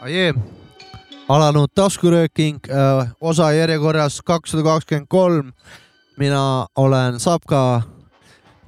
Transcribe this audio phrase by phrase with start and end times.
[0.00, 0.32] Ajee,
[1.28, 2.56] alanud taskurööking,
[3.20, 5.52] osa järjekorras kakssada kakskümmend kolm.
[6.16, 7.82] mina olen Sapka,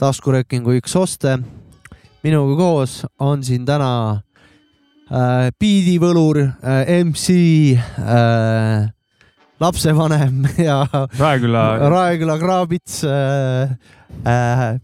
[0.01, 1.39] taskuröökingu üks oste.
[2.23, 4.23] minuga koos on siin täna
[5.11, 7.35] äh, biidivõlur äh,, MC
[7.99, 8.91] äh,,
[9.61, 10.85] lapsevanem ja
[11.19, 13.75] Raeküla Raeküla kraabits äh,,
[14.27, 14.79] äh,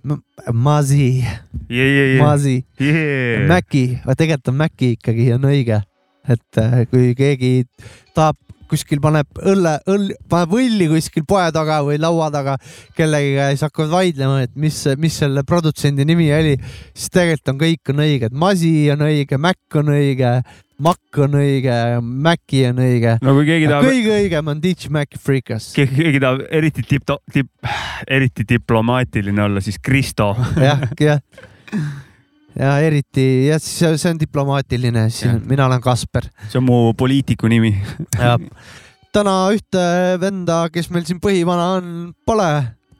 [0.52, 1.24] Masi,
[1.70, 2.24] yeah, yeah, yeah.
[2.24, 3.46] Masi Yeah.
[3.48, 5.82] Maci, tegelikult on Maci ikkagi on õige,
[6.28, 7.66] et äh, kui keegi
[8.14, 8.36] tahab
[8.70, 12.56] kuskil paneb õlle, õll, paneb õlli kuskil poe taga või laua taga
[12.98, 16.54] kellegiga ja siis hakkavad vaidlema, et mis, mis selle produtsendi nimi oli,
[16.94, 20.32] siis tegelikult on kõik on õige, et Masi on õige, Mac on õige,
[20.78, 23.16] Mac on õige, Maci on õige.
[23.24, 25.72] no tahab, kõige õigem on DJ Mac Freekas.
[25.74, 27.72] keegi, tahab eriti tipp, tipp,
[28.06, 30.34] eriti diplomaatiline olla, siis Kristo.
[30.56, 31.24] jah, jah
[32.56, 35.08] ja eriti jah, siis see on diplomaatiline,
[35.48, 36.28] mina olen Kasper.
[36.48, 37.74] See on mu poliitiku nimi.
[39.14, 39.84] täna ühte
[40.22, 41.92] venda, kes meil siin põhivana on,
[42.28, 42.48] pole,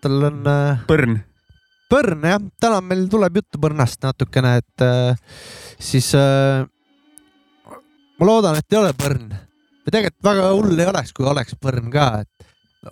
[0.02, 1.18] tal on äh, Põrn.
[1.88, 5.44] põrn jah, täna meil tuleb juttu põrnast natukene, et äh,
[5.80, 6.64] siis äh,
[8.18, 9.30] ma loodan, et ei ole põrn.
[9.84, 12.37] Või tegelikult väga hull ei oleks, kui oleks põrn ka, et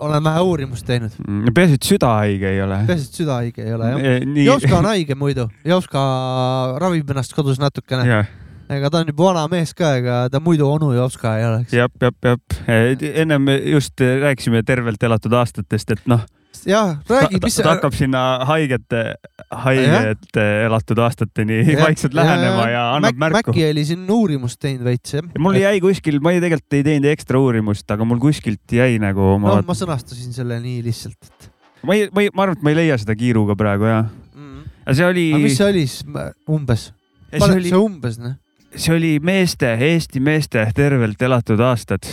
[0.00, 1.14] olen vähe uurimust teinud.
[1.54, 2.80] peaasi, et süda haige ei ole.
[2.88, 4.00] peaasi, et süda haige ei ole jah.
[4.00, 4.26] Eh.
[4.44, 6.02] Jovska on haige muidu, Jovska
[6.82, 8.30] ravib ennast kodus natukene jah,
[8.72, 11.76] ega ta on juba vana mees ka, ega ta muidu onu Jovska ei oleks.
[11.76, 12.58] jep, jep, jep.
[13.14, 16.26] ennem just rääkisime tervelt elatud aastatest, et noh,
[16.66, 19.02] jah, räägi, mis ta hakkab sinna haigete,
[19.64, 23.52] haigete elatud aastateni vaikselt lähenema ja annab märku.
[23.52, 25.26] Mäkki oli siin uurimust teinud veits jah.
[25.42, 29.34] mul jäi kuskil, ma ei, tegelikult ei teinud ekstra uurimust, aga mul kuskilt jäi nagu
[29.42, 29.56] ma...
[29.56, 31.50] noh, ma sõnastasin selle nii lihtsalt, et.
[31.86, 34.62] ma ei, ma ei, ma arvan, et ma ei leia seda kiiruga praegu jah mm..
[34.84, 35.26] aga see oli.
[35.34, 36.06] aga mis see oli siis
[36.58, 36.88] umbes?
[37.36, 38.38] see oli, umbes noh.
[38.74, 42.08] see oli meeste, Eesti meeste tervelt elatud aastad.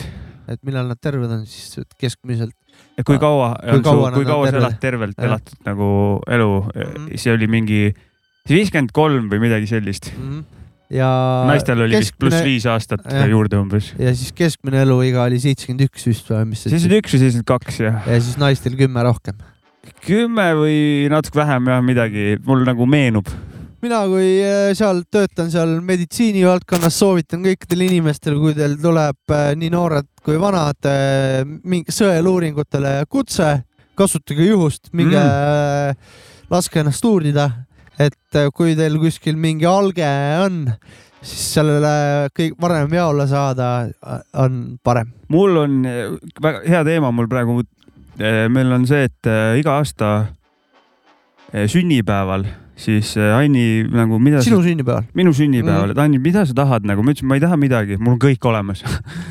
[0.48, 2.58] et millal nad terved on siis keskmiselt?
[3.02, 5.30] Kui kaua kui on kaua su, kui kaua sa elad tervelt Ja.
[5.30, 5.88] elatud nagu
[6.30, 7.18] elu mm, -hmm.
[7.18, 7.80] see oli mingi
[8.50, 10.30] viiskümmend kolm või midagi sellist mm.
[10.30, 10.44] -hmm.
[11.00, 11.10] ja.
[11.50, 12.04] naistel oli keskmine...
[12.06, 13.26] vist pluss viis aastat ja.
[13.32, 13.94] juurde umbes.
[13.98, 16.68] ja siis keskmine eluiga oli seitsekümmend üks vist või mis?
[16.68, 18.06] seitsekümmend üks või seitsekümmend kaks jah.
[18.08, 19.42] ja siis naistel kümme rohkem.
[20.06, 20.78] kümme või
[21.10, 23.32] natuke vähem jah, midagi mul nagu meenub
[23.84, 29.72] mina, kui äh, seal töötan seal meditsiinivaldkonnas, soovitan kõikidel inimestel, kui teil tuleb äh, nii
[29.74, 30.88] noored kui vanad
[31.68, 33.50] mingi sõeluuringutele kutse,
[34.00, 36.14] kasutage juhust, minge mm.
[36.54, 37.50] laske ennast uurida,
[38.00, 40.08] et äh, kui teil kuskil mingi alge
[40.46, 40.64] on,
[41.20, 43.74] siis sellele kõik varem jaole saada
[44.40, 45.12] on parem.
[45.28, 45.78] mul on
[46.40, 47.62] väga hea teema mul praegu.
[48.50, 50.10] meil on see, et iga aasta
[51.52, 52.46] sünnipäeval
[52.76, 54.42] siis Anni nagu mida.
[54.42, 54.68] sinu sa...
[54.68, 55.06] sünnipäeval?
[55.18, 57.98] minu sünnipäeval mm., et Anni, mida sa tahad nagu, ma ütlesin, ma ei taha midagi,
[58.02, 58.82] mul on kõik olemas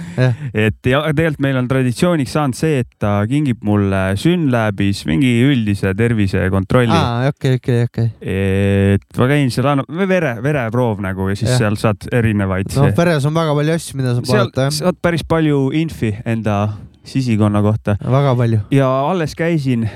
[0.66, 5.94] et ja tegelikult meil on traditsiooniks saanud see, et ta kingib mulle Synlabis mingi üldise
[5.98, 6.94] tervisekontrolli.
[6.94, 8.08] aa, okei, okei, okei.
[8.22, 11.58] et ma käin seal, annab vere, vereproov nagu ja siis ja.
[11.64, 12.72] seal saad erinevaid.
[12.78, 14.74] no veres on väga palju asju, mida saab vaadata jah.
[14.78, 16.62] saad päris palju infi enda
[17.04, 17.96] sisikonna kohta.
[18.00, 18.60] väga palju.
[18.70, 19.88] ja alles käisin,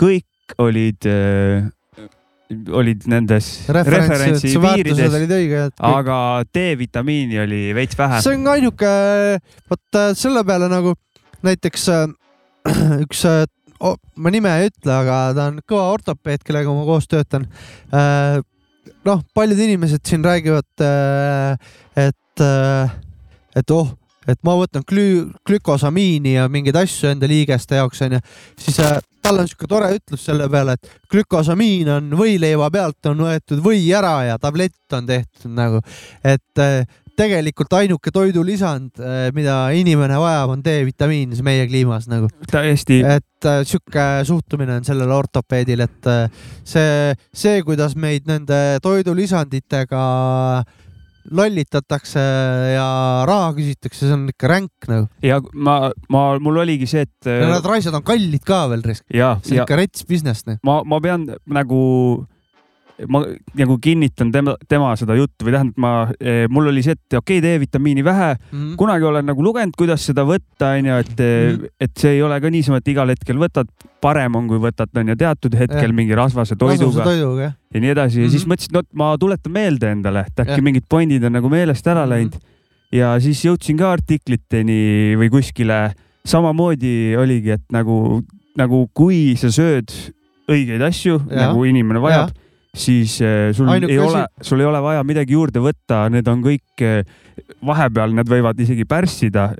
[0.00, 0.26] kõik
[0.58, 1.06] olid
[2.50, 6.16] olid nendes referentsi piirides, aga
[6.50, 8.18] D-vitamiini oli veits vähe.
[8.24, 8.90] see on ainuke,
[9.70, 10.96] vot selle peale nagu
[11.46, 11.86] näiteks
[13.04, 13.24] üks,
[14.16, 17.46] ma nime ei ütle, aga ta on kõva ortopeed, kellega ma koos töötan.
[19.06, 20.68] noh, paljud inimesed siin räägivad,
[21.96, 22.44] et,
[23.62, 23.94] et oh,
[24.34, 28.20] et ma võtan glü-, glükosamiini ja mingeid asju enda liigeste jaoks onju,
[28.60, 33.26] siis äh, tal on siuke tore ütlus selle peale, et glükosamiin on võileiva pealt on
[33.26, 35.82] võetud või ära ja tablett on tehtud nagu,
[36.24, 36.82] et äh,
[37.20, 39.00] tegelikult ainuke toidulisand,
[39.36, 42.30] mida inimene vajab, on D-vitamiin meie kliimas nagu.
[42.50, 43.00] täiesti.
[43.04, 50.04] et äh, sihuke suhtumine on sellel ortopeedil, et äh, see, see, kuidas meid nende toidulisanditega
[51.28, 52.22] lollitatakse
[52.74, 52.88] ja
[53.28, 55.08] raha küsitakse, see on ikka ränk nagu.
[55.24, 55.76] ja ma,
[56.12, 57.28] ma, mul oligi see, et.
[57.28, 59.04] ja need asjad on kallid ka veel risk.
[59.10, 60.46] see on ikka rets business.
[60.66, 61.80] ma, ma pean nagu
[63.08, 63.22] ma
[63.56, 65.92] nagu kinnitan tema, tema seda juttu või tähendab, ma,
[66.52, 68.74] mul oli see, et okei okay,, D-vitamiini vähe mm, -hmm.
[68.80, 71.72] kunagi olen nagu lugenud, kuidas seda võtta, onju, et mm, -hmm.
[71.80, 73.70] et see ei ole ka niisama, et igal hetkel võtad,
[74.00, 75.96] parem on, kui võtad, onju, teatud hetkel ja.
[75.96, 77.04] mingi rasvase toiduga.
[77.04, 78.30] toiduga ja nii edasi ja mm -hmm.
[78.36, 80.62] siis mõtlesin, et no ma tuletan meelde endale, et äkki ja.
[80.62, 82.10] mingid pointid on nagu meelest ära mhm.
[82.10, 82.40] läinud mm.
[82.40, 82.98] -hmm.
[82.98, 85.92] ja siis jõudsin ka artikliteni või kuskile.
[86.24, 88.22] samamoodi oligi, et nagu,
[88.56, 89.88] nagu kui sa sööd
[90.50, 92.34] õigeid asju, nagu inimene vajab,
[92.76, 96.44] siis äh, sul Ainuke ei ole, sul ei ole vaja midagi juurde võtta, need on
[96.44, 97.02] kõik, äh,
[97.66, 99.50] vahepeal need võivad isegi pärssida,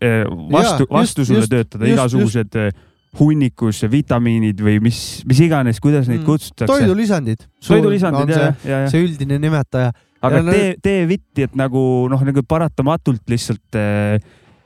[0.00, 5.78] äh, vastu, vastu sulle just, töötada just, igasugused just hunnikus vitamiinid või mis, mis iganes,
[5.78, 6.26] kuidas neid mm.
[6.26, 6.66] kutsutakse.
[6.66, 7.44] toidulisandid.
[7.62, 9.92] toidulisandid, jah, jah, see üldine nimetaja.
[10.24, 14.18] aga tee, D-vitti, et nagu noh, nagu paratamatult lihtsalt äh,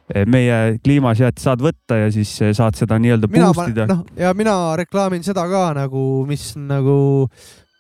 [0.09, 3.85] Eh, meie kliimasead saad võtta ja siis eh, saad seda nii-öelda boost ida.
[3.91, 7.29] noh, ja mina reklaamin seda ka nagu, mis nagu,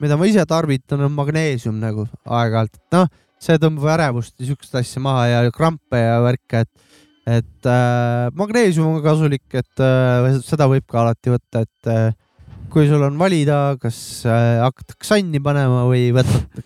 [0.02, 3.08] mida ma ise tarvitan, on magneesium nagu aeg-ajalt, noh,
[3.42, 6.94] see tõmbab ärevust ja siukest asja maha ja krampe ja värke, et,
[7.38, 12.08] et äh, magneesium on kasulik, et äh, seda võib ka alati võtta, et äh,
[12.68, 13.98] kui sul on valida, kas
[14.28, 16.60] äh, hakkad ksanni panema või võtad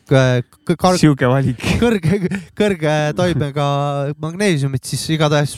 [0.98, 2.18] sihuke valik kõrge,
[2.58, 3.66] kõrge toimega
[4.22, 5.54] magneesiumit, siis igatahes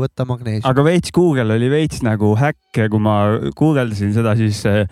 [0.00, 0.66] võta magneesium.
[0.70, 3.18] aga veits Google oli veits nagu häkk ja kui ma
[3.58, 4.86] guugeldasin seda, siis äh,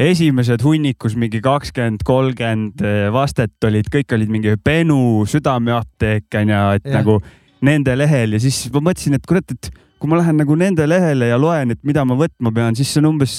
[0.00, 6.88] esimesed hunnikus mingi kakskümmend, kolmkümmend äh, vastet olid, kõik olid mingi Benu südameapteek onju, et
[6.88, 7.00] ja.
[7.00, 7.18] nagu
[7.66, 9.70] nende lehel ja siis ma mõtlesin, et kurat, et
[10.00, 13.02] kui ma lähen nagu nende lehele ja loen, et mida ma võtma pean, siis see
[13.02, 13.36] on umbes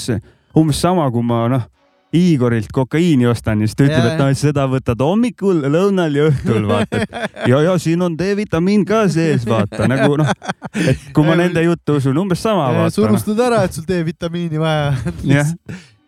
[0.57, 1.67] umbes sama, kui ma noh,
[2.11, 6.65] Igorilt kokaiini ostan ja siis ta ütleb, et noh, seda võtad hommikul, lõunal ja õhtul
[6.67, 7.05] vaata.
[7.47, 10.27] ja, ja siin on D-vitamiin ka sees, vaata nagu noh,
[10.75, 12.67] et kui ma nende juttu usun, umbes sama.
[12.91, 15.15] sa unustad ära, et sul D-vitamiini vaja on.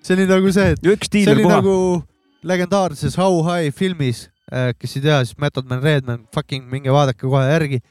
[0.04, 1.62] See oli nagu see, et see oli puha.
[1.62, 1.76] nagu
[2.44, 7.24] legendaarses How High filmis, äh, kes ei tea, siis Method Man Redman, fucking minge vaadake
[7.24, 7.82] kohe järgi.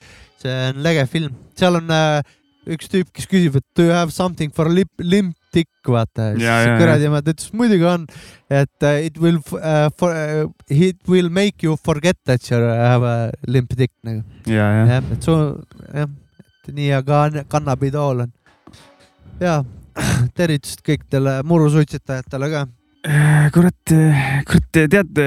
[0.42, 2.20] see on lege film, seal on äh,
[2.72, 6.32] üks tüüp, kes küsib, et do you have something for lip, limp tikk, vaata.
[6.80, 8.06] kuradi ema, ütles muidugi on,
[8.50, 13.06] et uh, it will uh, for, uh, it will make you forget that you have
[13.06, 14.22] a limp dick nagu.
[14.46, 15.36] jah, et su,
[15.92, 16.10] jah,
[16.42, 18.34] et nii aga kannabidool on.
[19.42, 19.62] ja
[20.38, 22.64] tervitused kõikidele murusuitsetajatele ka.
[23.02, 23.94] Äh, kurat,
[24.46, 25.22] kurat, tead,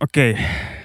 [0.00, 0.76] okei okay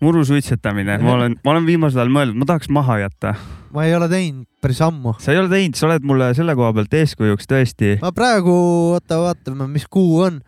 [0.00, 3.34] murusuitsetamine, ma olen, ma olen viimasel ajal mõelnud, ma tahaks maha jätta.
[3.74, 5.14] ma ei ole teinud päris ammu.
[5.20, 7.92] sa ei ole teinud, sa oled mulle selle koha pealt eeskujuks tõesti.
[8.00, 8.54] ma praegu,
[8.94, 10.40] oota, vaatame, mis kuu on.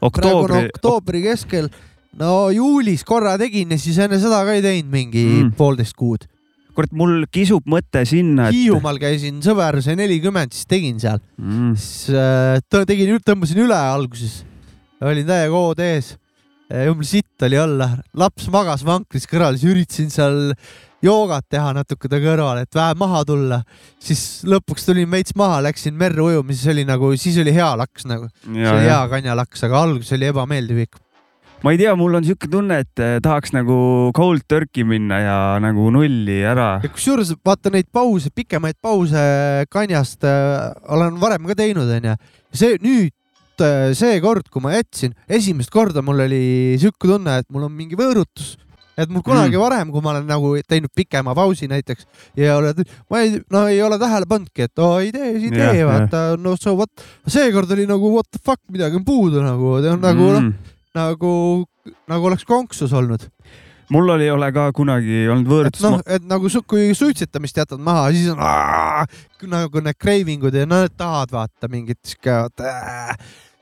[0.00, 0.64] oktoobri.
[0.72, 1.68] oktoobri keskel.
[2.18, 5.54] no juulis korra tegin ja siis enne seda ka ei teinud mingi mm.
[5.60, 6.24] poolteist kuud.
[6.78, 8.58] Kurat, mul kisub mõte sinna et....
[8.58, 11.74] Hiiumaal käisin, sõber sai nelikümmend, siis tegin seal mm..
[11.74, 14.44] siis äh, tegin, tõmbasin üle alguses.
[15.02, 16.14] olin täiega hood ees
[16.68, 17.88] jumala sitt oli olla,
[18.18, 20.38] laps magas vankris kõrval, siis üritasin seal
[21.04, 23.62] joogat teha natuke ta kõrval, et vähe maha tulla.
[24.02, 28.08] siis lõpuks tulin veits maha, läksin merre ujuma, siis oli nagu, siis oli hea laks
[28.10, 28.28] nagu.
[28.44, 31.00] see oli hea kanjalaks, aga alguses oli ebameeldiv ikka.
[31.64, 33.76] Ma ei tea, mul on siuke tunne, et eh, tahaks nagu
[34.16, 36.78] cold turkey minna ja nagu nulli ära.
[36.86, 39.28] kusjuures vaata neid pause, pikemaid pause
[39.72, 42.18] kanjast äh, olen varem ka teinud, onju.
[42.54, 43.14] see nüüd
[43.58, 47.98] Äh, seekord, kui ma jätsin, esimest korda mul oli sihuke tunne, et mul on mingi
[47.98, 48.54] võõrutus
[48.98, 49.62] et mul kunagi mm.
[49.62, 52.06] varem, kui ma olen nagu teinud pikema pausi näiteks
[52.38, 55.84] ja oled, ma ei, no ei ole tähele pannudki, et oo ei tee, ei tee,
[55.86, 56.90] vaata, no so what.
[57.26, 60.50] seekord oli nagu what the fuck, midagi on puudu nagu, nagu noh, mm.
[60.50, 61.32] noh, nagu,
[62.08, 63.26] nagu oleks konksus olnud
[63.92, 65.84] mul oli, ei ole ka kunagi olnud võõrutus.
[65.84, 69.08] noh, et nagu su, kui suitsetamist jätad maha, siis on aah,
[69.48, 72.36] nagu need craving ud ja no tahad vaata mingit sihuke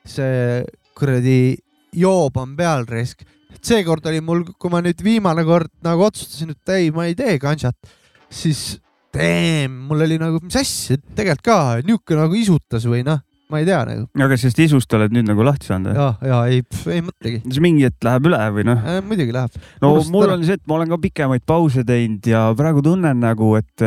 [0.07, 0.65] see
[0.97, 1.57] kuradi
[1.97, 3.23] joob on peal risk.
[3.63, 7.39] seekord oli mul, kui ma nüüd viimane kord nagu otsustasin, et ei, ma ei tee
[7.43, 7.95] kanšat,
[8.31, 8.81] siis
[9.15, 13.67] damn, mul oli nagu, mis asja, tegelikult ka niisugune nagu isutas või noh, ma ei
[13.69, 14.07] tea nagu.
[14.27, 15.99] aga sellest isust oled nüüd nagu lahti saanud või?
[15.99, 16.63] ja, ja ei,
[16.95, 17.43] ei mõtlegi.
[17.47, 19.03] siis mingi hetk läheb üle või noh äh,?
[19.07, 19.61] muidugi läheb.
[19.83, 23.23] no Murust mul on see, et ma olen ka pikemaid pause teinud ja praegu tunnen
[23.23, 23.87] nagu, et,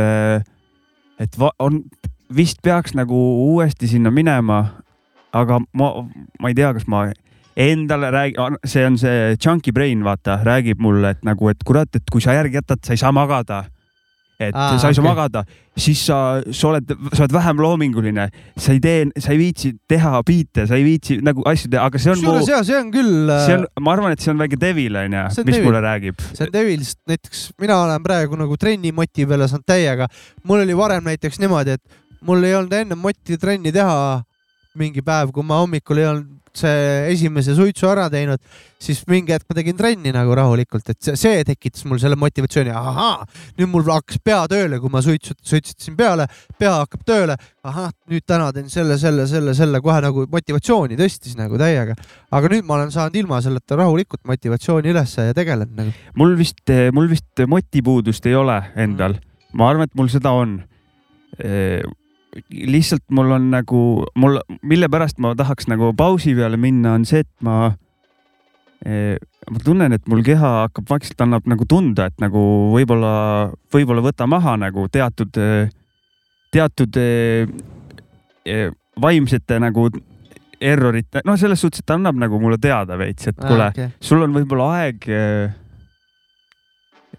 [1.19, 1.81] et on,
[2.33, 3.17] vist peaks nagu
[3.49, 4.63] uuesti sinna minema
[5.35, 5.89] aga ma,
[6.39, 7.07] ma ei tea, kas ma
[7.59, 12.05] endale räägin, see on see chunky brain, vaata, räägib mulle, et nagu, et kurat, et
[12.11, 13.65] kui sa järgi jätad, sa ei saa magada.
[14.39, 15.09] Et Aa, sa ei saa okay.
[15.11, 15.41] magada,
[15.75, 20.21] siis sa, sa oled, sa oled vähem loominguline, sa ei tee, sa ei viitsi teha
[20.23, 22.21] biite, sa ei viitsi nagu asju teha, aga see on.
[22.21, 23.33] kusjuures jaa, see on küll.
[23.43, 25.67] see on, ma arvan, et see on väike devil onju, mis devil.
[25.67, 26.23] mulle räägib.
[26.31, 30.07] see on devil, sest näiteks mina olen praegu nagu trenni moti peale saanud täiega.
[30.47, 33.99] mul oli varem näiteks niimoodi, et mul ei olnud enne moti trenni teha
[34.77, 38.41] mingi päev, kui ma hommikul ei olnud see esimese suitsu ära teinud,
[38.81, 43.25] siis mingi hetk ma tegin trenni nagu rahulikult, et see, tekitas mul selle motivatsiooni, ahaa,
[43.59, 46.25] nüüd mul hakkas pea tööle, kui ma suitsu, suitsetasin peale,
[46.59, 47.37] pea hakkab tööle,
[47.69, 51.95] ahah, nüüd täna teen selle, selle, selle, selle kohe nagu motivatsiooni tõstis nagu täiega.
[52.31, 55.95] aga nüüd ma olen saanud ilma selleta rahulikult motivatsiooni ülesse ja tegelen nagu.
[56.17, 59.25] mul vist, mul vist motipuudust ei ole endal mm.,
[59.59, 60.59] ma arvan, et mul seda on
[62.49, 63.83] lihtsalt mul on nagu,
[64.19, 67.71] mul, mille pärast ma tahaks nagu pausi peale minna, on see, et ma
[68.85, 69.17] eh,,
[69.49, 72.41] ma tunnen, et mul keha hakkab vaikselt, annab nagu tunda, et nagu
[72.75, 73.13] võib-olla,
[73.73, 75.41] võib-olla võta maha nagu teatud,
[76.53, 77.49] teatud eh,
[78.45, 78.69] eh,
[78.99, 79.89] vaimsete nagu
[80.59, 83.91] errorite, noh, selles suhtes, et ta annab nagu mulle teada veits, et kuule ah,, okay.
[84.03, 85.57] sul on võib-olla aeg eh,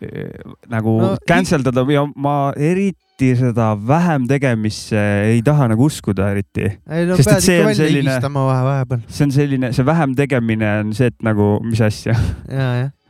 [0.01, 5.85] eh nagu no, cancel dada ja ma eriti eriti seda vähem tegemisse ei taha nagu
[5.89, 6.71] uskuda eriti.
[6.89, 9.03] ei no Sest, pead ikka välja selline, higistama vahepeal.
[9.09, 12.17] see on selline, see vähem tegemine on see, et nagu mis asja.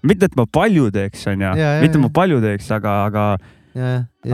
[0.03, 3.27] mitte, et ma palju teeks, onju, mitte, ma palju teeks, aga, aga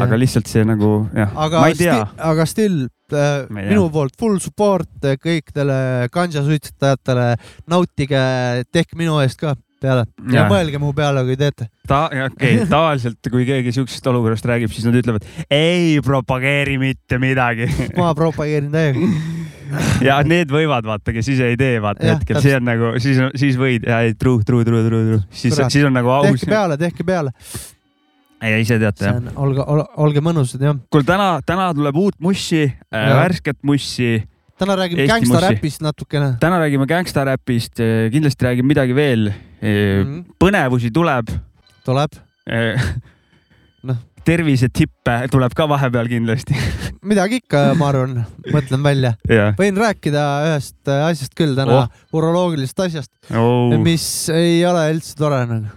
[0.07, 2.01] aga lihtsalt see nagu jah, ma ei tea.
[2.31, 7.35] aga still äh, minu poolt full support kõikidele kanjasuitsetajatele,
[7.69, 8.25] nautige,
[8.73, 9.53] tehke minu eest ka
[9.83, 11.69] peale ja, mõelge mu peale, kui teete.
[11.89, 17.21] ta, okei okay,, tavaliselt kui keegi siuksest olukorrast räägib, siis nad ütlevad ei propageeri mitte
[17.23, 17.69] midagi
[18.01, 19.11] ma propageerin täiega
[20.05, 23.21] ja need võivad vaata, kes ise ei tee, vaata ja, hetkel, see on nagu, siis,
[23.39, 26.29] siis võid ja ei true, true, true, true, true, siis, siis on nagu aus.
[26.31, 27.35] tehke peale, tehke peale.
[28.47, 29.21] ja ise teate jah.
[29.43, 29.67] olge,
[29.97, 30.79] olge mõnusad jah.
[30.93, 34.17] kuule, täna, täna tuleb uut mussi, äh, värsket mussi
[34.59, 36.37] täna räägime gängstaräpist natukene.
[36.41, 37.81] täna räägime gängstaräpist,
[38.13, 39.69] kindlasti räägime midagi veel mm.
[39.69, 40.25] -hmm.
[40.45, 41.31] põnevusi tuleb.
[41.85, 42.11] tuleb
[43.83, 43.97] noh.
[44.25, 46.57] tervisetippe tuleb ka vahepeal kindlasti
[47.11, 48.21] midagi ikka, ma arvan,
[48.53, 49.55] mõtlen välja yeah..
[49.59, 55.43] võin rääkida ühest asjast küll täna oh., uroloogilisest asjast oh., mis ei ole üldse tore
[55.47, 55.75] nagu.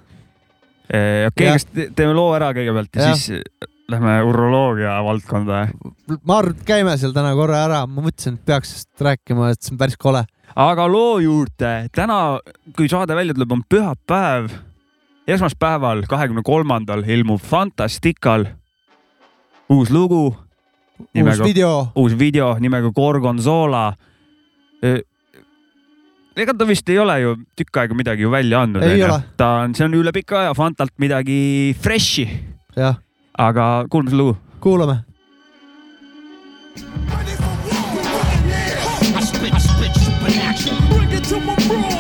[0.90, 3.44] okei okay,, kas teeme loo ära kõigepealt ja, ja siis
[3.90, 5.68] lähme uroloogia valdkonda?
[6.24, 9.62] ma arvan, et käime seal täna korra ära, ma mõtlesin, et peaks sellest rääkima, et
[9.64, 10.24] see on päris kole.
[10.56, 12.40] aga loo juurde, täna,
[12.78, 14.52] kui saade välja tuleb, on pühapäev.
[15.30, 18.48] esmaspäeval, kahekümne kolmandal ilmub Fantastikal
[19.70, 20.36] uus lugu.
[21.16, 21.92] uus video.
[21.96, 23.94] uus video nimega Gorgonzola
[26.40, 28.84] ega ta vist ei ole ju tükk aega midagi ju välja andnud.
[29.38, 32.28] ta on, see on üle pika aja Fantalt midagi fresh'i.
[32.76, 32.98] jah
[33.40, 34.38] aga kuulame selle lugu.
[34.60, 34.98] kuulame.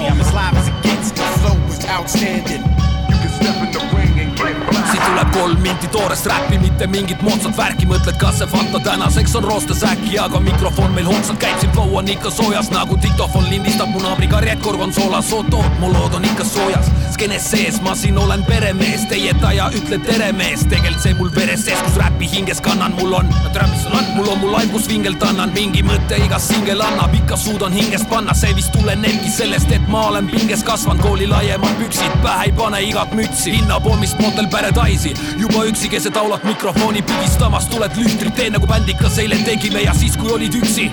[0.09, 2.63] I'm as live as it gets, the flow is outstanding.
[3.09, 3.98] You can step in the ring
[5.33, 9.83] kolm minti toorest räppi, mitte mingit moodsat värki, mõtled, kas see Fanta tänaseks on roostes
[9.85, 14.01] äkki, aga mikrofon meil hoogsalt käib, siin flow on ikka soojas nagu diktofon lindistab mu
[14.03, 16.91] naabri karjed, korgonsoola soto, mu lood on ikka soojas.
[17.13, 21.65] skeenes sees, ma siin olen peremees, teie taja ütled tere mees, tegelikult see mul veres
[21.65, 24.05] sees, kus räppi hinges kannan, mul on, tere, mis sul on?
[24.15, 28.09] mul on mu laip, kus vingelt annan, mingi mõte igas singel annab, ikka suudan hingest
[28.09, 32.55] panna, see vist tulenebki sellest, et ma olen pinges kasvanud, kooli laiemad püksid, pähe ei
[32.55, 38.35] pane igat mütsi, linnapommist motel päre taisi, juba üksi keset aulat mikrofoni pigistamas tuled lühtrit,
[38.35, 40.89] teen nagu bändikas eile tegime ja siis, kui olid üksi.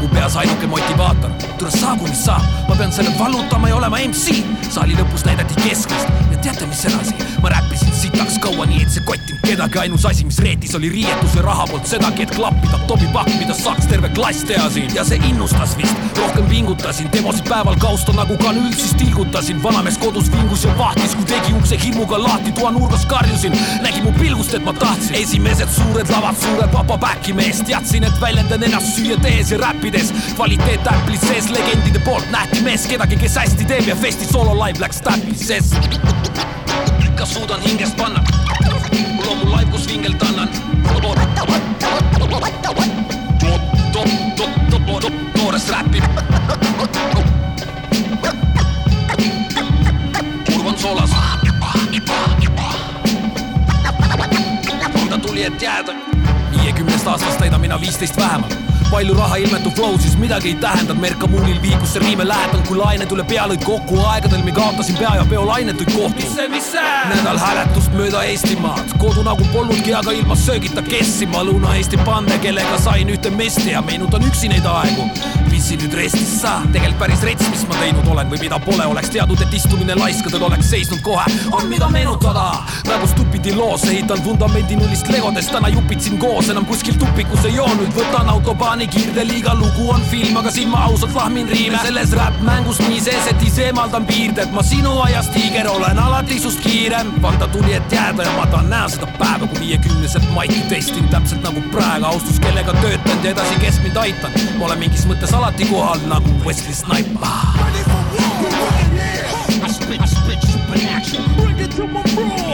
[0.00, 4.42] mu peas ainuke motivaator, tule saagu, mis saab, ma pean selle vallutama ja olema MC.
[4.70, 9.04] saali lõpus näidati keskmist ja teate, mis edasi, ma räppisin sitaks kaua nii, et see
[9.06, 13.30] kottinud kedagi, ainus asi, mis reetis, oli riietus ja raha poolt sedagi, et klappida topipakk,
[13.38, 14.90] mida saaks terve klass teha siin.
[14.96, 20.28] Ja see innustas vist, rohkem pingutasin, demosid päeval kausta nagu kanüül, siis tilgutasin, vanamees kodus
[20.32, 24.74] vingus ja vahtis, kui tegi ukse hirmuga lahti, toanurgas karjusin, nägi mu pilgust, et ma
[24.80, 25.16] tahtsin.
[25.22, 30.12] Esimesed suured lavad, suure papa back'i mees, teadsin, et väljendan ennast süüa tehes ja räppides.
[30.34, 34.84] kvaliteet äplis sees, legendide poolt nähti mees, kedagi, kes hästi teeb ja festi soolo live
[34.84, 35.72] läks täppis sees.
[37.24, 38.20] Ikka suudan hingest panna,
[39.16, 40.48] mul on mu live, kus vingelt annan.
[45.36, 46.02] noorest räppi.
[50.52, 51.10] kurv on soolas
[55.22, 55.92] tuli, et jääda.
[56.50, 61.26] viiekümnest aastast täidan mina viisteist vähemalt palju raha ilmetu flow, siis midagi ei tähendanud, Merka
[61.26, 65.16] Muunil viikus see riime lähedalt, kui lained üle pea lõid kokku aegadel, mi kaotasin pea
[65.18, 65.24] ja
[65.94, 66.28] kohti.
[66.34, 66.92] see, mis see?
[67.10, 73.10] nädal hääletust mööda Eestimaad, kodu nagu polnudki, aga ilma söögita kessima Lõuna-Eesti pande, kellega sain
[73.10, 75.10] ühte mesti ja meenutan üksi neid aegu
[75.72, 79.40] nüüd restis sa tegelikult päris rets, mis ma teinud olen või mida pole, oleks teadnud,
[79.40, 81.24] et istumine laiskadel oleks seisnud kohe,
[81.56, 82.44] on mida meenutada.
[82.84, 87.68] praegu stupidi loos ehitan vundamendi nullist legodest, täna jupitsin koos, enam kuskil tupikus ei joo,
[87.78, 91.80] nüüd võtan autobaani kiirdeliiga, lugu on film, aga siin ma ausalt lahmin riime.
[91.86, 96.60] Selles räppmängus nii sees, et ise eemaldan piirded, ma sinu aias tiiger olen alati sust
[96.64, 97.14] kiirem.
[97.24, 101.08] Fanta tuli, et jääda ja ma tahan näha seda päeva, kui viiekümneselt maiki testin.
[101.12, 104.38] Täpselt nagu praegu, austus, kellega töötanud ja edasi, kes mind aitab.
[104.58, 107.14] ma olen mingis mõttes alati kohal nagu Wesley Snipes.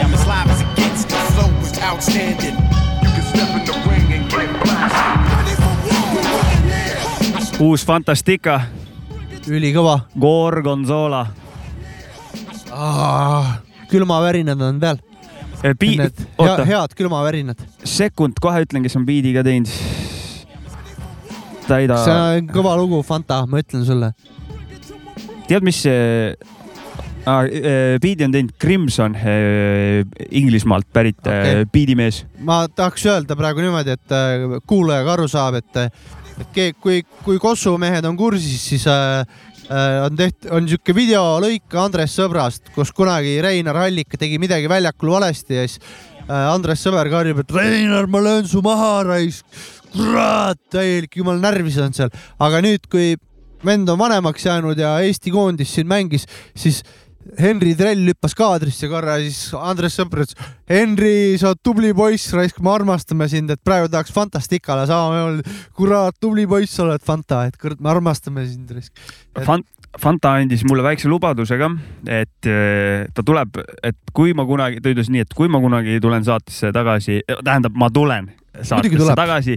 [0.01, 2.57] I'm as live as it gets, the flow is outstanding.
[3.03, 5.21] You can step in the ring and get blasted.
[7.61, 8.61] uus Fantastica,
[9.47, 9.99] ülikõva.
[10.19, 11.27] Gorgonzola.
[13.91, 14.97] külmavärinad on peal.
[15.79, 17.59] Pi- Need hea, oota, head külmavärinad.
[17.85, 19.69] sekund kohe ütlen, kes on biidi ka teinud.
[21.71, 24.13] täida, see on kõva lugu, Fanta, ma ütlen sulle.
[25.49, 26.33] tead, mis see
[27.29, 27.45] ah,,
[28.03, 29.17] biidi on teinud Crimson,
[30.31, 31.67] Inglismaalt pärit okay.
[31.73, 32.25] biidimees.
[32.47, 35.85] ma tahaks öelda praegu niimoodi, et äh, kuulaja ka aru saab, et,
[36.41, 39.25] et kui, kui Kossu mehed on kursis, siis äh,
[39.71, 45.15] äh, on tehtud, on sihuke videolõik Andres Sõbrast, kus kunagi Reinar Allik tegi midagi väljakul
[45.17, 45.81] valesti ja siis
[46.27, 49.47] äh, Andres Sõber karjub, et Reinar, ma löön su maha, raisk.
[49.95, 52.11] kurat, täielik jumal närvis on seal,
[52.43, 53.15] aga nüüd, kui
[53.67, 56.83] vend on vanemaks jäänud ja Eesti koondis siin mängis, siis
[57.37, 60.39] Henri Trell hüppas kaadrisse korra ja siis Andres Sõber ütles,
[60.71, 65.35] Henri, sa oled tubli poiss, raisk, me armastame sind, et praegu tahaks Fantasticale sama,
[65.77, 69.05] kurat, tubli poiss sa oled, Fanta, et kurat, me armastame sind, raisk.
[69.45, 69.69] Fant-,
[69.99, 71.71] Fanta andis mulle väikse lubaduse ka,
[72.07, 75.99] et eh, ta tuleb, et kui ma kunagi, ta ütles nii, et kui ma kunagi
[76.03, 78.31] tulen saatesse tagasi, tähendab, ma tulen
[78.63, 79.57] saatesse tagasi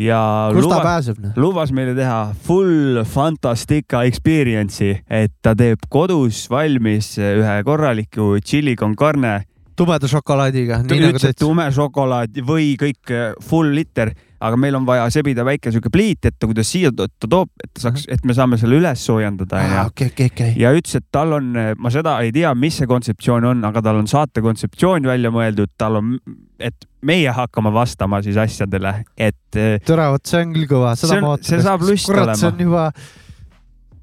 [0.00, 0.20] ja
[0.54, 1.36] kust ta luba, noh?
[1.40, 8.96] lubas meile teha full Fantastica experience'i, et ta teeb kodus valmis ühe korraliku chili con
[8.96, 9.42] carne
[9.76, 11.42] tumeda šokolaadiga, nagu ütles, et teed.
[11.42, 14.12] tume šokolaad või kõik eh, full liter,
[14.46, 17.70] aga meil on vaja sebida väike sihuke pliit, et ta kuidas siia ta toob, et
[17.76, 19.84] ta saaks, et me saame selle üles soojendada onju.
[19.92, 20.56] okei, okei, okei.
[20.60, 24.00] ja ütles, et tal on, ma seda ei tea, mis see kontseptsioon on, aga tal
[24.02, 26.16] on saate kontseptsioon välja mõeldud, tal on,
[26.60, 31.20] et meie hakkame vastama siis asjadele, et eh, tere, vot see on küll kõva, seda
[31.22, 31.52] ma ootan.
[31.52, 32.54] see saab lust kurat, see olema.
[32.54, 32.90] on juba,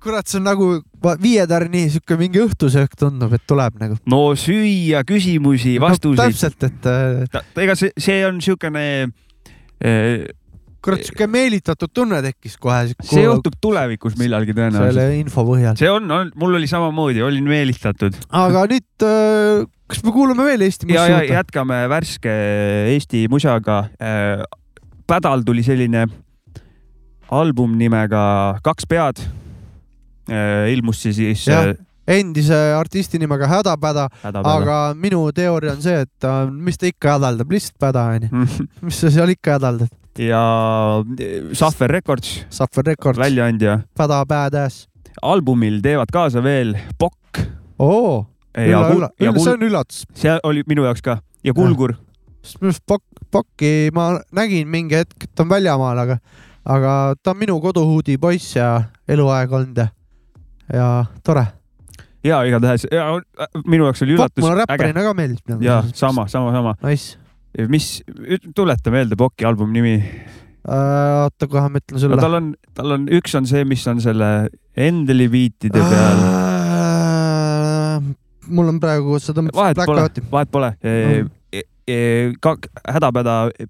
[0.04, 0.70] kurat, see on nagu
[1.04, 3.98] va- Viie Tärni sihuke mingi õhtusöök tundub, et tuleb nagu.
[4.10, 6.34] no süüa küsimusi, vastuseid.
[6.34, 8.86] täpselt, et äh, ega see, see on niisugune,
[10.84, 12.94] kurat, sihuke meelitatud tunne tekkis kohe.
[13.02, 14.92] see juhtub tulevikus millalgi tõenäoliselt.
[14.92, 15.78] selle info põhjal.
[15.80, 19.08] see on, on, mul oli samamoodi, olin meelitatud aga nüüd,
[19.88, 21.40] kas me kuulame veel Eesti ja, ja musta?
[21.40, 22.36] jätkame värske
[22.96, 23.86] Eesti musaga.
[25.04, 26.06] Pädal tuli selline
[27.34, 29.24] album nimega Kaks pead.
[30.74, 31.74] Ilmus see siis Jah.
[32.08, 34.62] endise artisti nimega Hädapäda, hädapäeval.
[34.64, 38.46] aga minu teooria on see, et äh, mis ta ikka hädaldab, lihtsalt päda onju.
[38.88, 39.92] mis sa seal ikka hädaldad?
[40.20, 40.42] ja
[41.58, 43.80] Sahver Records, Suffer Records, väljaandja.
[43.98, 44.88] Päda Badass.
[45.22, 47.40] albumil teevad kaasa veel Pokk
[47.80, 48.26] oo,
[48.58, 48.84] ja
[49.20, 50.04] ja see on üllatus.
[50.14, 51.96] see oli minu jaoks ka ja Kulgur.
[52.44, 56.18] sest minu arust Pokk, Pokki ma nägin mingi hetk, et ta on väljamaal, aga,
[56.66, 59.88] aga ta on minu koduhuudi poiss ja eluaeg olnud ja,
[60.74, 61.46] ja tore.
[62.24, 63.10] ja igatahes ja
[63.66, 64.64] minu jaoks oli üllatus mulle.
[64.64, 65.66] räpparina ka meeldib nagu.
[65.66, 66.76] ja sama, sama, sama.
[66.84, 67.18] Nice.
[67.68, 68.02] mis,
[68.56, 69.98] tuleta meelde Pokki albumi nimi
[70.64, 72.18] Äh, oota, kohe ma ütlen no sulle.
[72.24, 74.30] tal on, tal on, üks on see, mis on selle
[74.80, 76.22] Endeli biitide peal.
[78.48, 80.70] mul on praegu, sa tõmbad vahet pole vahet pole.
[82.96, 83.68] hädapäda e,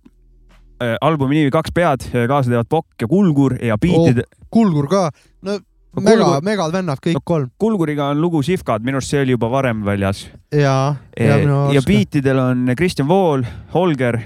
[1.02, 5.08] albumi nimi Kaks pead, kaasa teevad Pokk ja Kulgur ja biitide oh., Kulgur ka,
[5.42, 9.14] no No mega Kulgur-, megad vennad kõik No kolm Kulguriga on lugu Sihvkad, minu arust
[9.14, 10.28] see oli juba varem väljas.
[10.52, 11.90] ja, ja minu ja arust ka.
[11.92, 14.22] biitidel on Kristjan Vool, Holger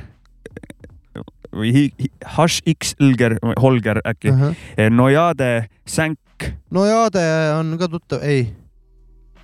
[1.57, 1.89] või
[2.37, 4.89] Hush X Ilger, Holger äkki, Ahah.
[4.93, 6.51] Nojade, Sänk.
[6.71, 7.23] no Jaade
[7.57, 8.45] on ka tuttav, ei,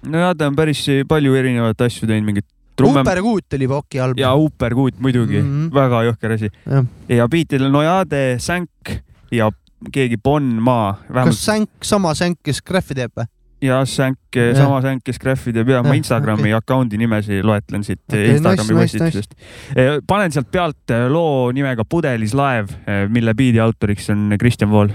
[0.03, 4.21] Nojade on päris palju erinevaid asju teinud, mingit trumme Upper Kuut oli Poki album.
[4.21, 5.49] ja Uperkuut muidugi mm.
[5.49, 5.73] -hmm.
[5.73, 6.49] väga jõhker asi.
[6.65, 6.85] Jah.
[7.09, 8.99] ja biitidel Nojade, Sänk
[9.31, 9.51] ja
[9.93, 13.27] keegi Bon Maa, kas vähemalt Sänk, sama Sänk, kes Graffi teeb või?
[13.63, 14.19] ja Sänk,
[14.57, 16.59] sama Sänk, kes Graffi teeb ja ma Instagrami okay.
[16.59, 20.03] account'i nimesid loetlen siit okay, Instagrami nice, nice, postitusest nice,.
[20.07, 22.75] panen sealt pealt eh, loo nimega Pudelis laev,
[23.09, 24.93] mille biidi autoriks on Kristjan Vool.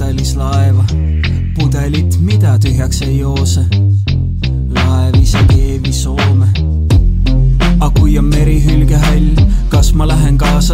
[0.00, 0.84] pudelis laeva,
[1.58, 3.60] pudelit, mida tühjaks ei joose.
[4.72, 6.46] laev isegi ei vii Soome.
[7.80, 9.28] aga kui on meri hülgehall
[9.80, 9.86] ai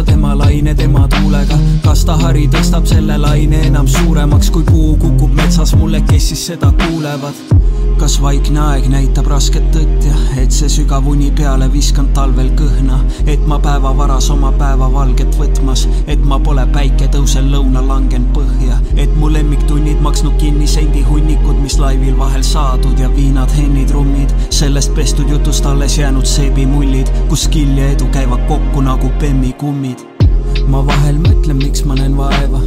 [0.07, 1.55] ei, laine tema tuulega?
[1.83, 6.45] Kas ta hari tõstab selle laine enam suuremaks, kui puu kukub metsas mulle, kes siis
[6.51, 7.57] seda kuulevad?
[7.97, 12.99] Kas vaikne aeg näitab rasket tõtt ja et see sügav uni peale viskan talvel kõhna,
[13.25, 19.15] et ma päevavaras oma päevavalget võtmas, et ma pole päike tõusel lõuna langen põhja, et
[19.17, 25.31] mu lemmiktunnid maksnud kinni sendihunnikud, mis laivil vahel saadud ja viinad, hennid, trummid, sellest pestud
[25.33, 29.97] jutust alles jäänud seebimullid, kus skill ja edu käivad kokku nagu Bemmi kummid.
[30.67, 32.61] ma vahel mõtlen, miks ma näen vaeva,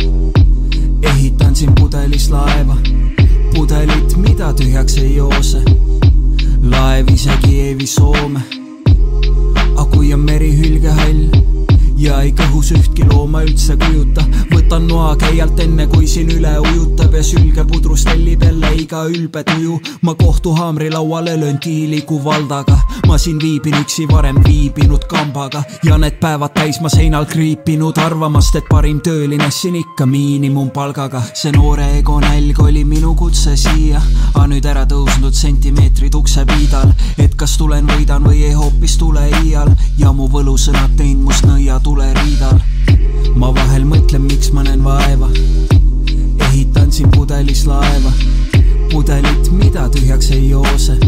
[1.03, 2.77] ehitan siin pudelis laeva
[3.55, 5.63] pudelit, mida tühjaks ei joose.
[6.63, 8.41] laev isegi ei vii Soome.
[9.77, 11.60] aga kui on meri hülgehall
[12.01, 14.25] ja ei kõhus ühtki looma üldse kujuta.
[14.51, 19.45] võtan noa käialt enne, kui siin üle ujutab ja sülge pudrust hellib jälle iga ülbe
[19.45, 19.81] tuju.
[20.03, 22.79] ma kohtuhaamri lauale löön tiiliku valdaga.
[23.07, 28.57] ma siin viibin üksi varem viibinud kambaga ja need päevad täis ma seinal kriipinud, arvamast,
[28.57, 31.23] et parim tööline siin ikka miinimumpalgaga.
[31.35, 34.01] see noore ego nälg oli minu kutse siia,
[34.35, 39.69] aga nüüd ära tõusnud sentimeetrid uksepiidal, et kas tulen võidan või ei hoopis tule iial
[39.99, 42.59] ja mu võlusõnad teinud must nõia tuleriidal.
[43.35, 45.29] ma vahel mõtlen, miks ma näen vaeva.
[46.47, 48.13] ehitan siin pudelis laeva,
[48.93, 50.99] pudelit, mida tühjaks ei joose.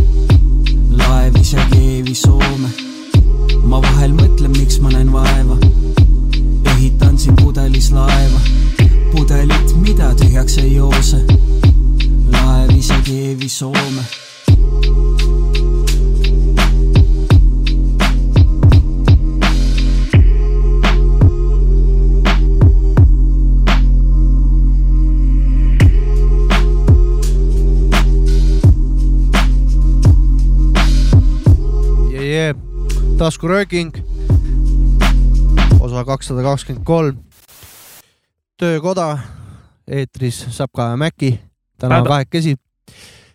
[1.03, 2.71] laev isegi ei vii Soome.
[3.65, 5.61] ma vahel mõtlen, miks ma näen vaeva.
[6.75, 8.43] ehitan siin pudelis laeva,
[9.15, 11.23] pudelit, mida tühjaks ei joose.
[12.33, 15.12] laev isegi ei vii Soome
[32.33, 32.57] yeah.
[33.19, 33.93] taskurööking,
[35.81, 37.19] osa kakssada kakskümmend kolm.
[38.57, 39.19] töökoda,
[39.89, 41.41] eetris Sapka ja Mäki,
[41.81, 42.09] täna Päda.
[42.09, 42.57] kahekesi.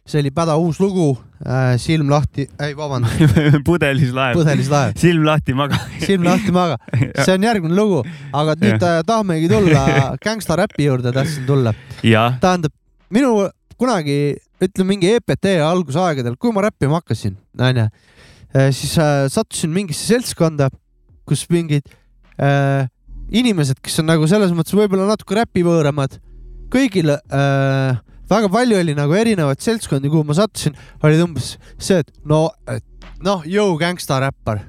[0.08, 3.20] see oli Päda uus lugu äh,, silm lahti, ei vabandust,
[3.68, 4.40] pudelis laev.
[4.40, 6.78] pudelis laev, silm lahti maga silm lahti maga.
[7.26, 8.02] see on järgmine lugu,
[8.34, 9.86] aga nüüd äh, tahamegi tulla
[10.24, 11.76] gängstaräpi juurde, tahtsin tulla.
[12.02, 12.74] tähendab,
[13.10, 17.90] minu kunagi, ütleme mingi EPT algusaegadel, kui ma räppima hakkasin, onju,
[18.76, 20.70] siis äh, sattusin mingisse seltskonda,
[21.28, 21.88] kus mingid
[22.40, 22.88] äh,
[23.36, 26.20] inimesed, kes on nagu selles mõttes võib-olla natuke räpivõõramad,
[26.74, 28.00] kõigil äh,
[28.32, 32.48] väga palju oli nagu erinevaid seltskondi, kuhu ma sattusin, olid umbes see, et no,
[33.24, 34.66] noh, jõu gängstaräppar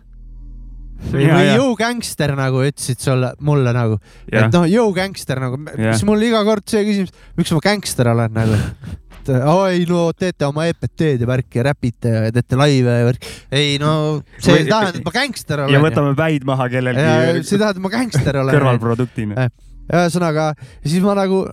[1.12, 3.98] või, Ja, või jõu gängster nagu ütlesid sulle, mulle nagu.
[4.30, 8.34] Et noh, jõu gängster nagu, siis mul iga kord see küsimus, miks ma gängster olen
[8.34, 8.58] nagu.
[9.34, 13.36] et oi no teete oma EPT-d ja värki ja räpite ja teete laive ja värki.
[13.60, 13.92] ei no
[14.38, 15.76] see ei tähenda, et ma gängster olen.
[15.76, 17.06] ja võtame päid maha kellelgi
[17.42, 18.58] see ei tähenda, et ma gängster olen.
[18.58, 19.48] kõrvalproduktina.
[19.88, 20.52] ühesõnaga,
[20.84, 21.46] siis ma nagu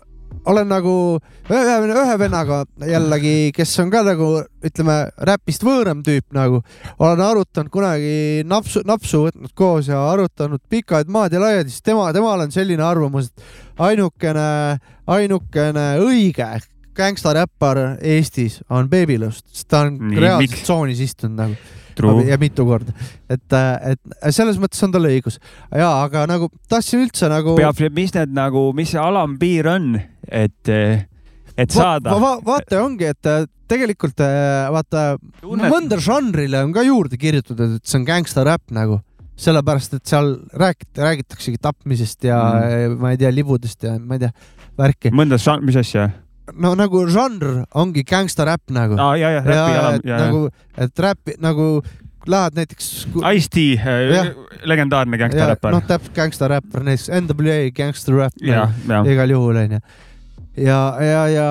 [0.45, 0.93] olen nagu
[1.49, 4.29] ühe, ühe vennaga jällegi, kes on ka nagu
[4.65, 4.97] ütleme,
[5.29, 6.61] räpist võõram tüüp nagu,
[6.99, 12.11] olen arutanud kunagi napsu, napsu võtnud koos ja arutanud pikad maad ja laiad, siis tema,
[12.15, 14.47] temal on selline arvamus, et ainukene,
[15.17, 16.49] ainukene õige
[16.97, 20.67] gängstaräppar Eestis on Babylust, sest ta on Nii, reaalselt miks?
[20.67, 21.73] tsoonis istunud nagu
[22.27, 22.93] ja mitu korda,
[23.31, 25.39] et, et selles mõttes on tal õigus
[25.71, 29.93] ja aga nagu tahtsin üldse nagu peab, mis need nagu, mis see alampiir on,
[30.27, 30.73] et,
[31.55, 32.19] et saada va,.
[32.19, 35.08] va, vaata ongi, et äh, tegelikult äh, vaata
[35.41, 38.99] Tunnet- mõnda žanrile on ka juurde kirjutatud, et see on gängstaräpp nagu,
[39.39, 42.99] sellepärast et seal räägit-, räägitaksegi tapmisest ja mm.
[42.99, 44.36] ma ei tea, libudest ja ma ei tea,
[44.79, 45.15] värki.
[45.15, 46.10] mõnda, mis asja?
[46.53, 48.97] No nagu žanr ongi gängstaräpp nagu.
[48.99, 50.41] aa, ja, ja, räpi alam, et ja, nagu,
[50.77, 51.67] et räppi nagu
[52.25, 53.08] lähed näiteks.
[53.21, 53.31] ja.
[53.34, 53.65] Ice-T
[54.13, 54.31] Jah.,
[54.63, 55.84] legendaarne gängstaräppar noh,.
[55.88, 57.60] täpselt gängstaräppar, näiteks NWA
[58.41, 59.79] ja, ja, igal juhul onju.
[60.58, 61.49] ja, ja, ja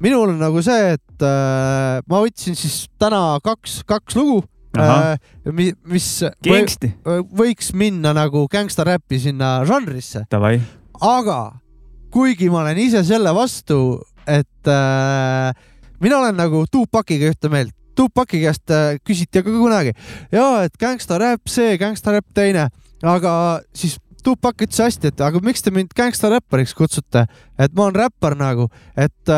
[0.00, 4.42] minul on nagu see, et äh, ma võtsin siis täna kaks, kaks lugu,
[4.78, 5.16] ahah,
[5.52, 6.10] mis, mis
[6.46, 6.62] või,
[7.42, 10.26] võiks minna nagu gängstaräpi sinna žanrisse,
[11.00, 11.40] aga
[12.10, 15.50] kuigi ma olen ise selle vastu, et äh,
[16.02, 17.74] mina olen nagu Tupaciga ühte meelt.
[17.98, 19.90] Tupaci käest äh, küsiti aga kunagi
[20.32, 22.68] ja et gängstaräpp see, gängstaräpp teine,
[23.02, 23.32] aga
[23.76, 27.24] siis Tupac ütles hästi, et aga miks te mind gängstaräppariks kutsute,
[27.58, 28.66] et ma olen räppar nagu,
[29.00, 29.32] et,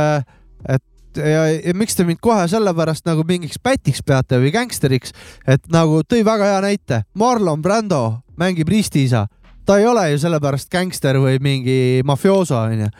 [0.66, 5.14] et ja, ja miks te mind kohe sellepärast nagu mingiks pätiks peate või gängsteriks,
[5.46, 8.02] et nagu tõi väga hea näite, Marlon Brando
[8.40, 9.26] mängib ristiisa,
[9.66, 12.90] ta ei ole ju sellepärast gängster või mingi mafiooso onju,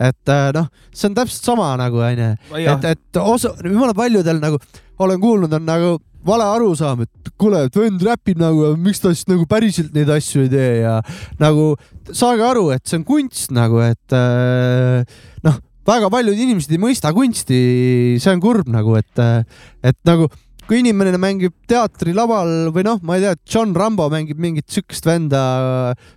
[0.00, 4.60] et äh, noh, see on täpselt sama nagu onju, et, et osa, jumala paljudel nagu
[4.98, 9.28] olen kuulnud, on nagu vale arusaam, et kuule, et vend räpib nagu, miks ta siis
[9.30, 10.96] nagu päriselt neid asju ei tee ja
[11.42, 11.74] nagu
[12.10, 15.04] saage aru, et see on kunst nagu, et äh,
[15.46, 17.60] noh, väga paljud inimesed ei mõista kunsti,
[18.22, 19.22] see on kurb nagu, et,
[19.86, 20.26] et nagu
[20.66, 25.40] kui inimene mängib teatrilaval või noh, ma ei tea, John Rambo mängib mingit siukest venda,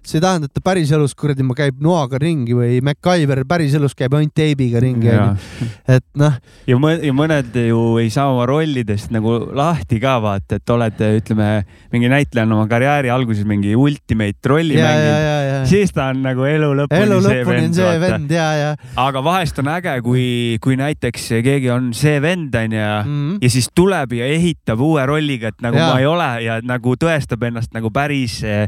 [0.01, 4.15] see ei tähenda, et ta päriselus kuradi ma käib noaga ringi või MacGyver päriselus käib
[4.17, 5.67] ainult teibiga ringi ja, onju.
[5.95, 10.57] et noh, ja mõ- ja mõned ju ei saa oma rollidest nagu lahti ka vaata,
[10.57, 11.49] et olete, ütleme,
[11.93, 16.71] mingi näitleja on oma karjääri alguses mingi ultimate rolli mänginud, siis ta on nagu elu
[16.83, 18.73] lõpuni elu see lõpuni on vend, see vend ja, ja
[19.05, 20.25] aga vahest on äge, kui,
[20.63, 23.39] kui näiteks keegi on see vend onju mm.
[23.45, 24.38] ja siis tuleb ja ehitab
[24.86, 25.89] uue rolliga, et nagu ja.
[25.93, 28.65] ma ei ole ja nagu tõestab ennast nagu päris eh,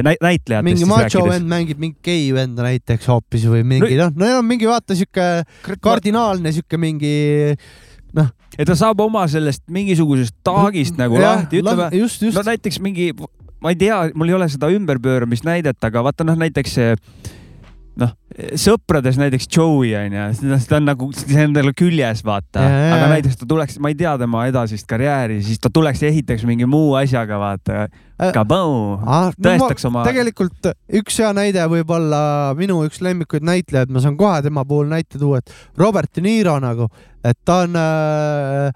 [0.00, 4.24] näi- näitlejatest mingi macho vend mängib mingi gei venda näiteks hoopis või mingi noh, no
[4.26, 5.30] neil on mingi vaata sihuke
[5.84, 7.14] kardinaalne sihuke mingi
[8.58, 11.90] ja ta saab oma sellest mingisugusest taagist nagu Jah, lahti, ütleme.
[12.34, 13.10] no näiteks mingi,
[13.62, 16.96] ma ei tea, mul ei ole seda ümberpööramist näidet, aga vaata noh, näiteks see
[17.98, 18.12] noh,
[18.60, 20.26] sõprades näiteks Joey onju,
[20.68, 22.62] ta on nagu, see on tal küljes, vaata,
[22.94, 26.44] aga näiteks ta tuleks, ma ei tea tema edasist karjääri, siis ta tuleks ja ehitaks
[26.48, 27.82] mingi muu asjaga, vaata.
[28.20, 28.32] Äh,.
[28.36, 33.42] Kaboo, Ah, no tõestaks ma- oma, tegelikult üks hea näide võib olla minu üks lemmikuid
[33.48, 35.50] näitlejaid, ma saan kohe tema puhul näite tuua, et
[35.80, 36.88] Robert De Niro nagu,
[37.24, 38.72] et ta on äh,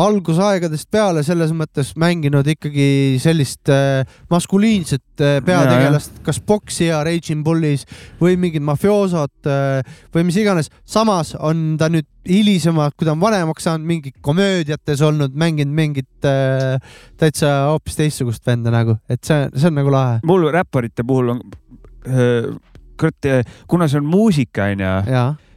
[0.00, 7.84] algusaegadest peale selles mõttes mänginud ikkagi sellist äh, maskuliinset äh, peategelast, kas poksija Raging Bullis
[8.20, 10.72] või mingid mafioosod äh, või mis iganes.
[10.84, 16.28] samas on ta nüüd hilisema, kui ta on vanemaks saanud, mingi komöödiates olnud, mänginud mingit
[16.28, 16.80] äh,
[17.20, 20.20] täitsa hoopis teistsugust venda nagu, et see, see on nagu lahe.
[20.24, 21.46] mul räpparite puhul on,
[22.96, 23.32] kurat,
[23.68, 24.92] kuna see on muusika onju.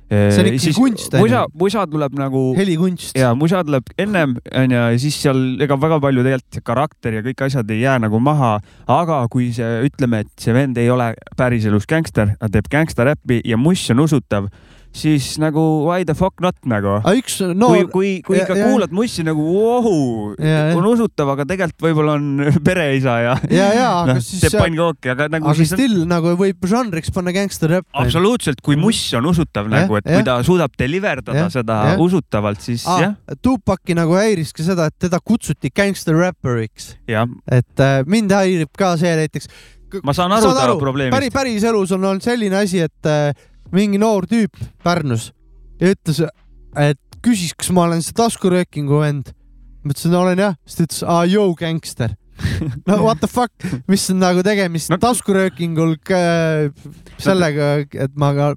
[0.10, 1.24] jaa, See on ikkagi kunst, onju.
[1.24, 3.16] musa, musa tuleb nagu helikunst.
[3.18, 7.24] ja musa tuleb ennem onju ja siis seal ega väga palju tegelikult see karakter ja
[7.26, 11.14] kõik asjad ei jää nagu maha, aga kui see ütleme, et see vend ei ole
[11.38, 14.52] päriselus gängster, ta teeb gängstaräppi ja muss on usutav,
[14.96, 18.46] siis nagu why the fuck not nagu aga üks no, noor kui, kui, kui ja-
[18.46, 19.96] ikka ja- kuulad mussi nagu vohu,
[20.40, 20.76] Ja, ja.
[20.80, 22.30] on usutav, aga tegelikult võib-olla on
[22.68, 26.06] pereisa ja ja, ja, aga noh, siis teeb, pannkooki, aga nagu aga siis on still
[26.10, 27.90] nagu võib žanriks panna gangster räpp.
[28.06, 30.16] absoluutselt, kui muss on usutav Jah, nagu, et jah.
[30.22, 32.00] kui ta suudab deliver dada seda jah.
[32.06, 33.16] usutavalt, siis ah, jah,.
[33.44, 38.96] Tupaki nagu häiriski seda, et teda kutsuti gangster räpperiks, jah, et äh, mind häirib ka
[39.02, 39.52] see näiteks.
[40.04, 43.32] ma saan aru ta probleemist päris, päris elus on olnud selline asi, et äh,
[43.76, 45.30] mingi noor tüüp Pärnus
[45.82, 46.22] ja ütles,
[46.80, 49.32] et küsis, kas ma olen see taskuröökingu vend.
[49.86, 52.16] ma ütlesin, olen jah, siis ta ütles, aa, jõu gängster.
[52.90, 53.54] no what the fuck,
[53.88, 55.96] mis on nagu tegemist No- taskuröökingul
[57.22, 58.50] sellega, et ma ka,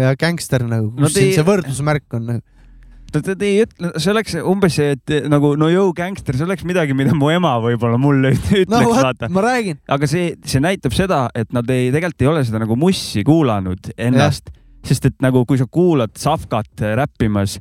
[0.00, 2.44] ja gängster nagu, kus no, siin see võrdusmärk on nagu.
[3.12, 6.64] ta, ta ei ütle, see oleks umbes see, et nagu no jõu gängster, see oleks
[6.68, 10.62] midagi, mida mu ema võib-olla mulle üt- ütleks no vaata, ma räägin, aga see, see
[10.64, 14.50] näitab seda, et nad ei, tegelikult ei ole seda nagu mussi kuulanud ennast,
[14.86, 17.56] sest et nagu kui sa kuulad Safkat räppimas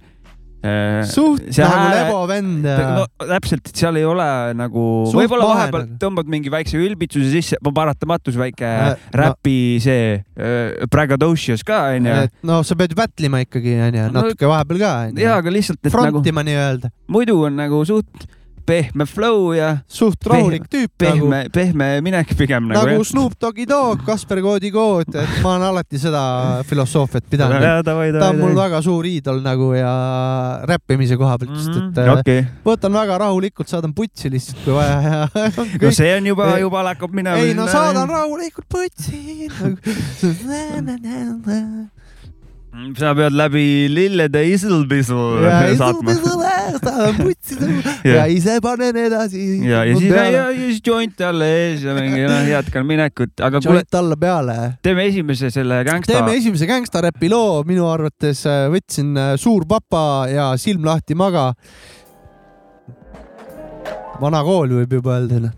[1.10, 5.86] suht see nagu lebo vend ja no täpselt, et seal ei ole nagu, võib-olla vahepeal
[5.86, 5.98] nagu.
[6.02, 9.84] tõmbad mingi väikse ülbitsuse sisse, paratamatus väike Äh, äh, räpi no.
[9.86, 10.06] see
[10.38, 12.16] äh, braggadocious ka onju.
[12.48, 15.82] no sa pead ju battlima ikkagi onju, No- natuke vahepeal ka onju ja, aga lihtsalt,
[15.84, 18.28] nagu frontima nii-öelda, muidu on nagu suht
[18.66, 23.06] pehme flow ja suht rahulik tüüp nagu pehme, pehme minek pigem nagu, nagu jah.
[23.12, 26.24] Snoop Dogi Dogg, Kasper Koodi kood, et ma olen alati seda
[26.68, 27.62] filosoofiat pidanud.
[27.86, 27.94] Ta
[28.30, 28.64] on mul davai.
[28.64, 29.94] väga suur iidol nagu ja
[30.70, 34.74] räppimise koha pealt, sest et Mhm, okei, äh, võtan väga rahulikult, saadan putsi lihtsalt, kui
[34.76, 35.20] vaja ja
[35.86, 37.42] no see on juba, juba hakkab minema.
[37.42, 39.50] ei no saadan rahulikult putsi.
[43.00, 45.46] sa pead läbi lillede isulpisul
[45.80, 46.16] saatma.
[48.16, 49.44] ja ise panen edasi.
[49.66, 53.82] ja, ja siis, ja siis joint alla ees ja mingi noh, jätkan minekut, aga kuule,
[53.82, 56.38] joint alla peale teeme esimese selle gängsta teeme.
[56.40, 61.52] esimese gängstaräpi loo, minu arvates äh, võtsin äh, Suur papa ja Silm lahti maga.
[64.22, 65.54] vana kool võib juba öelda.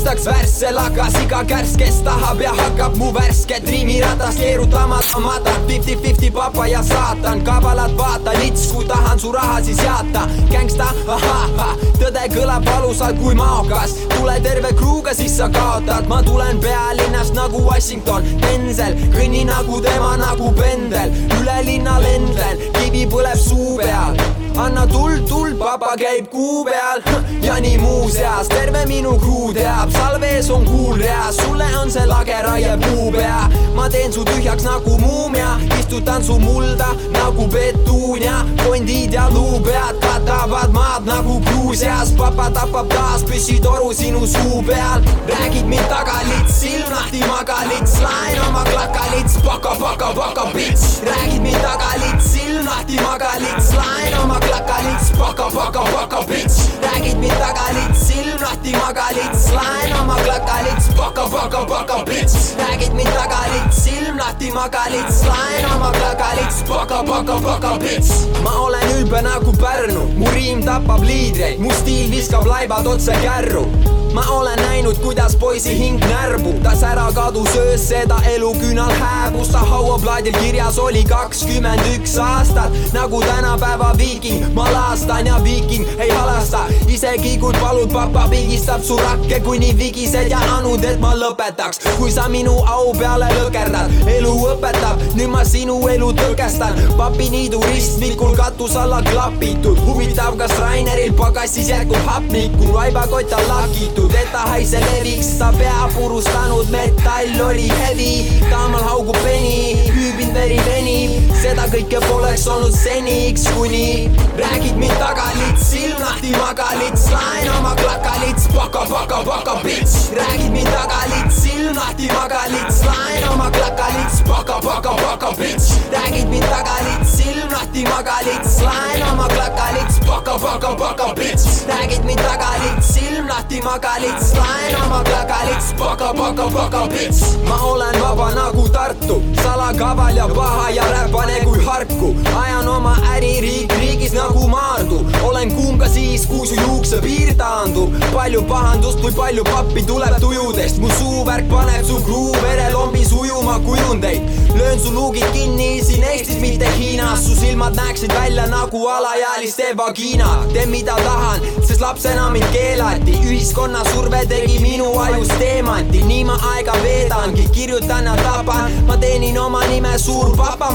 [0.00, 5.66] tabaks, vägistaks värsse lagas, iga kärss, kes tahab ja hakkab mu värsket riimiratast keerutama, matan
[5.68, 11.76] fifty-fifty papa ja saatan, kabalad vaata, lits, kui tahan su raha siis jaata, gängsta, ahah,
[11.98, 17.62] tõde kõlab valusalt kui maokas, tule terve kruuga, siis sa kaotad, ma tulen pealinnast nagu
[17.64, 24.16] Washington, Denzel, kõnni nagu tema nagu pendel, üle linna lendlen, kivi põleb suu peal
[24.58, 27.02] anna tuld, tuld, papa käib kuu peal.
[27.42, 32.76] Ja nii muuseas, terve minu kruu teab, salves on kuul reas, sulle on see lageraie
[32.84, 33.48] puupea.
[33.74, 40.70] ma teen su tühjaks nagu muumia, istutan su mulda nagu petuunia, fondid ja luupead katavad
[40.72, 45.02] maad nagu Gruusias, papa tapab taas püssitoru sinu suu peal.
[45.26, 50.46] räägid mind taga lits, silm lahti maga lits, laen oma klaka lits, paka, paka, paka
[50.54, 51.02] pits.
[51.02, 56.22] räägid mind taga lits, silm lahti maga lits, laen oma klaka lits, paka, paka, paka
[56.28, 56.70] pits.
[56.82, 62.04] räägid mind taga lits, silm lahti maga lits, laen oma klaka lits, paka, paka, paka
[62.04, 62.34] pits.
[62.58, 67.78] räägid mind taga lits, silm lahti maga lits, laen oma klaka lits, paka, paka, paka
[67.78, 68.10] pits.
[68.42, 73.66] ma olen ülbe nagu Pärnu, mu riim tapab liidreid, mu stiil viskab laibad otse kärru
[74.12, 76.91] ma olen näinud, kuidas poisi hing närbutas ära
[77.32, 82.72] kadus öös seda elu küünal hääbus, ta hauaplaadil kirjas oli kakskümmend üks aastat.
[82.92, 88.96] Nagu tänapäeva viiking, ma laastan ja viiking ei halasta, isegi kui palud, papa pigistab su
[89.00, 94.34] rakke, kuni vigised ja anud, et ma lõpetaks, kui sa minu au peale lõkerdad, elu
[94.52, 101.72] õpetab, nüüd ma sinu elu tõkestan, papiniidu ristmikul katus alla klapitud, huvitav, kas Raineril pagassis
[101.72, 108.40] jätkub hapnikku, vaibakott on lakitud, et ta haise leviks, ta pea purustanud metall oli hevi,
[108.50, 114.06] taamal haugub veni, hüübinud veri venib, seda kõike poleks olnud seniks, kuni
[114.38, 119.56] räägid mind taga lits, silm lahti maga lits, laen oma klaka lits, paka, paka, paka
[119.64, 124.94] pits, räägid mind taga lits, silm lahti maga lits, laen oma klaka lits, paka, paka,
[125.02, 130.38] paka pits, räägid mind taga lits, silm lahti maga lits, laen oma klaka lits, paka,
[130.44, 135.74] paka, paka pits, räägid mind taga lits, silm lahti maga lits, laen oma klaka lits,
[135.82, 141.64] paka, paka, paka pits, ma olen vaba nagu Tartu, salakaval ja paha ja räpane kui
[141.64, 147.32] harku, ajan oma äri riik riigis nagu Maardu, olen kuum ka siis, kui su juuksepiir
[147.38, 153.58] taandub, palju pahandust või palju pappi tuleb tujudest, mu suuvärk paneb su kruu verelombis ujuma
[153.66, 159.72] kujundeid, löön su luugid kinni siin Eestis, mitte Hiinas, su silmad näeksid välja nagu alaealiste
[159.78, 166.24] vagina, teen mida tahan, sest lapsena mind keelati, ühiskonna surve tegi minu ajus teemanti, nii
[166.28, 170.72] ma aega veedangi, kirjutan ja tapan, ma teenin oma nime suur papa,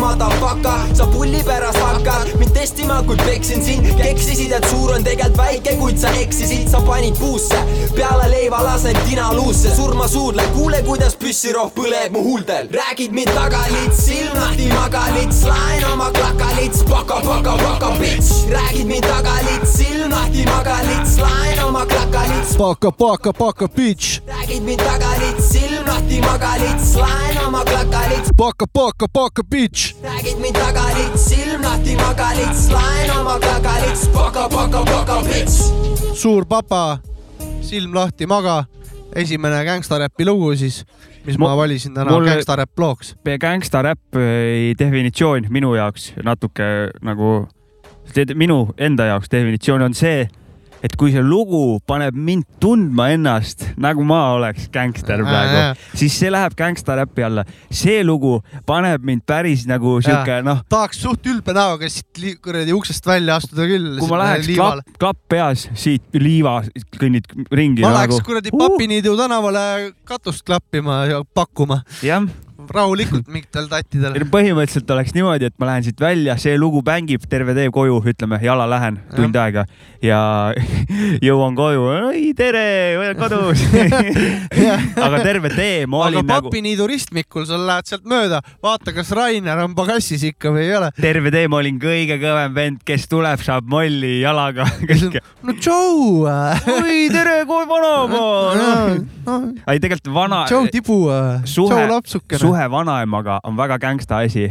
[0.48, 2.40] madafaka, sa pulli pärast hakkad.
[2.40, 6.82] Mind testima, kuid peksin sind, keksisid, et suur on tegelikult väike, kuid sa eksisid, sa
[6.82, 7.60] panid puusse,
[7.96, 13.32] peale leiva lasen tina luusse, surma suudlen, kuule, kuidas püssirohk põleb mu huultel, räägid mind
[13.36, 18.88] taga lits, silm lahti maga lits, laen oma klaka lits, paka, paka, paka pits, räägid
[18.88, 24.22] mind taga lits, silm lahti maga lits, laen oma klaka lits, paka, paka, paka bitch,
[24.28, 29.44] räägid mind taga lits, silm lahti maga lits, laen oma klaka lits, paka, paka, paka
[29.44, 29.94] bitch.
[30.04, 35.18] räägid mind taga lits, silm lahti maga lits, laen oma klaka lits, paka, paka, paka
[35.28, 35.58] pits.
[36.14, 37.00] suur papa,
[37.62, 38.66] silm lahti, maga.
[39.18, 40.84] esimene gängstaräpi lugu siis,
[41.26, 43.16] mis ma Mu- valisin täna mulle- gängstaräpp looks.
[43.42, 44.14] gängsta räpp
[44.80, 47.48] definitsioon minu jaoks natuke nagu,
[48.36, 50.28] minu enda jaoks definitsioon on see,
[50.84, 55.64] et kui see lugu paneb mind tundma ennast nagu ma oleks gängster praegu
[55.98, 57.46] siis see läheb gängsta räpi alla.
[57.72, 58.38] see lugu
[58.70, 63.68] paneb mind päris nagu sihuke noh, tahaks suht ülbe näoga siit kuradi uksest välja astuda
[63.70, 63.94] küll.
[64.00, 66.60] kui ma läheks klapp, klapp peas siit liiva
[66.98, 68.26] kõnnid ringi ma nagu läheks.
[68.28, 72.26] kuradi Papiniidu tänavale katust klappima ja pakkuma jah,
[72.74, 74.18] rahulikult mingitel tattidel.
[74.32, 78.40] põhimõtteliselt oleks niimoodi, et ma lähen siit välja, see lugu mängib terve tee koju, ütleme
[78.44, 79.66] jala lähen tund aega
[80.04, 80.20] ja
[81.28, 83.64] jõuan koju, oi tere, olen kodus.
[85.08, 89.12] aga terve tee ma aga olin nagu, Papiniidu ristmikul sa lähed sealt mööda, vaata, kas
[89.18, 90.92] Rainer on pagassis ikka või ei ole.
[91.00, 94.68] terve tee ma olin kõige kõvem vend, kes tuleb, saab molli jalaga.
[95.46, 96.26] no Joe.
[96.78, 99.66] oi tere, kui vanaema.
[99.74, 101.00] ei tegelikult vana, Joe Tibu,
[101.46, 102.40] suhe Joe, lapsukene.
[102.42, 104.48] suhe vanaemaga on väga gängsta asi,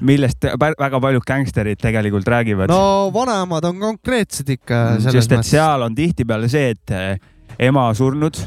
[0.00, 5.86] millest väga paljud gängsterid tegelikult räägivad no vanemad on konkreetsed ikka selles sest et seal
[5.86, 7.16] on tihtipeale see, et eh,
[7.68, 8.38] ema surnud,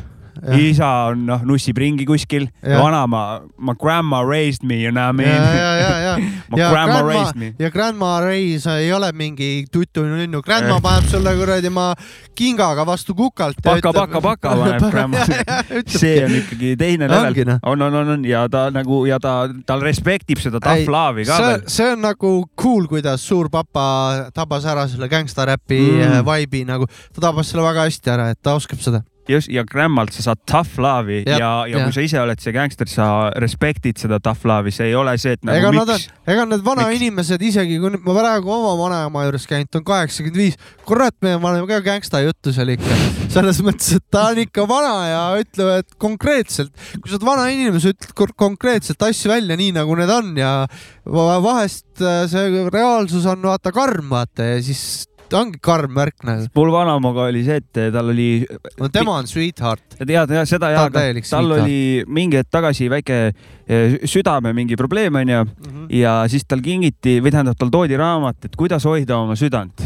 [0.60, 5.30] isa on noh, nussib ringi kuskil, vanaema, my grandma raised me, you know what I
[5.30, 5.58] ja, mean.
[5.58, 6.16] ja, ja, ja.
[6.52, 7.54] My ja grandma grandma raised me.
[7.60, 11.88] ja grandma raise ei ole mingi tutu-nunnu, grandma paneb sulle kuradi ma
[12.36, 13.58] kingaga vastu kukalt.
[13.64, 15.26] paka, paka, paka paneb grandma.
[15.88, 17.60] see on ikkagi teine level noh..
[17.64, 21.40] on, on, on, on ja ta nagu ja ta, tal respektib seda tough love'i ka
[21.42, 26.12] veel., see on nagu cool, kuidas suur papa tabas ära selle gängstaräpi Mm.
[26.12, 26.26] mm.
[26.26, 29.04] vibe'i nagu, ta tabas selle väga hästi ära, et ta oskab seda.
[29.30, 32.54] Just ja Grammalt sa saad tough love'i ja, ja, ja kui sa ise oled see
[32.56, 33.08] gängster, sa
[33.42, 37.46] respektid seda tough love'i, see ei ole see, et nagu ega miks,, ega need vanainimesed
[37.50, 41.70] isegi kui ma praegu oma vanaema juures käinud, ta on kaheksakümmend viis, kurat, me paneme
[41.70, 43.00] ka gängsta juttu seal ikka.
[43.36, 47.82] selles mõttes, et ta on ikka vana ja ütlevad konkreetselt, kui sa oled vana inimene,
[47.84, 50.54] sa ütled konkreetselt asju välja nii, nagu need on ja
[51.10, 55.06] va- vahest äh, see reaalsus on vaata karm, vaata ja siis
[55.36, 56.48] ta ongi karm värk nagu.
[56.56, 58.30] mul vanaemaga oli see, et tal oli,
[58.80, 59.98] no tema on sweetheart.
[60.00, 61.66] tead ja seda ja täielik tal sweetheart.
[61.68, 65.86] oli mingi hetk tagasi väike eh, südame mingi probleem onju Mhm.
[65.92, 69.84] ja siis tal kingiti või tähendab, tal toodi raamat, et kuidas hoida oma südant.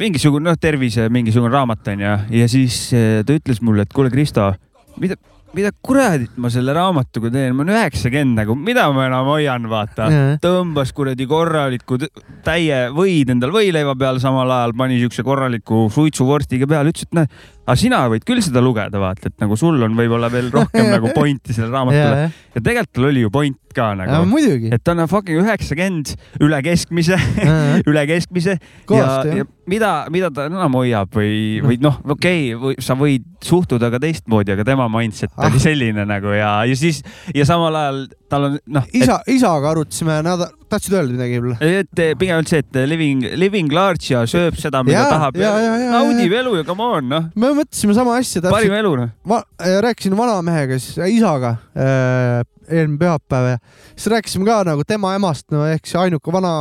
[0.00, 4.52] mingisugune noh, tervise mingisugune raamat onju ja siis eh, ta ütles mulle, et kuule, Kristo,
[5.00, 5.16] mida,
[5.56, 10.08] mida kuradit ma selle raamatuga teen, ma olen üheksakümmend nagu, mida ma enam hoian, vaata.
[10.42, 11.98] tõmbas kuradi korraliku
[12.46, 17.26] täie võid endal võileiva peale, samal ajal pani siukse korraliku suitsuvorstiga peale, ütles, et noh,
[17.66, 21.10] aga sina võid küll seda lugeda, vaata, et nagu sul on võib-olla veel rohkem nagu
[21.18, 22.26] pointi sellele raamatule.
[22.26, 24.40] Ja, ja tegelikult tal oli ju point ka ja nagu,
[24.74, 27.18] et ta on fucking üheksakümmend üle keskmise,
[27.90, 28.56] üle keskmise.
[28.58, 29.50] Ja, kõvasti ja jah.
[29.70, 34.56] mida, mida ta enam hoiab või, või noh, okei okay,, sa võid suhtuda ka teistmoodi,
[34.56, 35.48] aga tema mindset Ah.
[35.48, 37.04] oli selline nagu ja, ja siis
[37.34, 38.00] ja samal ajal
[38.30, 41.58] tal on noh, isa, isaga arutasime nädal, tahtsid öelda midagi võib-olla?
[41.80, 46.56] et pigem üldse, et living, living large ja sööb seda, mida Jaa, tahab naudib elu
[46.60, 49.12] ja come on noh, me mõtlesime sama asja parim elu noh.
[49.28, 52.40] ma äh, rääkisin vanamehega siis, isaga äh,
[52.70, 53.58] eelmine pühapäev ja
[53.94, 56.52] siis rääkisime ka nagu tema emast, no ehk see ainuke vana,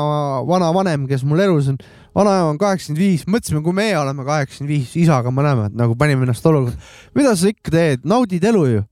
[0.47, 1.80] vanavanem, kes mul elus on.
[2.16, 6.45] vanaema on kaheksakümmend viis, mõtlesime, kui meie oleme kaheksakümmend viis, isaga mõlemad nagu panime ennast
[6.49, 6.78] olukorda.
[7.16, 8.86] mida sa ikka teed, naudid elu ju.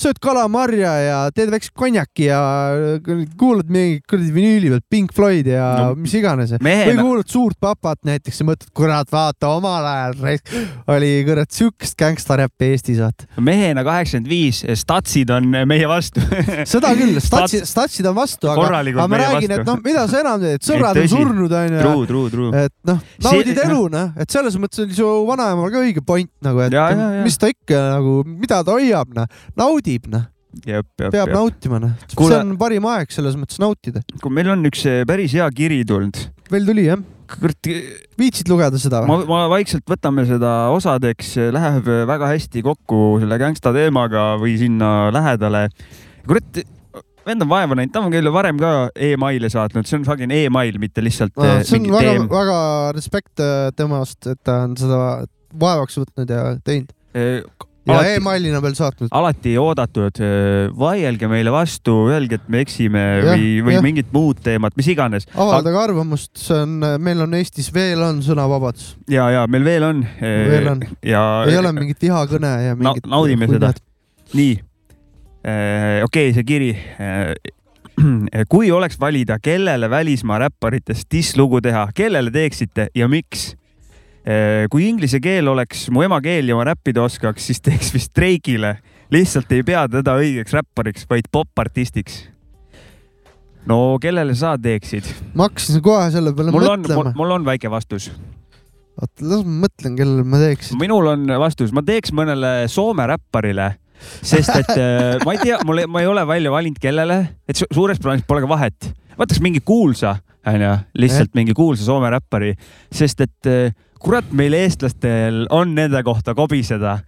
[0.00, 2.38] Sööd kalamarja ja teed väikse konjaki ja
[3.38, 6.52] kuulad mingi kuradi vinüüli pealt Pink Floyd ja No, mis iganes.
[6.56, 10.14] või mehena, kuulad suurt papat näiteks ja mõtled, kurat, vaata omal ajal
[10.94, 13.26] oli kurat siukest gängstaräppi Eestis, vaata.
[13.40, 16.22] mehena kaheksakümmend viis, statsid on meie vastu
[16.74, 20.20] seda küll, Stats- statsid, statsid on vastu, aga, aga ma räägin, et noh, mida sa
[20.24, 21.80] enam teed, sõbrad on surnud, onju.
[22.64, 23.64] Et noh, naudid noh.
[23.68, 27.08] elu, noh, et selles mõttes oli su vanaemal ka õige point nagu, et Ja, ja,
[27.20, 27.22] ja.
[27.26, 29.26] mis ta ikka nagu, mida ta hoiab, noh,
[29.84, 30.24] naudib, noh,
[30.64, 31.34] jep, jep, peab jep.
[31.34, 31.96] nautima, noh.
[32.08, 34.04] See on parim aeg selles mõttes nautida.
[34.22, 36.20] kui meil on üks eh, päris hea kiri tulnud,
[36.50, 37.02] veel tuli jah,
[37.34, 37.70] kurat,
[38.20, 43.40] viitsid lugeda seda ma või?, ma vaikselt võtame seda osadeks, läheb väga hästi kokku selle
[43.42, 45.66] gängsta teemaga või sinna lähedale.
[46.24, 46.64] kurat,
[47.24, 48.72] vend on vaeva näinud, ta on meile varem ka
[49.12, 52.58] email'e saatnud, see on fucking email, mitte lihtsalt eh, see on väga väga
[52.96, 53.44] respekt
[53.76, 55.04] temast, et ta on seda
[55.60, 56.92] vaevaks võtnud ja teinud
[57.88, 59.10] ja emailina veel saatnud.
[59.14, 60.20] alati oodatud,
[60.78, 63.84] vaielge meile vastu, öelge, et me eksime Jah, või, või jah.
[63.84, 65.28] mingit muud teemat, mis iganes.
[65.34, 70.04] avaldage arvamust, see on, meil on Eestis veel on sõnavabadus, ja, ja meil veel on.
[70.20, 70.86] Veel on.
[71.04, 73.10] ja ei ole mingit vihakõne ja Na- mingit.
[73.10, 73.74] naudime seda..
[74.34, 74.54] nii,
[75.44, 76.72] okei okay,, see kiri.
[78.52, 83.52] kui oleks valida, kellele välismaa räpparitest diss-lugu teha, kellele teeksite ja miks?
[84.72, 88.78] Kui inglise keel oleks mu emakeel ja ma räppida oskaks, siis teeks vist Drake'ile.
[89.12, 92.22] lihtsalt ei pea teda õigeks räppariks, vaid popartistiks.
[93.68, 95.10] no kellele sa teeksid?
[95.34, 97.12] ma hakkasin kohe selle peale mul mõtlema.
[97.20, 98.10] mul on väike vastus.
[98.96, 100.72] oota, las ma mõtlen, kellele ma teeks.
[100.80, 103.74] minul on vastus, ma teeks mõnele Soome räpparile,
[104.24, 107.68] sest et äh, ma ei tea, mul, ma ei ole välja valinud, kellele, et su
[107.68, 108.94] suures plaanis pole ka vahet.
[109.20, 110.16] võtaks mingi kuulsa,
[110.46, 112.52] onju, lihtsalt mingi kuulsa Soome räppari,
[112.92, 113.72] sest et äh,
[114.04, 116.98] kurat, meil eestlastel on nende kohta kobiseda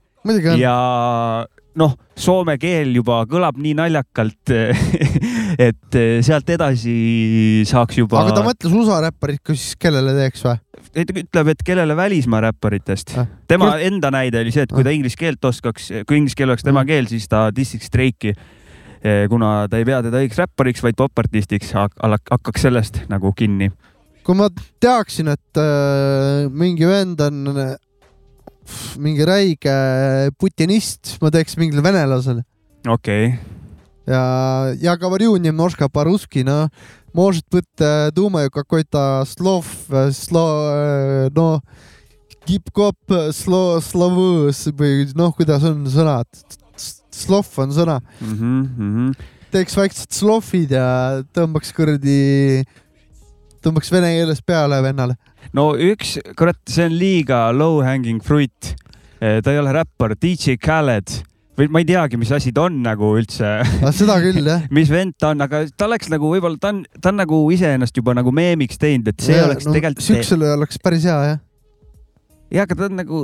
[0.58, 0.74] ja
[1.76, 4.48] noh, soome keel juba kõlab nii naljakalt,
[5.68, 8.22] et äh, sealt edasi saaks juba.
[8.24, 10.56] aga ta mõtles USA räpparit ka siis, kellele teeks või?
[10.96, 13.26] ta ütleb, et kellele välismaa räpparitest Ah..
[13.48, 13.84] tema Kurat.
[13.90, 16.82] enda näide oli see, et kui ta inglise keelt oskaks, kui inglise keel oleks tema
[16.82, 16.88] Mm.
[16.88, 18.32] keel, siis ta dissiks Drake'i.
[19.29, 23.71] kuna ta ei pea teda õigeks räppariks , vaid popartistiks , hakkaks sellest nagu kinni .
[24.23, 27.71] kui ma teaksin , et äh, mingi vend on äh,
[29.01, 29.73] mingi räige
[30.37, 32.43] putinist , ma teeks mingile venelasele
[32.85, 33.39] okei okay. ,
[34.05, 36.69] ja я говорю немножко по-русски , no
[37.13, 39.65] может быть э, думаю какой-то слов ,
[40.11, 41.61] сло , no
[42.47, 42.95] hip-hop
[43.31, 46.27] slo- , slovu või noh , kuidas on sõnad ,
[47.16, 48.32] slov on sõna, mm.
[48.32, 49.28] -hmm, mm -hmm.
[49.54, 50.88] teeks väiksed slovid ja
[51.36, 52.64] tõmbaks kuradi,
[53.64, 55.16] tõmbaks vene keeles peale vennale.
[55.52, 58.76] no üks, kurat, see on liiga low hanging fruit.
[59.16, 61.22] ta ei ole räppar, DJ Khaled
[61.56, 64.64] või ma ei teagi, mis asi ta on nagu üldse aga seda küll jah.
[64.76, 67.96] mis vend ta on, aga ta oleks nagu võib-olla ta on, ta on nagu iseennast
[67.96, 70.04] juba nagu meemiks teinud, et see ja, oleks no, tegelikult.
[70.04, 71.38] siuksele oleks päris hea jah.
[72.52, 73.22] jah, aga ta on nagu,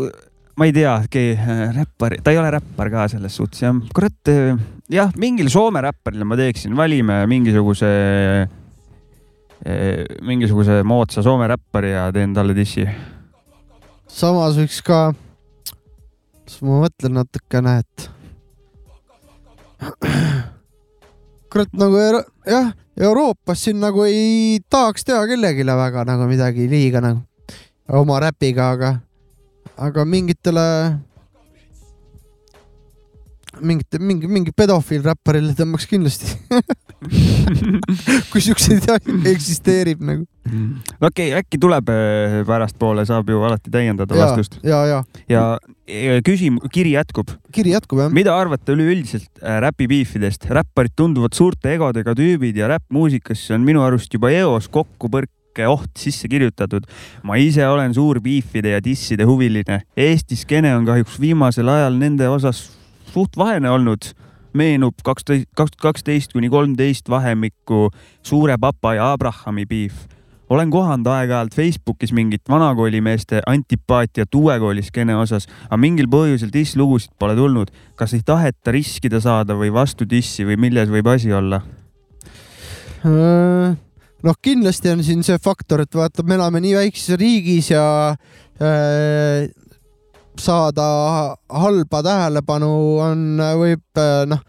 [0.56, 0.94] ma ei tea,
[1.72, 3.78] räppar, ta ei ole räppar ka selles suhtes jah.
[3.94, 4.30] kurat,
[4.92, 7.90] jah, mingile Soome räpparile ma teeksin, valime mingisuguse,
[10.22, 12.84] mingisuguse moodsa Soome räppari ja teen talle dissi.
[14.08, 15.00] samas võiks ka,
[16.60, 18.10] ma mõtlen natukene, et
[21.52, 27.00] kurat nagu Euro jah, Euroopas siin nagu ei tahaks teha kellelegi väga nagu midagi liiga
[27.00, 27.24] nagu
[27.88, 28.92] oma räpiga, aga
[29.76, 30.66] aga mingitele,
[33.60, 36.36] mingite, mingi, mingi pedofiilräpparile tõmbaks kindlasti
[38.30, 38.86] kui siukseid
[39.26, 40.26] eksisteerib nagu.
[41.00, 44.58] okei okay,, äkki tuleb äh, pärastpoole, saab ju alati täiendada ja, vastust.
[44.66, 45.02] ja, ja.
[45.30, 45.44] ja
[46.26, 47.34] küsim-, kiri jätkub.
[47.54, 48.12] kiri jätkub jah.
[48.14, 50.46] mida arvate üleüldiselt äh, räpipiifidest?
[50.50, 55.68] räpparid tunduvad suurte egodega tüübid ja räppmuusikasse on minu arust juba eos kokku põrk sihuke
[55.68, 56.84] oht sisse kirjutatud.
[57.22, 59.82] ma ise olen suur biifide ja disside huviline.
[59.96, 62.72] Eesti skeene on kahjuks viimasel ajal nende osas
[63.12, 64.14] suht vaene olnud.
[64.52, 67.90] meenub kaksteist, kaks tuhat kaksteist kuni kolmteist vahemikku
[68.22, 70.08] Suure Papa ja Abrahami biif.
[70.48, 77.12] olen kohanud aeg-ajalt Facebookis mingit vanakoolimeeste antipaatiat uue kooli skeene osas, aga mingil põhjusel disslugusid
[77.18, 77.70] pole tulnud.
[77.96, 81.62] kas ei taheta riskida saada või vastu dissi või milles võib asi olla?
[84.22, 88.14] Äh, noh, kindlasti on siin see faktor, et vaata, me elame nii väikses riigis ja
[88.62, 89.50] äh,
[90.38, 94.42] saada halba tähelepanu on, võib äh, noh,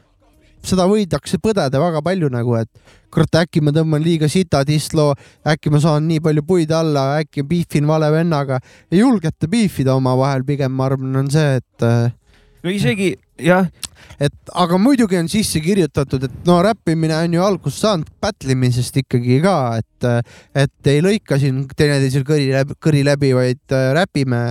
[0.63, 2.69] seda võidakse põdeda väga palju nagu, et
[3.13, 5.13] kurat, äkki ma tõmban liiga sita distloo,
[5.45, 8.59] äkki ma saan nii palju puid alla, äkki piifin vale vennaga.
[8.91, 12.13] ei julgeta piifida omavahel, pigem ma arvan, on see, et äh,
[12.63, 13.67] no isegi jah.
[14.19, 19.39] et aga muidugi on sisse kirjutatud, et no räppimine on ju algust saanud pätlimisest ikkagi
[19.43, 20.27] ka, et,
[20.65, 24.43] et ei lõika siin teineteisel kõri läbi, kõri läbi, vaid äh, räpime,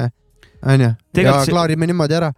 [0.62, 2.32] onju, ja klaarime niimoodi ära.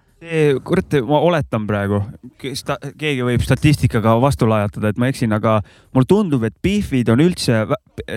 [0.65, 1.99] Kurat, ma oletan praegu,
[2.41, 5.59] keegi võib statistikaga vastu lajatada, et ma eksin, aga
[5.93, 7.59] mulle tundub, et beef'id on üldse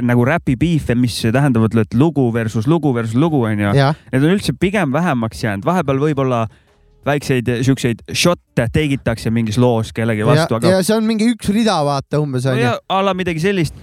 [0.07, 3.73] nagu räpi beef'e, mis tähendavad, et lugu versus lugu versus lugu onju.
[4.13, 6.45] Need on üldse pigem vähemaks jäänud, vahepeal võib-olla
[7.07, 10.57] väikseid siukseid šotte teigitakse mingis loos kellegi vastu.
[10.59, 10.75] Aga...
[10.77, 13.77] ja see on mingi üks rida, vaata umbes onju a la midagi sellist.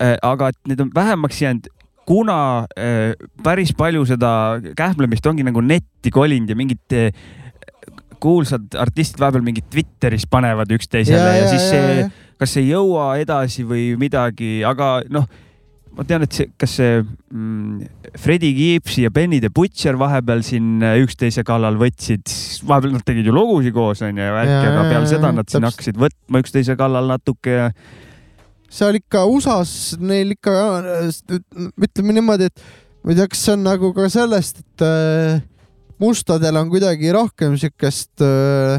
[0.00, 1.68] Äh, aga et need on vähemaks jäänud,
[2.08, 2.38] kuna
[2.78, 3.12] äh,
[3.44, 4.30] päris palju seda
[4.78, 7.10] kähmlemist ongi nagu netti kolinud ja mingid äh,
[8.22, 12.08] kuulsad artistid vahepeal mingit Twitteris panevad üksteisele ja, ja, ja siis see,
[12.40, 15.28] kas ei jõua edasi või midagi, aga noh
[15.98, 20.78] ma tean, et see, kas see mm, Freddie Gibbsi ja Benny the Butcher vahepeal siin
[20.86, 22.30] äh, üksteise kallal võtsid,
[22.68, 25.98] vahepeal nad tegid ju lugusid koos onju ja värki, aga peale seda nad siin hakkasid
[25.98, 27.66] võtma üksteise kallal natuke ja.
[28.70, 30.54] seal ikka USA-s neil ikka,
[31.74, 32.62] ütleme niimoodi, et
[33.02, 35.42] ma ei tea, kas see on nagu ka sellest, et äh,
[35.98, 38.78] mustadel on kuidagi rohkem siukest äh,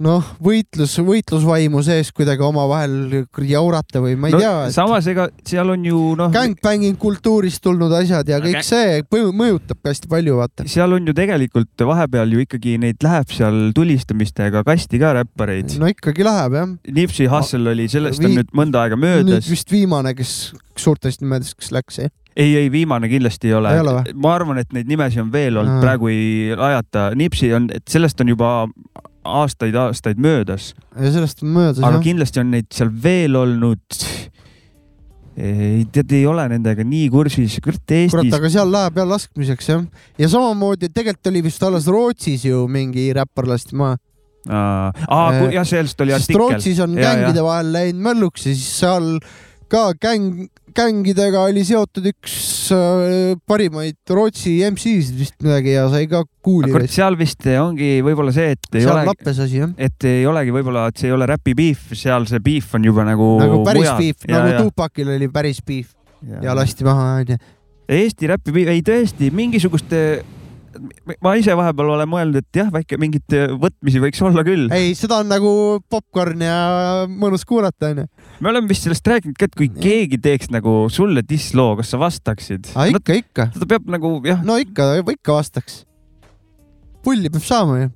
[0.00, 4.74] noh, võitlus, võitlusvaimu sees kuidagi omavahel jaurata või ma ei no, tea et....
[4.74, 6.30] samas, ega seal on ju noh.
[6.34, 10.68] Gangbanging kultuurist tulnud asjad ja kõik see mõjutab ka hästi palju, vaata.
[10.70, 15.76] seal on ju tegelikult vahepeal ju ikkagi neid läheb seal tulistamistega kasti ka räppareid.
[15.80, 16.72] no ikkagi läheb jah.
[17.00, 19.28] Nipsey Hussle oli, sellest on nüüd mõnda aega möödas.
[19.28, 23.72] nüüd vist viimane, kes suurtest nimedest, kes läks, jah ei, ei viimane kindlasti ei ole,
[23.82, 24.02] ole.
[24.14, 27.10] ma arvan, et neid nimesid on veel olnud, praegu ei ajata.
[27.18, 28.52] Nipsi on, et sellest on juba
[29.24, 30.74] aastaid-aastaid möödas.
[30.96, 32.04] ja sellest on möödas aga jah.
[32.04, 33.98] kindlasti on neid seal veel olnud.
[35.40, 38.14] ei tead, ei ole nendega nii kursis, kurat Eestis.
[38.14, 39.84] kurat, aga seal läheb jah laskmiseks jah.
[40.18, 44.00] ja samamoodi tegelikult oli vist alles Rootsis ju mingi räppar lasti maha.
[44.48, 46.40] aa, aa, jah, sellest oli artikkel.
[46.40, 49.18] Rootsis on gängide vahel läinud mölluks ja siis seal
[49.70, 52.34] ka gäng, gängidega oli seotud üks
[52.74, 56.72] äh, parimaid Rootsi MC-sid vist midagi ja sai ka kuuli.
[56.90, 59.04] seal vist ongi võib-olla see, et ei ole,
[59.78, 63.06] et ei olegi võib-olla, et see ei ole räpi beef, seal see beef on juba
[63.08, 63.30] nagu.
[63.40, 64.02] nagu päris mujal.
[64.02, 65.94] beef, nagu Tupacil oli päris beef
[66.26, 67.40] ja, ja lasti maha onju.
[67.90, 70.04] Eesti räpi beef, ei tõesti mingisuguste
[71.24, 74.68] ma ise vahepeal olen mõelnud, et jah, väike mingit võtmisi võiks olla küll.
[74.74, 75.52] ei, seda on nagu
[75.90, 76.56] popkorn ja
[77.10, 78.06] mõnus kuulata, onju.
[78.40, 82.00] me oleme vist sellest rääkinud ka, et kui keegi teeks nagu sulle dissloo, kas sa
[82.02, 82.72] vastaksid?
[82.94, 83.48] ikka, ikka.
[83.56, 84.44] ta peab nagu jah.
[84.46, 85.82] no ikka, ikka vastaks.
[87.04, 87.94] pulli peab saama ju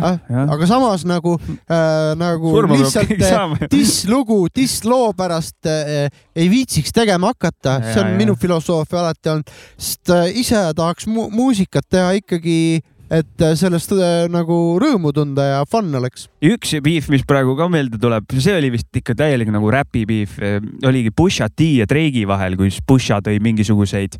[0.00, 0.18] Ah,
[0.54, 7.34] aga samas nagu äh,, nagu Surma lihtsalt äh, diss-lugu diss-loo pärast äh, ei viitsiks tegema
[7.34, 12.14] hakata, see on ja, minu filosoofia alati olnud, sest äh, ise tahaks mu muusikat teha
[12.22, 12.80] ikkagi
[13.10, 16.28] et äh, sellest äh, nagu rõõmu tunda ja fun oleks.
[16.40, 20.38] üks beef, mis praegu ka meelde tuleb, see oli vist ikka täielik nagu räpi beef,
[20.86, 24.16] oligi Pusha T ja Drake'i vahel, kus Pusha tõi mingisuguseid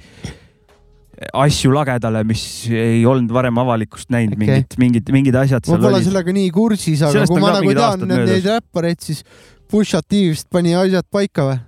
[1.20, 2.42] asju lagedale, mis
[2.72, 6.06] ei olnud varem avalikkust näinud okay., mingid, mingid, mingid asjad ma pole olid.
[6.08, 9.24] sellega nii kursis, aga Sellest kui ma nagu tean neid räppareid, siis
[9.70, 11.58] Pusha T vist pani asjad paika või?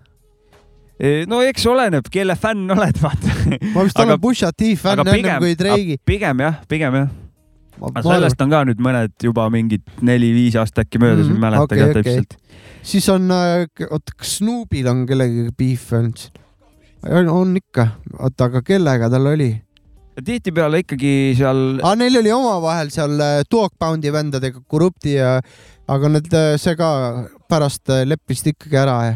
[1.28, 3.36] no eks oleneb, kelle fänn oled, vaata.
[3.74, 5.98] ma vist olen Pusha T fänn ennem kui Drake'i.
[6.07, 7.12] pigem jah, pigem jah.
[7.82, 11.44] Aga sellest on ka nüüd mõned juba mingid neli-viis aastat äkki möödas mm, Mhm, ei
[11.44, 12.03] mäleta okei, ka okei.
[12.03, 12.36] täpselt.
[12.86, 16.28] siis on, oota, kas Snoopil on kellegagi beef olnud?
[17.11, 17.88] On ikka,
[18.18, 19.53] oota, aga kellega tal oli?
[20.20, 25.38] tihtipeale ikkagi seal aa, neil oli omavahel seal äh, Dogpoundi vendadega Corrupti ja,
[25.88, 26.90] aga need, see ka
[27.48, 29.14] pärast äh, leppisid ikkagi ära ja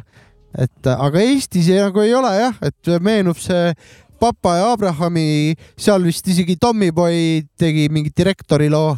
[0.57, 3.75] et äh, aga Eestis ei, nagu ei ole jah, et meenub see
[4.17, 8.95] Papa ja Abrahami, seal vist isegi Tommyboy tegi mingi direktori loo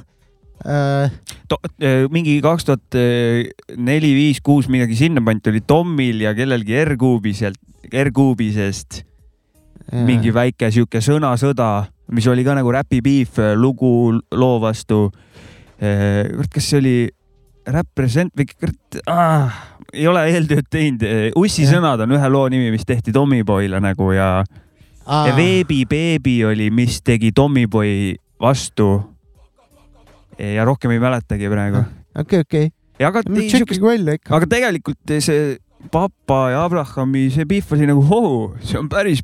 [0.66, 1.10] äh,.
[2.10, 2.96] mingi kaks tuhat
[3.76, 7.60] neli, viis, kuus midagi sinnakanti oli Tommil ja kellelgi R-kuubi sealt,
[7.92, 9.04] R-kuubi seest
[9.92, 15.08] mingi väike sihuke sõnasõda, mis oli ka nagu Räpi Beef lugu loo vastu.
[15.78, 16.96] kurat, kas see oli
[17.68, 19.52] Represent või kurat ah,,
[19.92, 21.04] ei ole eeltööd teinud.
[21.36, 21.76] Ussi Jah.
[21.76, 24.42] sõnad on ühe loo nimi, mis tehti Tommyboyle nagu ja,
[25.04, 28.88] ja Veebi Beebi oli, mis tegi Tommyboy vastu.
[30.38, 31.84] Ja rohkem ei mäletagi praegu.
[32.18, 32.70] okei, okei,
[33.00, 33.82] ja aga no ei, siukest
[34.30, 35.58] aga tegelikult see
[35.92, 38.32] papa ja Abrahami see beef oli nagu hoo,
[38.62, 39.22] see on päris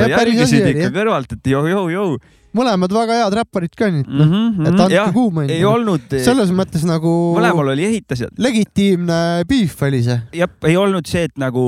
[0.00, 0.96] Ja, ja päris asi jälgisid ikka jah.
[0.96, 2.16] kõrvalt, et jõu-jõu-jõu
[2.54, 4.30] mõlemad väga head räpparid ka nüüd mm.
[4.30, 9.18] -hmm, et andke kuuma ei olnud, selles mõttes nagu mõlemal oli ehitajad, legitiimne
[9.50, 10.18] beef oli see.
[10.40, 11.64] jah, ei olnud see, et nagu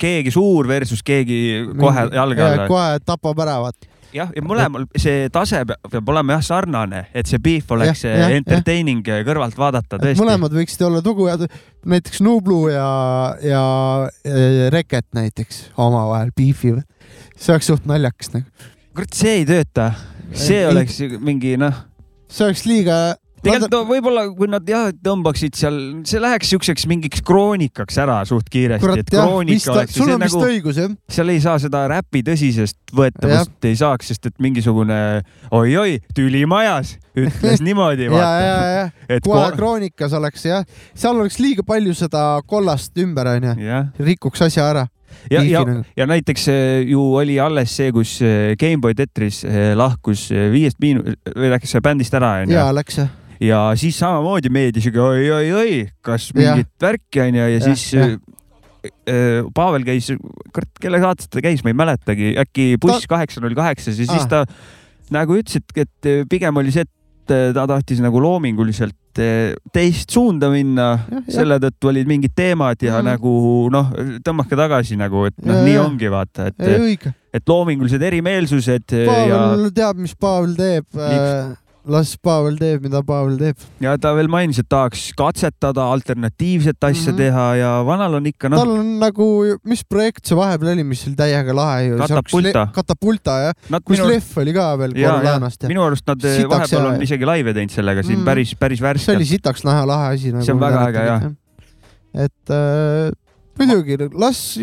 [0.00, 1.40] keegi suur versus keegi
[1.78, 2.68] kohe jalge alla.
[2.70, 3.90] kohe tapab ära, vaata.
[4.14, 8.34] jah, ja mõlemal see tase peab olema jah sarnane, et see beef oleks Jah, jah,
[8.40, 10.20] entertaining kõrvalt vaadata tõesti.
[10.22, 11.46] mõlemad võiksid olla tugujad,
[11.86, 12.88] näiteks Nublu ja,
[13.44, 13.62] ja
[14.26, 16.84] äh, Reket näiteks omavahel beefivad.
[17.36, 18.46] see oleks suht naljakas nagu.
[18.94, 19.92] kurat, see ei tööta,
[20.32, 21.86] see Ei- oleks mingi noh
[22.30, 22.98] see oleks liiga.
[23.44, 25.78] Tegelikult no, võib-olla, kui nad jah tõmbaksid seal,
[26.08, 30.50] see läheks siukseks mingiks kroonikaks ära suht kiiresti, et kroonika oleks sul on vist nagu,
[30.50, 30.92] õigus jah.
[31.10, 35.00] seal ei saa seda räpi tõsisest võetavust ei saaks, sest et mingisugune
[35.56, 40.64] oi-oi, tüli majas ütles niimoodi, ja, ja, ja et kohe ko- kroonikas oleks jah,
[40.94, 43.54] seal oleks liiga palju seda kollast ümber onju,
[44.04, 44.86] rikuks asja ära.
[45.32, 49.72] ja, ja nagu., ja näiteks eh, ju oli alles see, kus eh, Gameboy Tetris eh,
[49.78, 53.10] lahkus viiest miinu-, või läks bändist ära onju ja läks jah.
[53.40, 58.14] Ja siis samamoodi meeldis siuke oi-oi-oi, kas mingit värki onju ja, ja siis jah.
[58.84, 60.10] äh, äh, Pavel käis,
[60.54, 64.26] kurat, kelle saates ta käis, ma ei mäletagi, äkki buss kaheksa null kaheksas ja siis
[64.26, 64.28] Ah.
[64.28, 64.44] ta
[65.10, 66.94] nagu ütles, et, et äh, pigem oli see, et
[67.54, 68.96] ta tahtis nagu loominguliselt
[69.74, 70.86] teist suunda minna,
[71.30, 73.06] selle tõttu olid mingid teemad ja Mhm.
[73.10, 73.32] nagu
[73.70, 73.90] noh,
[74.24, 75.82] tõmmake tagasi nagu, et noh, Ja, nii ja.
[75.84, 80.86] ongi vaata, et, et loomingulised erimeelsused äh, ja Pavel teab, mis Pavel teeb.
[81.88, 83.56] Las Pavel teeb, mida Pavel teeb.
[83.80, 87.16] ja ta veel mainis, et tahaks katsetada alternatiivset asja mm.
[87.16, 87.20] -hmm.
[87.22, 89.28] teha ja vanal on ikka noh, tal on nagu,
[89.64, 91.98] mis projekt see vahepeal oli, mis oli täiega lahe ju.
[92.02, 92.66] Katapulta.
[92.74, 96.36] Katapulta jah, nad kus minu Leff oli ka veel Corleanast ja minu arust nad eh,
[96.42, 98.24] Sitaks vahepeal ja- on isegi laive teinud sellega siin Mm.
[98.24, 99.28] päris, päris see oli värskelt.
[99.28, 100.44] sitaks lahe, lahe asi nagu.
[100.44, 101.32] See on väga äge, jah.
[102.14, 103.10] et äh,
[103.58, 104.58] muidugi las,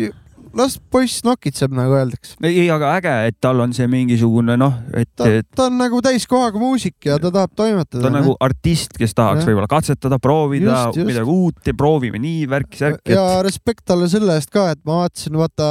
[0.56, 2.36] las poiss nokitseb, nagu öeldakse.
[2.46, 6.60] ei, aga äge, et tal on see mingisugune noh, et ta ta on nagu täiskohaga
[6.60, 8.02] muusik ja ta tahab toimetada.
[8.02, 11.10] ta on nagu artist, kes tahaks võib-olla katsetada, proovida Just, just.
[11.10, 15.02] midagi uut ja proovime nii värki-särki, ja et respekt talle selle eest ka, et ma
[15.02, 15.68] vaatasin, vaata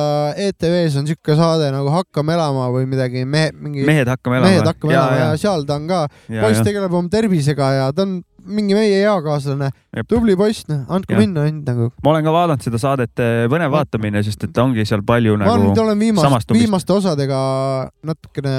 [0.47, 4.53] ETV-s on siuke saade nagu Hakkame elama või midagi, mehe, mingi mehed hakkame elama.
[4.53, 8.05] mehed hakkame elama ja, ja seal ta on ka, poiss tegeleb oma tervisega ja ta
[8.05, 11.21] on mingi meie eakaaslane Jep., tubli poiss, noh, andku Jah.
[11.23, 11.89] minna ainult nagu.
[12.03, 15.69] ma olen ka vaadanud seda saadet, põnev vaatamine, sest et ongi seal palju ma nagu
[15.69, 17.39] nüüd, olen viimast, viimaste osadega
[18.07, 18.55] natukene,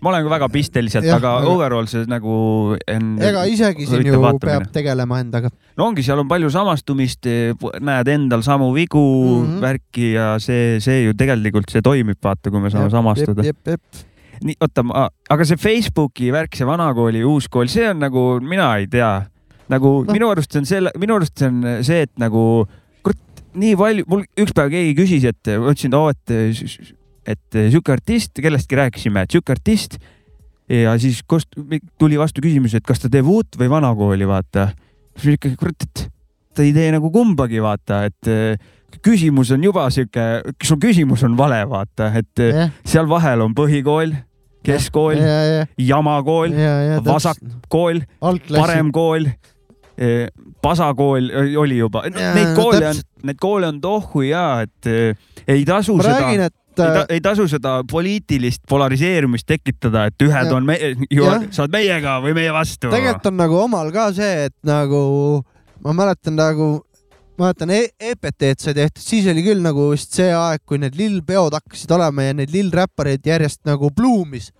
[0.00, 2.34] ma olen ka väga pisteliselt, aga overall see nagu
[2.80, 4.50] ega isegi siin ju vaatamine.
[4.50, 5.52] peab tegelema endaga.
[5.78, 7.30] no ongi, seal on palju samastumist,
[7.80, 9.46] näed endal samu vigu mm.
[9.46, 9.62] -hmm.
[9.64, 13.46] värki ja see, see ju tegelikult see toimib, vaata, kui me saame samastuda.
[13.46, 14.04] jep, jep,
[14.44, 14.84] nii, oota,
[15.32, 19.12] aga see Facebooki värk, see vanakooli, uuskool, see on nagu, mina ei tea,
[19.72, 20.12] nagu no.
[20.12, 22.42] minu arust see on selle, minu arust see on see, et nagu
[23.06, 26.92] kurat, nii palju, mul üks päev keegi küsis, et ma ütlesin, et oo, et,
[27.36, 29.98] et sihuke artist, kellestki rääkisime, et sihuke artist
[30.68, 31.56] ja siis kost-
[31.98, 34.70] tuli vastu küsimus, et kas ta teeb uut või vanakooli, vaata.
[35.16, 36.08] siis ikkagi kurat, et
[36.54, 38.58] ta ei tee nagu kumbagi, vaata, et eh,
[39.04, 40.24] küsimus on juba sihuke,
[40.64, 44.14] su küsimus on vale, vaata, et jah, seal vahel on põhikool,
[44.66, 47.42] keskkool, ja, ja, jamakool, ja, ja vasak-
[47.72, 48.60] kool, algklassi.
[48.60, 49.28] parem kool,
[50.62, 51.30] pasakool
[51.62, 55.16] oli juba, neid no koole on täpselt., neid koole on tohu ja et eh,
[55.48, 60.06] ei tasu ma seda räägin, et ei, äh, ta, ei tasu seda poliitilist polariseerumist tekitada,
[60.10, 60.56] et ühed Ja.
[60.56, 60.76] on me,
[61.10, 61.46] Jah.
[61.50, 62.90] sa oled meiega või meie vastu.
[62.92, 65.42] tegelikult on nagu omal ka see, et nagu
[65.84, 66.82] ma mäletan nagu,
[67.38, 67.80] mäletan e
[68.12, 72.28] EPT-d sai tehtud, siis oli küll nagu vist see aeg, kui need lillpeod hakkasid olema
[72.28, 74.50] ja need lillräppareid järjest nagu bluumis,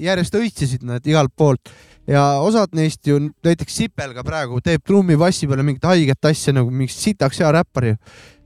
[0.00, 1.72] järjest õitsesid nad igalt poolt.
[2.10, 3.14] Ja osad neist ju
[3.46, 7.86] näiteks Sipel ka praegu teeb trummipassi peale mingit haiget asja nagu mingi sitaks hea räppar
[7.92, 7.98] ju.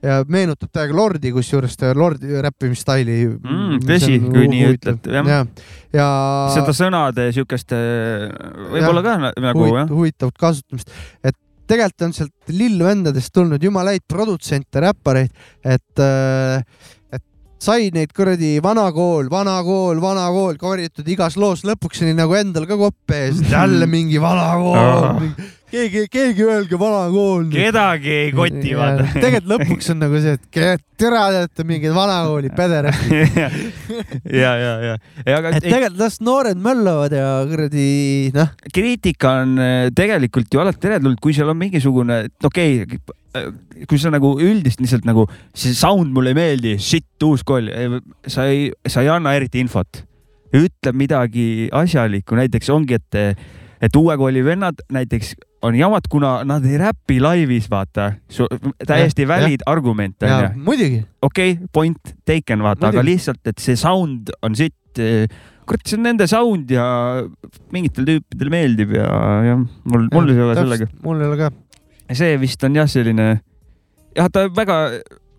[0.05, 3.17] Ja meenutab täiega Lordi, kusjuures ta Lordi räppimisstaili.
[3.33, 5.31] Mm, tõsi, kui nii ütled, jah.
[5.33, 5.39] ja,
[5.97, 6.09] ja
[6.53, 7.73] seda sõnade siukest,
[8.75, 9.89] võib-olla ka na- nagu huvit- jah.
[9.89, 10.93] huvitavat kasutamist,
[11.25, 11.35] et
[11.67, 15.33] tegelikult on sealt lillvendadest tulnud jumala häid produtsente, räppareid,
[15.65, 16.05] et,
[17.13, 17.25] et
[17.63, 22.37] sai neid kuradi vana kool, vana kool, vana kool korjatud igas loos, lõpuks oli nagu
[22.39, 25.31] endal ka kopp ees, jälle mingi vana kool,
[25.71, 27.47] keegi, keegi öelge vana kool.
[27.53, 29.07] kedagi ei koti, vaata.
[29.23, 33.39] tegelikult lõpuks on nagu see, et ke- tere, te olete mingid vanakooli pederastid.
[34.43, 34.95] ja, ja, ja,
[35.27, 37.87] ja et tegelikult las noored möllavad ja kuradi
[38.37, 43.01] noh, kriitika on eh, tegelikult ju alati teretulnud, kui seal on mingisugune, et okei okay,,
[43.89, 47.69] kui sa nagu üldist lihtsalt nagu see sound mulle ei meeldi, shit, uus kool,
[48.31, 50.05] sa ei, sa ei anna eriti infot.
[50.57, 53.37] ütle midagi asjalikku, näiteks ongi, et,
[53.83, 55.35] et uue kooli vennad näiteks
[55.67, 58.13] on jamad, kuna nad ei räpi laivis, vaata.
[58.87, 60.65] täiesti valid argument ja onju.
[60.69, 64.75] muidugi okei okay,, point taken, vaata, aga lihtsalt, et see sound on sitt.
[65.67, 66.87] kurat, see on nende sound ja
[67.75, 69.11] mingitel tüüpidel meeldib ja,
[69.45, 70.89] jah, mul, mul ei ole sellega.
[71.05, 71.53] mul ei ole ka.
[72.15, 73.29] see vist on jah, selline,
[74.17, 74.81] jah, ta väga,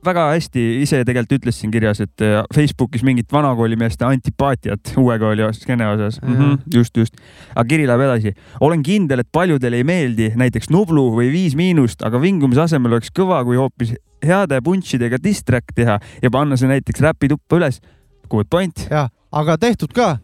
[0.05, 5.47] väga hästi ise tegelikult ütles siin kirjas, et äh, Facebookis mingit vanakoolimeeste antipaatiat uue kooli
[5.53, 6.35] skeene osas mm.
[6.35, 7.15] -hmm, just, just.
[7.55, 8.33] aga kiri läheb edasi.
[8.59, 13.11] olen kindel, et paljudele ei meeldi näiteks Nublu või Viis Miinust, aga vingumise asemel oleks
[13.19, 13.93] kõva, kui hoopis
[14.25, 17.81] heade punšidega diss-track teha ja panna see näiteks räpituppa üles.
[18.29, 18.87] Good point.
[18.89, 20.17] ja, aga tehtud ka.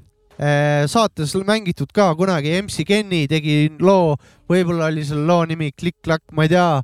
[0.87, 4.17] saates mängitud ka kunagi, MC Kenny tegi loo,
[4.49, 6.81] võib-olla oli selle loo nimi Klikk-Klakk, ma ei tea.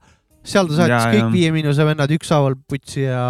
[0.52, 1.32] Seal ta saatis Ja, kõik jah.
[1.34, 3.24] Viie Miinuse vennad ükshaaval putsi ja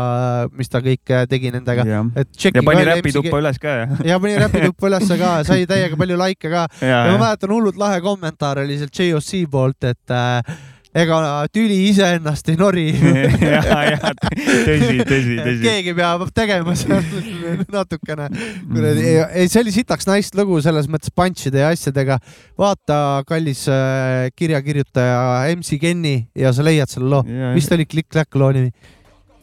[0.55, 1.85] mis ta kõike tegi nendega.
[1.87, 3.85] ja, et tšeki ja pani räpituppa üles ka ja.
[4.13, 7.21] ja pani räpituppa ülesse ka, sai täiega palju laike ka ja, ja ma ja.
[7.25, 10.57] mäletan hullult lahe kommentaar oli sealt JOC poolt, et äh,
[10.95, 13.59] ega tüli iseennast ei nori ja,
[13.91, 15.59] ja tõsi, tõsi, tõsi.
[15.61, 17.03] keegi peab tegema seal
[17.75, 18.29] natukene.
[18.65, 19.35] kuradi, Mhm.
[19.37, 22.17] ei see oli sitaks nice lugu selles mõttes punch'ide ja asjadega.
[22.57, 27.23] vaata, kallis äh, kirjakirjutaja MC Kenny ja sa leiad selle loo.
[27.53, 28.71] mis ta oli, Klikk-Kläkk loo nimi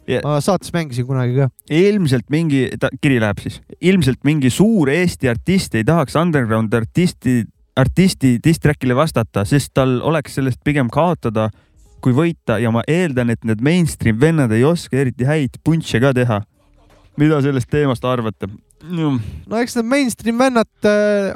[0.07, 1.49] Ja- ma saates mängisin kunagi ka.
[1.71, 2.69] ilmselt mingi,
[3.03, 7.43] kiri läheb siis, ilmselt mingi suur Eesti artist ei tahaks underground artisti,
[7.77, 11.51] artisti diss-track'ile vastata, sest tal oleks sellest pigem kaotada
[12.05, 16.13] kui võita ja ma eeldan, et need mainstream vennad ei oska eriti häid punš'e ka
[16.17, 16.43] teha.
[17.17, 18.49] mida sellest teemast arvate?
[18.85, 20.89] no eks need mainstream vennad,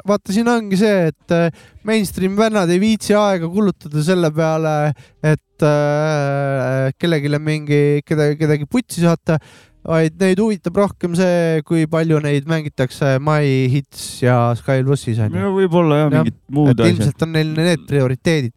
[0.07, 1.49] vaata siin ongi see, et äh,
[1.83, 9.01] mainstream vennad ei viitsi aega kulutada selle peale, et äh, kellelegi mingi, keda, kedagi putsi
[9.01, 9.39] saata,
[9.87, 15.33] vaid neid huvitab rohkem see, kui palju neid mängitakse My Hits ja Sky plussis onju.
[15.39, 16.93] no võib-olla jah, Jah, mingid muud asjad.
[16.93, 18.53] ilmselt on neil need prioriteedid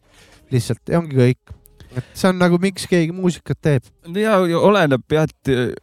[0.53, 1.55] lihtsalt ja ongi kõik.
[1.95, 3.89] et see on nagu, miks keegi muusikat teeb.
[4.13, 5.81] ja ja oleneb jah, et,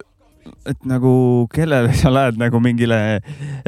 [0.67, 1.13] et nagu
[1.53, 2.99] kellele sa lähed nagu mingile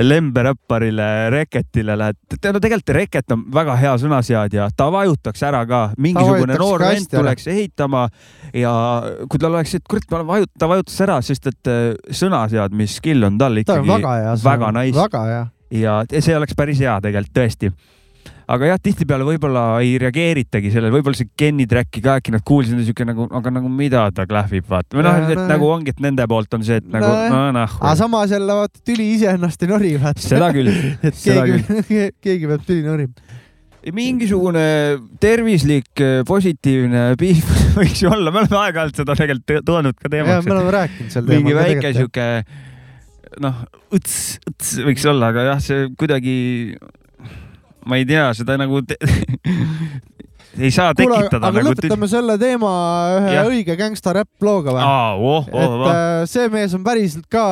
[0.01, 6.85] lemberäpparile, Reketile lähed, tegelikult Reket on väga hea sõnaseadja, ta vajutaks ära ka, mingisugune noor
[6.85, 7.23] vend hästi ära.
[7.23, 8.05] tuleks ehitama
[8.55, 8.75] ja
[9.29, 11.83] kui tal oleks, et kurat, ma vajut-, ta vajutas ära, sest et äh,
[12.23, 14.39] sõnaseadmisskill on tal ta on ikkagi väga hea.
[14.45, 15.43] väga nice väga hea.
[15.81, 17.75] ja see oleks päris hea tegelikult tõesti
[18.51, 22.81] aga jah, tihtipeale võib-olla ei reageeritagi sellele, võib-olla see Kenny track'i ka äkki nad kuulsid
[22.87, 24.97] siuke nagu, aga nagu mida ta klähvib, vaata.
[24.97, 27.79] või noh et no- nagu ongi, et nende poolt on see, et nagu no noh.
[27.81, 30.27] aga samas jälle vaata tüli iseennast ei nori, vaata.
[30.27, 30.69] seda küll,
[31.09, 33.41] et seda keegi, keegi peab tüli norima.
[33.95, 34.67] mingisugune
[35.21, 40.57] tervislik positiivne piif võiks ju olla, me oleme aeg-ajalt seda tegelikult toonud ka teemaks me.
[40.59, 41.63] oleme rääkinud mingi teemal.
[41.65, 42.29] väike sihuke
[43.43, 43.65] noh,
[43.95, 44.19] õts,
[44.51, 46.37] õts võiks olla, aga jah, see kuidagi,
[47.87, 48.83] ma ei tea, seda nagu
[50.59, 51.73] ei saa kuule, tekitada aga nagu.
[51.73, 52.71] lõpetame selle teema
[53.17, 53.49] ühe Jah.
[53.51, 54.85] õige gängsta räpp looga või?
[54.85, 55.85] oh, oh, et oh.
[55.91, 57.45] äh, see mees on päriselt ka,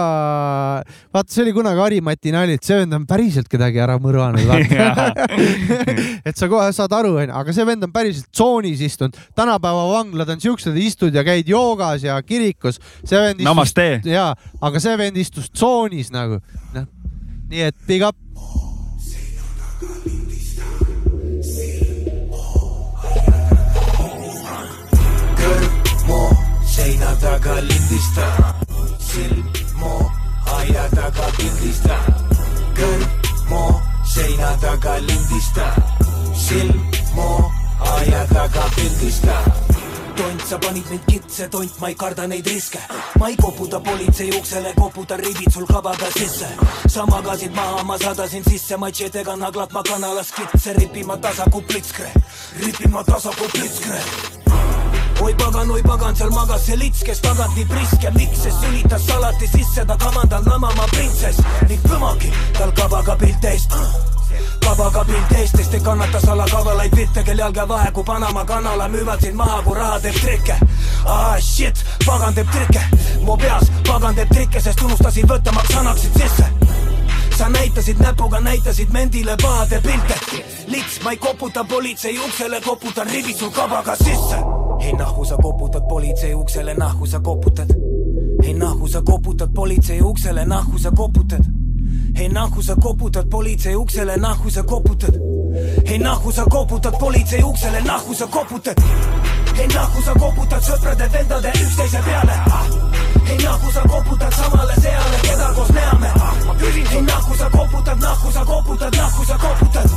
[1.14, 5.28] vaata, see oli kunagi Harimati nali, et see vend on päriselt kedagi ära mõrvanud, vaata.
[6.28, 9.18] et sa kohe saad aru, onju, aga see vend on päriselt tsoonis istunud.
[9.38, 12.80] tänapäeva vanglad on siuksed, istud ja käid joogas ja kirikus.
[13.02, 16.38] see vend istus, jaa, aga see vend istus tsoonis nagu,
[16.76, 16.90] noh.
[17.50, 18.18] nii et big up.
[26.82, 28.38] seina taga lindistan.
[28.98, 29.46] Silm
[29.78, 29.94] mu
[30.58, 32.06] aia taga pildistan
[32.78, 33.04] kõrv
[33.50, 33.62] mu
[34.14, 35.78] seina taga lindistan.
[36.34, 36.80] Silm
[37.14, 37.28] mu
[37.98, 39.46] aia taga pildistan
[40.12, 42.82] tont, sa panid mind kitse, tont, ma ei karda neid riske.
[43.20, 46.50] ma ei koputa politsei uksele, koputan ribid sul kabaga sisse.
[46.88, 52.12] sa magasid maha, ma sadasin sisse, matšetega naglad ma kanalas kitse, ripima tasaku plitskre,
[52.60, 54.42] ripima tasaku plitskre
[55.22, 59.04] oi pagan, oi pagan, seal magas see lits, kes tagant nii priske, miks see sülitas
[59.06, 61.38] salati sisse, ta kavandab namama printsess.
[61.68, 63.76] Ning kõmagi tal kabaga pilt eest.
[64.64, 69.20] kabaga pilt eest, sest ei kannata salakavalaid pilte, kel jalge vahe, kui Panama kanala müüvad
[69.22, 70.58] sind maha, kui raha teeb trikke.
[71.06, 72.82] ah shit, pagan teeb trikke,
[73.22, 76.81] mu peas pagan teeb trikke, sest unustasin võtta, maks annaksid sisse
[77.42, 80.14] sa näitasid näpuga, näitasid mendile pahade pilte.
[80.66, 84.36] lits, ma ei koputa politsei uksele, koputan ribid sul kabaga sisse.
[84.80, 87.70] ei nahku sa koputad politsei uksele, nahku sa koputad.
[88.42, 91.61] ei nahku sa koputad politsei uksele, nahku sa koputad.
[92.20, 95.14] Ei nahku sa koputad politsei uksele, nahku sa koputad.
[95.84, 98.76] ei nahku sa koputad politsei uksele, nahku sa koputad.
[99.58, 102.32] ei nahku sa koputad sõprade-vendade üksteise peale
[103.30, 106.10] ei nahku sa koputad samale seale, keda koos näeme.
[106.92, 109.90] ei nahku sa koputad, nahku sa koputad, nahku sa koputad.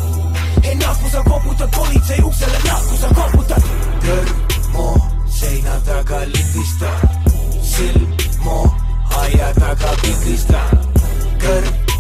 [0.64, 3.64] ei nahku sa koputad politsei uksele, nahku sa koputad.
[4.06, 6.92] kõrmu seina taga lindista,
[7.62, 8.60] silmu
[9.10, 10.62] aia taga pildista.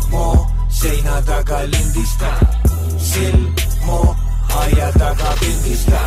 [0.05, 2.31] Kõrmu seina taga lindista,
[2.97, 4.15] silmu
[4.55, 6.01] aia taga pildista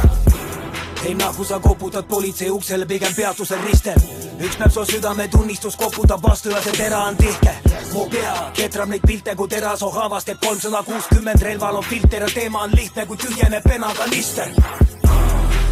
[1.04, 4.00] ei nahku sa koputad politsei uksele, pigem peatusel ristel.
[4.40, 7.54] üks näeb su südametunnistus koputab vastu ja see tera on tihke.
[7.92, 12.28] mu pea ketrab neid pilte kui terasoo haavast, teeb kolmsada kuuskümmend, relval on filter ja
[12.34, 14.48] teema on lihtne, kui tühjeneb penakanister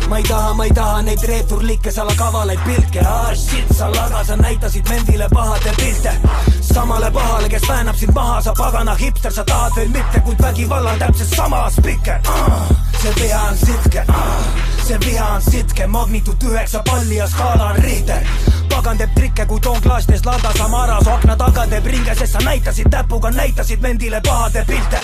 [0.09, 4.36] ma ei taha, ma ei taha neid reeturlikke salakavalaid pilke, ah shit, sa laga, sa
[4.36, 6.12] näitasid mendile pahade pilte.
[6.61, 10.98] samale pahale, kes väänab sind maha, sa pagana hipster, sa tahad veel mitte, kuid vägivallal
[10.98, 12.68] täpselt sama spikker ah,.
[13.02, 14.44] see viha on sitke ah,,
[14.86, 18.55] see viha on sitke, magnituud üheksa palli ja skaala on Richter.
[18.68, 22.38] Pagan teeb trikke, kui toon klaasides lada Samara su akna taga teeb ringe, sest sa
[22.44, 25.00] näitasid näpuga, näitasid mendile pahade pilte.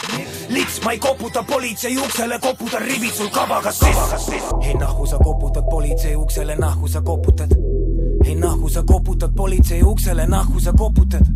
[0.48, 4.32] lits, ma ei koputa politsei uksele, koputan ribid sul kabaga sisse.
[4.62, 7.50] ei nahku sa koputad politsei uksele, nahku sa koputad.
[8.24, 11.26] ei nahku sa koputad politsei uksele, nahku sa koputad.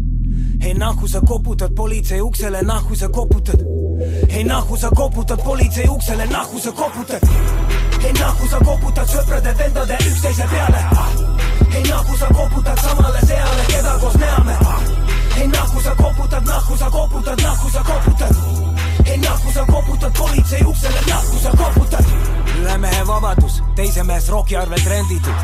[0.65, 3.61] ei nahku sa koputad politsei uksele, nahku sa koputad.
[4.29, 7.21] ei nahku sa koputad politsei uksele, nahku sa koputad.
[8.05, 11.36] ei nahku sa koputad sõprade-vendade üksteise peale.
[11.77, 14.57] Ei nahku sa koputad samale seale, keda koos näeme.
[15.41, 18.37] ei nahku sa koputad, nahku sa koputad, nahku sa koputad.
[19.05, 22.05] ei nahku sa koputad politsei uksele, nahku sa koputad.
[22.63, 25.35] ühe mehe vabadus, teise mees roki arvelt renditud.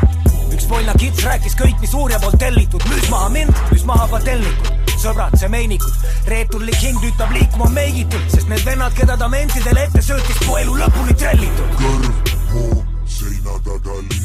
[0.53, 4.81] üks pollna kits rääkis kõik, mis uurija poolt tellitud, müüs maha mind, müüs maha patelnikud
[5.03, 10.05] sõbrad, see meinikud, reeturlik hing tüütab liikuma meigitult, sest need vennad, keda ta mentsidele ette
[10.05, 11.81] söötis, puu elu lõpuni trellitud.
[11.81, 12.82] taga lind-.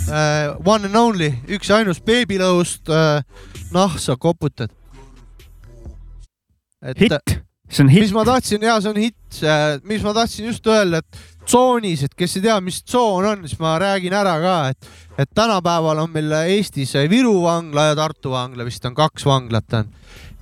[0.09, 0.57] uh,.
[0.65, 3.21] One and only, üks ja ainus beebilõust uh,.
[3.75, 4.73] noh, sa koputad.
[6.83, 7.35] et hitt,
[7.69, 8.15] see on mis hitt.
[8.15, 9.43] ma tahtsin ja see on hitt,
[9.89, 13.59] mis ma tahtsin just öelda, et tsoonis, et kes ei tea, mis tsoon on, siis
[13.63, 14.91] ma räägin ära ka, et,
[15.25, 19.91] et tänapäeval on meil Eestis Viru vangla ja Tartu vangla, vist on kaks vanglat on.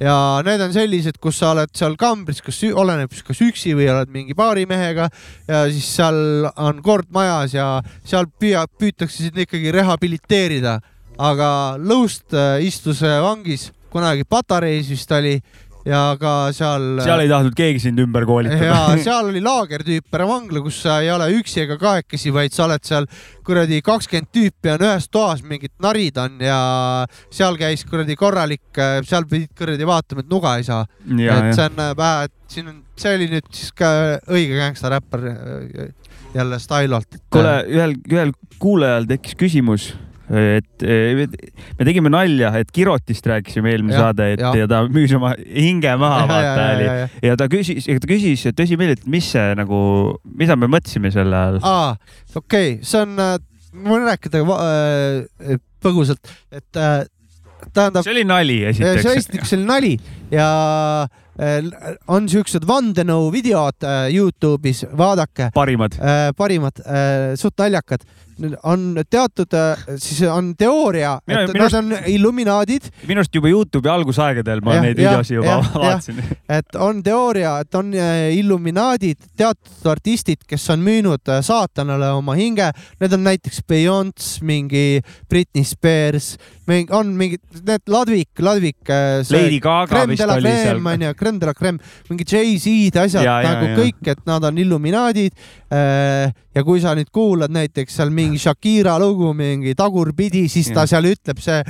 [0.01, 4.13] Ja need on sellised, kus sa oled seal kambris, kas oleneb, kas üksi või oled
[4.13, 5.09] mingi paarimehega
[5.49, 7.69] ja siis seal on kord majas ja
[8.05, 10.81] seal püüa, püütakse sind ikkagi rehabiliteerida.
[11.19, 15.39] aga Lõust äh, istus äh, vangis kunagi Patareis vist oli
[15.87, 17.01] ja ka seal.
[17.05, 18.79] seal ei tahtnud keegi sind ümber ja koolitada.
[19.03, 23.07] seal oli laagertüüper vangla, kus sa ei ole üksi ega kahekesi, vaid sa oled seal
[23.47, 26.59] kuradi kakskümmend tüüpi on ühes toas, mingid narid on ja
[27.31, 28.67] seal käis kuradi korralik,
[29.07, 30.83] seal pidid kuradi vaatama, et nuga ei saa.
[31.07, 33.93] ja, et ja see on äh, vähe, et siin on, see oli nüüd siis ka
[34.27, 35.87] õige gängstaräppar äh,
[36.37, 37.21] jälle Stylolt.
[37.31, 39.93] kuule, ühel, ühel kuulajal tekkis küsimus,
[40.27, 41.25] et eh,
[41.79, 44.57] me tegime nalja, et Kirotist rääkisime eelmine Jah, saade, et jah.
[44.59, 47.09] ja ta müüs oma hinge maha, Ja, ja, vaata ja, oli ja, ja..
[47.31, 49.81] ja ta küsis, ta küsis tõsimeeli, et mis see nagu,
[50.39, 51.61] mida me mõtlesime selle all.
[51.63, 51.93] aa,
[52.35, 57.05] okei okay,, see on, ma võin rääkida äh, põgusalt, et äh,
[57.73, 59.23] tähendab, see oli nali see esiteks.
[59.23, 59.93] esiteks oli nali
[60.35, 60.49] ja
[61.39, 65.99] äh, on siuksed vandenõu videod äh, Youtube'is, vaadake parimad.
[66.01, 68.07] äh, parimad äh,, suht naljakad.
[68.63, 73.93] On teatud äh,, siis on teooria, et minu nad on illuminaadid, minu arust juba Youtube'i
[73.93, 76.21] algusaegadel ma Jah, neid videosi juba jah, vaatasin.
[76.59, 82.37] et on teooria, et on äh, illuminaadid, teatud artistid, kes on müünud äh, saatanale oma
[82.39, 82.71] hinge,
[83.01, 86.35] need on näiteks Beyonce, mingi Britney Spears,
[86.91, 88.91] on mingid, need Ladvik, Ladvik.
[89.31, 90.81] Lady Gaga vist oli seal.
[90.83, 91.79] onju, creme de la creme,
[92.11, 93.77] mingi Jay-Z-d asjad Ja, ja, nagu ja.
[93.79, 95.37] kõik, et nad on illuminaadid.
[96.57, 101.13] Ja kui sa nüüd kuulad näiteks seal mingi Shakira lugu, mingi tagurpidi, siis ta seal
[101.13, 101.61] ütleb see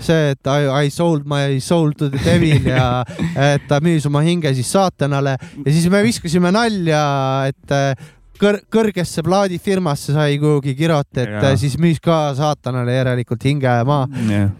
[0.00, 3.02] see, et I, I sold my soul to the devil ja
[3.36, 7.02] et ta müüs oma hinge siis saatanale ja siis me viskasime nalja,
[7.50, 8.08] et äh,
[8.40, 11.44] kõr-, kõrgesse plaadifirmasse sai kuhugi kirot, et Jaa.
[11.50, 11.60] ja.
[11.60, 14.08] siis müüs ka saatanale järelikult hinge maha.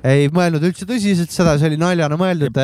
[0.05, 2.61] ei mõelnud üldse tõsiselt seda, see oli naljana mõeldud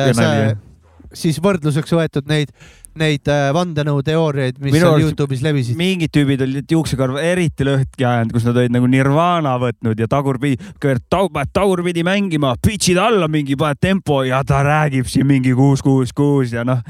[1.15, 2.51] siis võrdluseks võetud neid,
[2.99, 5.77] neid äh, vandenõuteooriaid, mis Minu seal Youtube'is levisid.
[5.79, 10.59] mingid tüübid olid juuksekarva eriti lõhki ajanud, kus nad olid nagu Nirvana võtnud ja tagurpidi,
[10.81, 16.13] paned tagurpidi mängima, pitch'id alla mingi, paned tempo ja ta räägib siin mingi kuus, kuus,
[16.15, 16.83] kuus ja noh,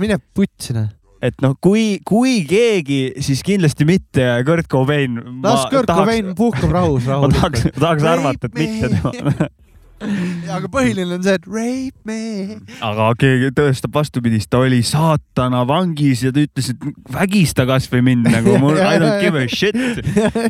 [0.00, 0.88] mine putsi noh.
[1.24, 5.20] et noh, kui, kui keegi, siis kindlasti mitte Kurt Cobain.
[5.44, 9.50] las Kurt Cobain puhkab rahus ma tahaks rahulikult., tahaks arvata, et mitte tema.
[10.56, 12.58] aga põhiline on see, et rape me.
[12.84, 18.30] aga keegi tõestab vastupidist, ta oli saatana vangis ja ta ütles, et vägista kasvõi mind
[18.32, 19.76] nagu mul I don't give a shit.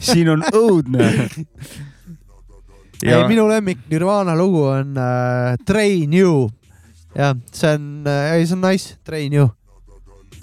[0.04, 1.10] siin on õudne.
[3.04, 6.48] ei, minu lemmik Nirvana lugu on äh, Train You.
[7.14, 9.52] jah, see on äh,, ei see on nice, Train You.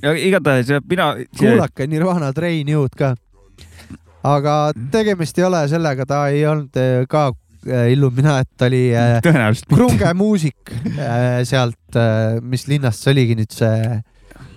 [0.02, 1.14] ja igatahes mina.
[1.38, 3.16] kuulake Nirvana Train You'd ka.
[4.24, 4.58] aga
[4.94, 7.32] tegemist ei ole sellega, ta ei olnud äh, ka
[7.66, 9.70] Illuminaat, ta oli äh, tõenäoliselt.
[9.70, 12.00] krunge muusik äh, sealt,
[12.42, 14.00] mis linnast see oligi nüüd see,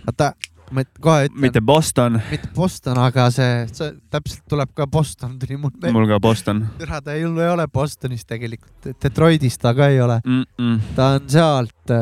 [0.08, 0.32] oota,
[0.72, 5.58] ma kohe ütlen, mitte Boston, mitte Boston, aga see, see täpselt tuleb ka Boston tuli
[5.58, 5.92] mul meelde.
[5.96, 10.20] mul ka Boston tere, ta ei ei ole Bostonis tegelikult, Detroitis ta ka ei ole,
[10.24, 10.42] mm.
[10.58, 10.80] -mm.
[10.96, 11.94] ta on sealt,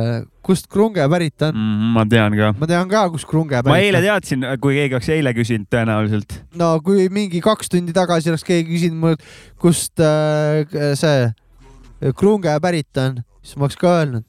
[0.43, 1.55] kust krunge pärit on.
[1.55, 2.53] Mm, ma tean ka.
[2.59, 4.09] ma tean ka, kust krunge ma pärit eile on.
[4.09, 6.39] teadsin, kui keegi oleks eile küsinud tõenäoliselt.
[6.59, 10.67] no kui mingi kaks tundi tagasi oleks keegi küsinud mult, kust äh,
[10.99, 14.27] see krunge pärit on, siis ma oleks ka öelnud.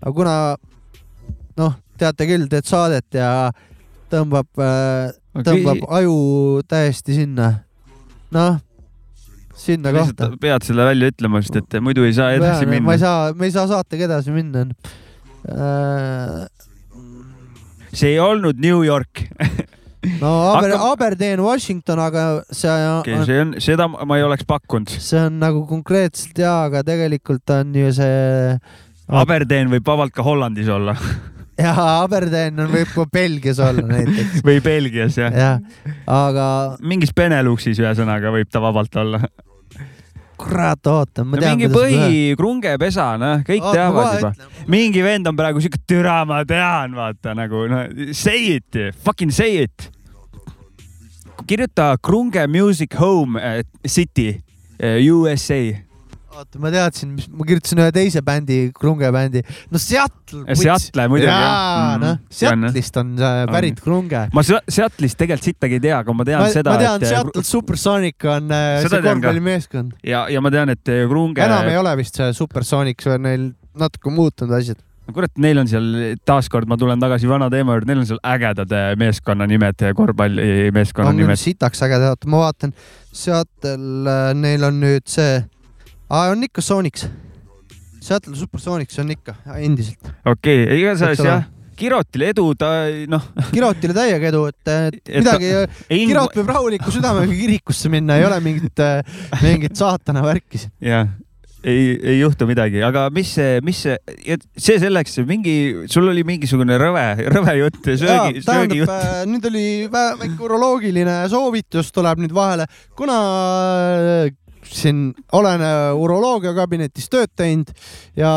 [0.00, 0.36] aga kuna
[1.60, 3.50] noh, teate küll, teed saadet ja
[4.12, 5.12] tõmbab äh,,
[5.46, 6.16] tõmbab aju
[6.70, 7.52] täiesti sinna,
[8.34, 8.58] noh,
[9.60, 10.30] sinna kohta.
[10.40, 12.98] pead selle välja ütlema, sest et muidu ei saa edasi ma ei minna.
[13.02, 14.66] saa, me ei saa saatega edasi minna.
[15.50, 16.44] Äh,
[17.92, 19.24] see ei olnud New York.
[20.20, 24.92] no Aber, Hakkab- Aberdeen, Washington, aga see on, see on, seda ma ei oleks pakkunud.
[25.00, 28.54] see on nagu konkreetselt jaa, aga tegelikult on ju see
[29.10, 30.94] Aberdeen võib vabalt ka Hollandis olla
[31.60, 34.40] jaa, Aberdeen on, võib ka Belgias olla näiteks.
[34.46, 35.34] või Belgias jah.
[35.34, 36.46] jah, aga
[36.80, 39.22] mingis Beneluxis ühesõnaga võib ta vabalt olla.
[40.40, 41.58] kurat, oota, ma no tean.
[41.58, 44.32] mingi põhikrungepesa, noh, kõik teavad juba.
[44.72, 49.66] mingi vend on praegu siuke, türa ma tean, vaata nagu noh, say it, fucking say
[49.66, 49.90] it.
[51.46, 54.32] kirjuta Krunge Music Home eh, City
[54.78, 55.89] eh, USA.
[56.36, 59.42] oota, ma teadsin, mis, ma kirjutasin ühe teise bändi, krunge bändi.
[59.70, 60.44] no Seattle.
[60.56, 61.40] Seattle muidugi, jah.
[61.44, 62.04] jaa, Mhm.
[62.04, 62.18] noh.
[62.30, 63.14] Seattle'ist on
[63.50, 64.22] pärit krunge.
[64.32, 67.08] ma Se- Seattle'ist tegelikult sittagi ei tea, aga ma tean ma, seda, ma tean, et
[67.08, 69.92] Seattle Supersonic on äh, Seda see korvpallimeeskond.
[70.04, 73.22] ja, ja ma tean, et eh, Krunge, enam ei ole vist see Supersonic, see on
[73.26, 74.78] neil natuke muutunud asjad.
[75.10, 75.86] kurat, neil on seal
[76.24, 81.16] taaskord, ma tulen tagasi vana teema juurde, neil on seal ägedad eh, meeskonnanimed, korvpallimeeskonna on
[81.18, 81.40] küll nimed.
[81.40, 82.72] sitaks äge, oota ma vaatan,
[83.12, 85.40] Seattle, neil on nüüd see,
[86.10, 87.08] on ikka Sonics.
[88.00, 90.12] Seattle Supersonics on ikka endiselt.
[90.24, 91.48] okei okay,, igatahes jah,
[91.80, 92.68] Kirotil edu, ta
[93.08, 95.50] noh, Kirotile täiega edu, et et midagi,
[95.88, 98.84] Kirot võib rahuliku südamega kirikusse minna, ei ole mingit,
[99.44, 100.72] mingit saatana värki siin.
[100.84, 101.08] jah,
[101.60, 103.96] ei, ei juhtu midagi, aga mis see, mis see,
[104.56, 105.54] see selleks, mingi,
[105.92, 107.06] sul oli mingisugune rõve,
[107.36, 113.18] rõve jutt, söögi, tähendab söögijutt., nüüd oli vä- väike uroloogiline soovitus tuleb nüüd vahele, kuna
[114.24, 114.36] äh,
[114.66, 117.70] siin olen äh, uroloogia kabinetis tööd teinud
[118.18, 118.32] ja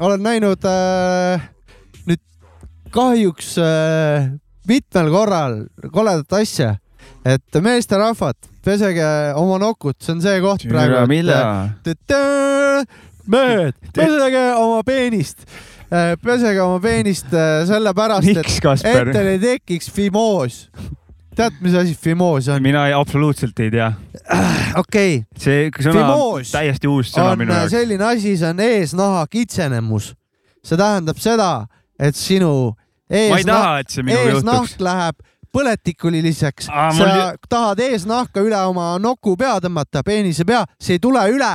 [0.00, 1.48] olen näinud äh,
[2.08, 2.22] nüüd
[2.94, 4.30] kahjuks äh,
[4.68, 5.58] mitmel korral
[5.92, 6.74] koledat asja,
[7.26, 9.08] et meesterahvad, pesege
[9.38, 11.02] oma nokut, see on see koht praegu.
[11.10, 11.36] mille?
[13.30, 15.44] mehed, pesege oma peenist,
[16.22, 19.12] pesege oma peenist äh, sellepärast, et et?
[19.12, 20.64] teil ei tekiks fimoos.
[21.36, 22.62] tead, mis asi fimoos on?
[22.62, 23.90] mina ei, absoluutselt ei tea.
[24.82, 27.74] okei see sõna Fimoos on täiesti uus sõna on minu äh, jaoks.
[27.76, 30.12] selline asi, see on eesnaha kitsenemus.
[30.64, 31.50] see tähendab seda,
[31.98, 32.74] et sinu
[33.10, 34.78] eesnahk, eesnahk.
[34.80, 36.68] läheb põletikuliliseks.
[36.70, 41.24] Aa, sa mul tahad eesnahka üle oma noku pea tõmmata, peenise pea, see ei tule
[41.32, 41.50] üle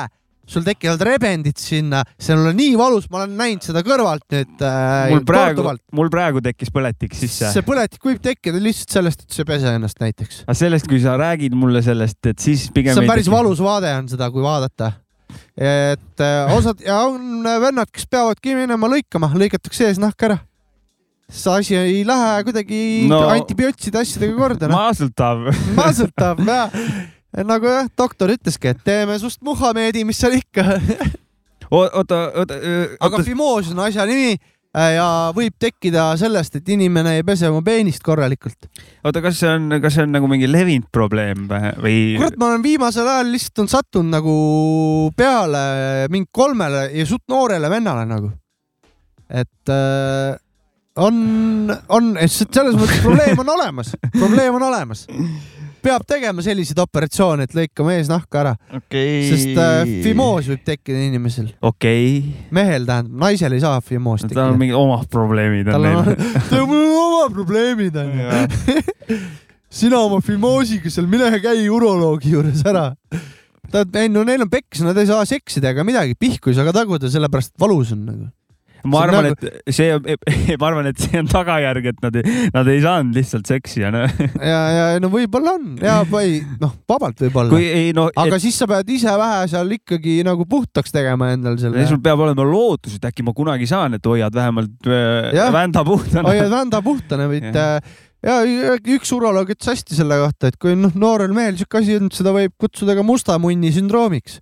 [0.48, 5.14] sul tekivad rebendid sinna, see on nii valus, ma olen näinud seda kõrvalt nüüd äh,
[5.14, 5.66] mul praegu
[5.98, 7.50] mul praegu tekkis põletik sisse.
[7.54, 10.44] see põletik võib tekkida lihtsalt sellest, et sa ei pese ennast näiteks.
[10.46, 13.64] aga sellest, kui sa räägid mulle sellest, et siis pigem see on päris teki- valus
[13.66, 14.92] vaade on seda, kui vaadata.
[15.58, 20.38] et äh, osad ja on vennad, kes peavadki minema lõikama, lõigatakse eesnahk ära.
[21.26, 22.80] see asi ei lähe kuidagi
[23.10, 23.24] No.
[23.24, 23.30] no.
[23.34, 24.78] antibiootside asjadega korda noh.
[24.78, 25.48] maasutav.
[25.74, 26.60] maasutab ja
[27.44, 30.64] nagu jah, doktor ütleski, et teeme sust Muhamedi, mis seal ikka.
[31.72, 32.60] oota, oota,
[33.04, 37.64] aga fimoos on asja nimi äh, ja võib tekkida sellest, et inimene ei pese oma
[37.66, 38.70] peenist korralikult.
[39.04, 42.00] oota, kas see on, kas see on nagu mingi levinud probleem või- või?
[42.22, 44.38] kurat, ma olen viimasel ajal lihtsalt on sattunud nagu
[45.18, 45.66] peale
[46.14, 48.32] mingi kolmele ja suht noorele vennale nagu.
[49.28, 50.38] et äh,
[50.96, 51.18] on,
[51.90, 55.08] on, selles mõttes probleem on olemas, probleem on olemas.
[55.86, 59.22] peab tegema selliseid operatsioone, et lõikama eesnahka ära, okei.
[59.30, 62.20] sest äh, fimoos võib tekkida inimesel, okei,
[62.56, 64.60] mehel tähendab, naisel ei saa fimoos tal on tekkida.
[64.62, 66.30] mingid omad probleemid on on neil.
[66.50, 66.76] tal on
[67.06, 68.30] oma probleemid onju.
[69.80, 72.88] sina oma fimoosiga seal, mine käi uroloogi juures ära.
[73.72, 76.68] tead, ei no neil on pekkis, nad ei saa seksida ega midagi, pihku ei saa
[76.68, 78.32] ka taguda, sellepärast valus on nagu.
[78.92, 79.96] Ma arvan, nagu- et see,
[80.62, 82.20] ma arvan, et see on tagajärg, et nad,
[82.56, 86.76] nad ei saanud lihtsalt seksi ja noh, ja, ja no võib-olla on ja või noh,
[86.90, 87.68] vabalt võib-olla kui.
[87.68, 91.86] ei no, aga siis sa pead ise vähe seal ikkagi nagu puhtaks tegema endal selle.
[91.90, 95.54] sul peab olema lootus, et äkki ma kunagi saan, et hoiad vähemalt äh, Jah.
[95.56, 96.28] vända puhtana.
[96.30, 97.66] hoiad vända puhtana, mitte
[98.26, 98.40] ja
[98.96, 102.34] üks uroloog ütles hästi selle kohta, et kui noh, noorel mehel siuke asi on, seda
[102.36, 104.40] võib kutsuda ka musta munni sündroomiks.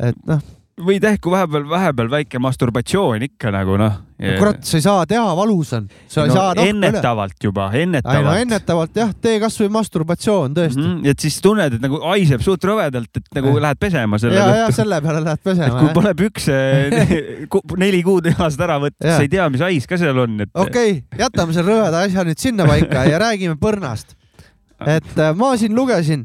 [0.00, 0.42] et noh,
[0.84, 3.98] või tehku vahepeal, vahepeal väike masturbatsioon ikka nagu noh.
[4.38, 5.86] kurat, sa ei saa teha, valus on.
[6.10, 6.72] sa ei no, saa nahka üle.
[6.74, 8.42] ennetavalt juba, ei no ennetavalt.
[8.44, 10.94] ennetavalt jah, tee kasvõi masturbatsioon tõesti mm.
[11.00, 13.62] Mm, et siis tunned, et nagu haiseb suht rõvedalt, et nagu Jah.
[13.66, 14.78] lähed pesema selle ja, ja tõttu.
[14.80, 15.92] selle peale lähed pesema kui.
[15.96, 16.58] pole pükse
[17.84, 20.52] neli kuud jalast ära võtta, sa ei tea, mis hais ka seal on, et.
[20.54, 24.16] okei okay,, jätame selle rõveda asja nüüd sinnapaika ja räägime põrnast.
[24.96, 26.24] et äh, ma siin lugesin,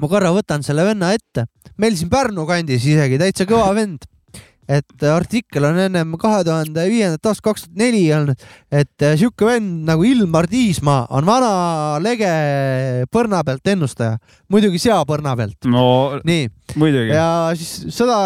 [0.00, 1.46] ma korra võtan selle venna ette,
[1.80, 4.06] meil siin Pärnu kandis isegi täitsa kõva vend.
[4.68, 9.14] et äh, artikkel on ennem kahe tuhande viiendat aastat, kaks tuhat neli olnud, et äh,
[9.16, 12.28] sihuke vend nagu Ilmar Tiismaa on vana lege
[13.08, 14.18] põrna pealt ennustaja,
[14.52, 15.56] muidugi seapõrna pealt.
[15.64, 16.50] no nii,
[17.14, 18.18] ja siis seda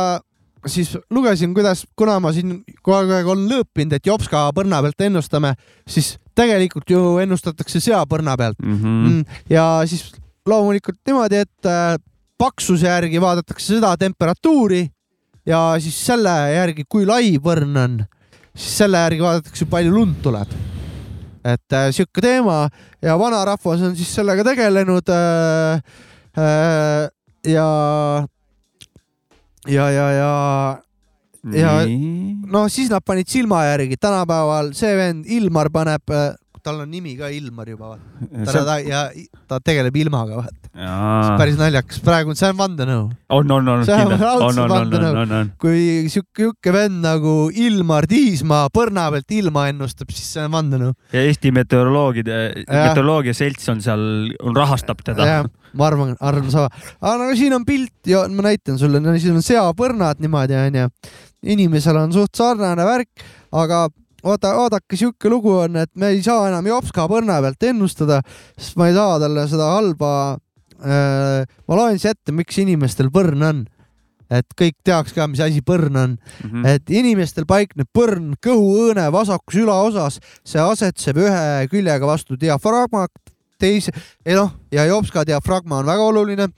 [0.67, 5.55] siis lugesin, kuidas, kuna ma siin kogu aeg olen lõõpinud, et Jopska põrna pealt ennustame,
[5.89, 9.09] siis tegelikult ju ennustatakse seapõrna pealt Mm -hmm.
[9.09, 9.25] mm..
[9.51, 10.13] ja siis
[10.49, 11.95] loomulikult niimoodi, et äh,
[12.39, 14.83] paksuse järgi vaadatakse seda temperatuuri
[15.47, 17.97] ja siis selle järgi, kui lai põrn on,
[18.55, 20.59] siis selle järgi vaadatakse, palju lund tuleb.
[21.45, 22.69] et äh, sihuke teema
[23.03, 25.83] ja vanarahvas on siis sellega tegelenud äh,.
[26.39, 27.11] Äh,
[27.45, 28.25] ja,
[29.69, 30.31] ja, ja, ja
[31.51, 31.87] ja-
[32.47, 36.15] no siis nad panid silma järgi, tänapäeval see vend Ilmar paneb,
[36.63, 37.97] tal on nimi ka Ilmar juba,
[38.47, 39.03] ta, ta ja
[39.51, 41.37] ta tegeleb ilmaga, vaata.
[41.41, 43.05] päris naljakas, praegu see on vandenõu.
[43.37, 47.35] on, on, on, on kindlalt, on, on, on, on, on, kui sihuke, sihuke vend nagu
[47.65, 50.95] Ilmar Tiismaa põrna pealt ilma ennustab, siis see on vandenõu.
[51.15, 52.39] ja Eesti meteoroloogide,
[52.69, 54.07] meteoroloogia selts on seal,
[54.57, 55.43] rahastab teda.
[55.79, 56.71] ma arvan, arvan sama.
[57.01, 60.87] aga no siin on pilt ja ma näitan sulle, no siin on seapõrnad niimoodi onju.
[61.43, 63.89] inimesel on suht sarnane värk, aga
[64.23, 68.21] oota, vaadake, sihuke lugu on, et me ei saa enam Jopska põrna pealt ennustada,
[68.59, 70.13] sest ma ei saa talle seda halba
[70.83, 71.45] äh,.
[71.69, 73.65] ma loen siis ette, miks inimestel põrn on.
[74.33, 76.17] et kõik teaks ka, mis asi põrn on.
[76.45, 76.67] Mhm.
[76.67, 83.09] et inimestel paikneb põrn kõhuõõne vasakus ülaosas, see asetseb ühe küljega vastu diafragma,
[83.63, 83.95] teise,
[84.27, 86.49] ei noh, ja Jopska diafragma on väga oluline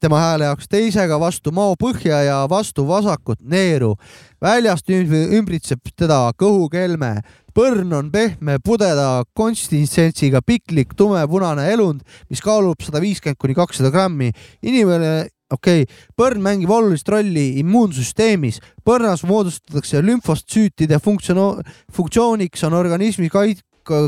[0.00, 3.96] tema hääle jaoks, teisega vastu mao põhja ja vastu vasakut neeru.
[4.42, 7.20] väljast üm- ümbritseb teda kõhukelme,
[7.54, 14.32] põrn on pehme pudeda konsistentsiga piklik tumepunane elund, mis kaalub sada viiskümmend kuni kakssada grammi.
[14.62, 18.60] inimene okei okay., põrn mängib olulist rolli immuunsüsteemis.
[18.84, 23.62] põrnas moodustatakse lümfostsüütide funktsiono-, funktsiooniks on organismi kait-,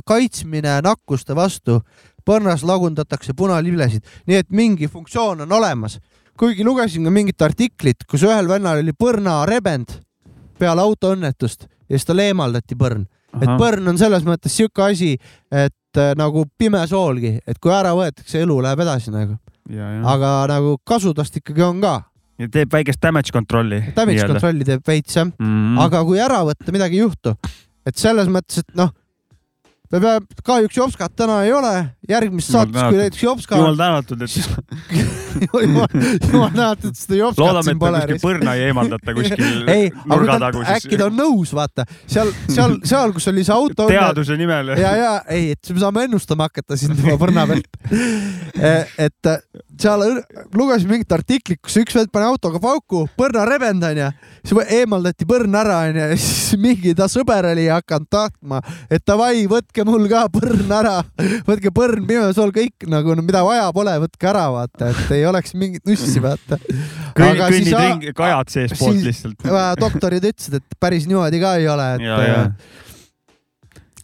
[0.06, 1.80] kaitsmine nakkuste vastu.
[2.26, 5.98] Põrnas lagundatakse punaliblesid, nii et mingi funktsioon on olemas.
[6.38, 10.01] kuigi lugesin ka mingit artiklit, kus ühel vennal oli põrnarebend
[10.59, 13.05] peale autoõnnetust ja siis tal eemaldati põrn.
[13.40, 15.14] et põrn on selles mõttes sihuke asi,
[15.51, 19.38] et äh, nagu pime soolgi, et kui ära võetakse, elu läheb edasi nagu,
[20.14, 21.94] aga nagu kasu tast ikkagi on ka.
[22.38, 23.80] ja teeb väikest damage control'i.
[23.96, 25.78] damage control'i teeb veits jah, mm..
[25.86, 27.34] aga kui ära võtta, midagi ei juhtu.
[27.86, 28.94] et selles mõttes, et noh,
[29.93, 31.73] me peame, kahjuks Jopskat täna ei ole,
[32.09, 34.36] järgmises saates, kui näiteks Jopska, jumal tänatud, et
[35.52, 35.89] jumal
[36.32, 38.01] jumal tänatud, et seda Jopskat loodame, siin et ta pole.
[38.01, 41.85] kuskil põrna ei eemaldata kuskil ei, aga nurga ta, tagu äkki ta on nõus, vaata
[42.01, 43.89] seal, seal, seal, kus oli see auto.
[43.90, 44.73] teaduse nimel.
[44.81, 47.69] ja, ja ei, et me saame ennustama hakata siin tema põrna pealt.
[49.05, 49.39] et äh,
[49.81, 50.05] seal
[50.55, 54.11] lugesin mingit artiklit, kus üks vend pani autoga pauku, põrna rebend onju,
[54.47, 59.44] siis eemaldati põrn ära onju ja siis mingi ta sõber oli hakanud tahtma, et davai,
[59.51, 60.94] võtke mul ka põrn ära,
[61.48, 65.84] võtke põrn, pimesool, kõik nagu mida vaja pole, võtke ära vaata, et ei oleks mingit
[65.88, 66.60] nussi vaata.
[67.18, 69.51] kõnnid ringi, kajad seestpoolt lihtsalt.
[69.82, 72.82] doktorid ütlesid, et päris niimoodi ka ei ole, et ja, ja äh,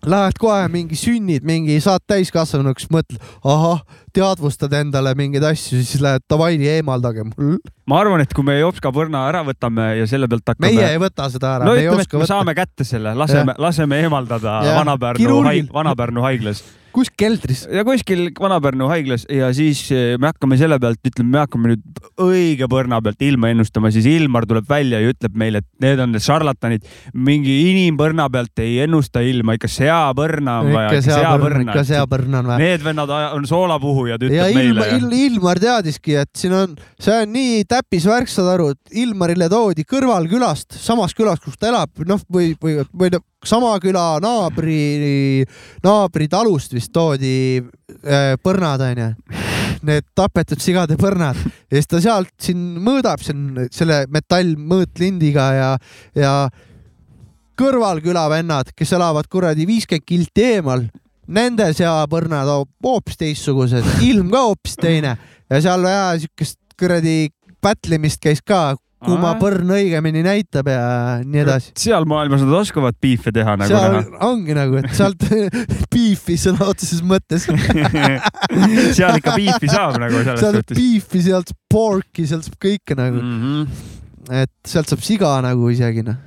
[0.06, 3.82] Lähed kohe mingi sünnid, mingi saad täiskasvanuks, mõtled, ahah,
[4.16, 7.58] teadvustad endale mingeid asju, siis lähed davai, eemaldage mul.
[7.90, 10.72] ma arvan, et kui me Jopska põrna ära võtame ja selle pealt hakkame.
[10.72, 12.32] meie ei võta seda ära, no ütleme, et me võtta.
[12.32, 14.60] saame kätte selle, laseme, laseme eemaldada.
[14.80, 16.64] Vana-Pärnu haig-, Vana-Pärnu haiglas
[16.94, 17.64] kus keldris?
[17.70, 22.00] ja kuskil Vana-Pärnu haiglas ja siis eh, me hakkame selle pealt, ütleme, me hakkame nüüd
[22.20, 26.12] õige põrna pealt ilma ennustama, siis Ilmar tuleb välja ja ütleb meile, et need on
[26.14, 26.86] need šarlatanid.
[27.14, 32.52] mingi inimpõrna pealt ei ennusta ilma, ikka seapõrna on vaja, ikka seapõrn, ikka seapõrn on
[32.52, 32.62] vaja.
[32.64, 35.00] Need vennad on soolapuhujad, ja ütleb Ilmar meile.
[35.00, 39.86] Il,, Ilmar teadiski, et siin on, see on nii täppisvärk, saad aru, et Ilmarile toodi
[39.88, 45.44] kõrvalkülast, samas külas, kus ta elab, noh, või, või, või noh, sama küla naabri,
[45.84, 49.10] naabri talust vist toodi äh, põrnad onju.
[49.86, 51.38] Need tapetud sigade põrnad.
[51.70, 55.70] Ja siis ta sealt siin mõõdab siin selle metallmõõtlindiga ja,
[56.18, 56.34] ja
[57.60, 60.84] kõrvalküla vennad, kes elavad kuradi viiskümmend kilti eemal
[61.30, 62.48] nende seapõrnad
[62.84, 65.16] hoopis teistsugused, ilm ka hoopis teine.
[65.50, 67.30] Ja seal vähe siukest kuradi
[67.62, 70.80] pätlimist käis ka, kumma põrn õigemini näitab ja
[71.24, 71.72] nii edasi.
[71.80, 74.18] seal maailmas nad oskavad piife teha nagu seal näha.
[74.28, 75.24] ongi nagu, et sealt
[75.94, 77.46] beefi sõna otseses mõttes.
[78.96, 80.76] seal ikka piifi saab nagu selles sealt suhtes.
[80.80, 83.66] beefi, sealt pork'i, sealt saab kõike nagu, Mhm.
[84.42, 86.18] et sealt saab siga nagu isegi noh.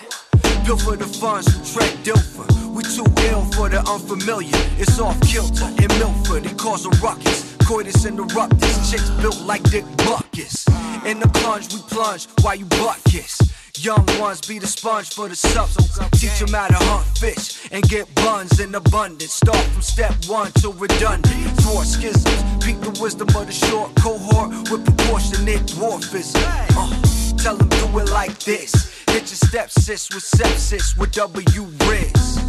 [0.64, 2.46] Built for the funds who tread Dilfer.
[2.74, 4.50] We too ill for the unfamiliar.
[4.78, 6.46] It's off kilter in Milford.
[6.46, 7.51] It cause a ruckus.
[7.66, 8.90] Coitus interruptus.
[8.90, 10.66] Chicks built like Dick Buckus.
[11.06, 13.40] In the plunge, we plunge while you butt kiss.
[13.78, 15.98] Young ones be the sponge for the substance.
[16.20, 19.32] Teach them how to hunt fish and get buns in abundance.
[19.32, 21.32] Start from step one to redundant.
[21.62, 22.42] Thwart schisms.
[22.64, 26.42] Peak the wisdom of the short cohort with proportionate dwarfism.
[26.76, 29.02] Uh, tell them do it like this.
[29.08, 32.41] Hit your step sis with sepsis with W Riz.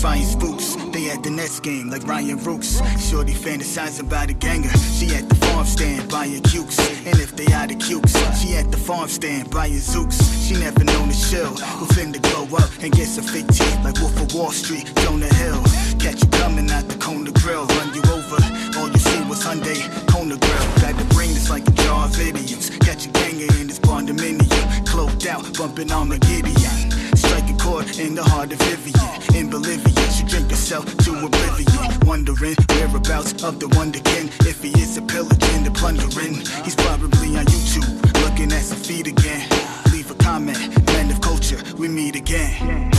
[0.00, 0.76] Terrifying spooks.
[0.92, 2.80] They at the Nets game like Ryan Rooks.
[2.98, 4.70] Shorty fantasizing about a ganger.
[4.96, 6.78] She at the farm stand buying cukes.
[7.06, 10.18] And if they out of cukes, she at the farm stand buying zooks.
[10.46, 11.52] She never known to chill.
[11.78, 15.32] Who finna glow up and get some fake teeth like Wolf of Wall Street, Jonah
[15.34, 15.62] Hill.
[15.98, 18.40] Catch you coming out the Kona Grill, run you over.
[18.78, 20.66] All you see was Hyundai, Kona Grill.
[20.80, 22.70] Got the brain that's like a jar of idiots.
[22.78, 24.86] Catch a ganger in this condominium.
[24.86, 26.90] Cloaked out, bumping on the Gideon.
[27.16, 29.90] Strike a chord in the heart of Vivian in Bolivia.
[30.26, 31.66] Drink yourself to oblivion,
[32.06, 34.28] wondering whereabouts of the Wonderkin.
[34.46, 37.88] If he is a pillaging, the plundering, he's probably on YouTube
[38.22, 39.48] looking at some feet again.
[39.92, 42.90] Leave a comment, man of culture, we meet again.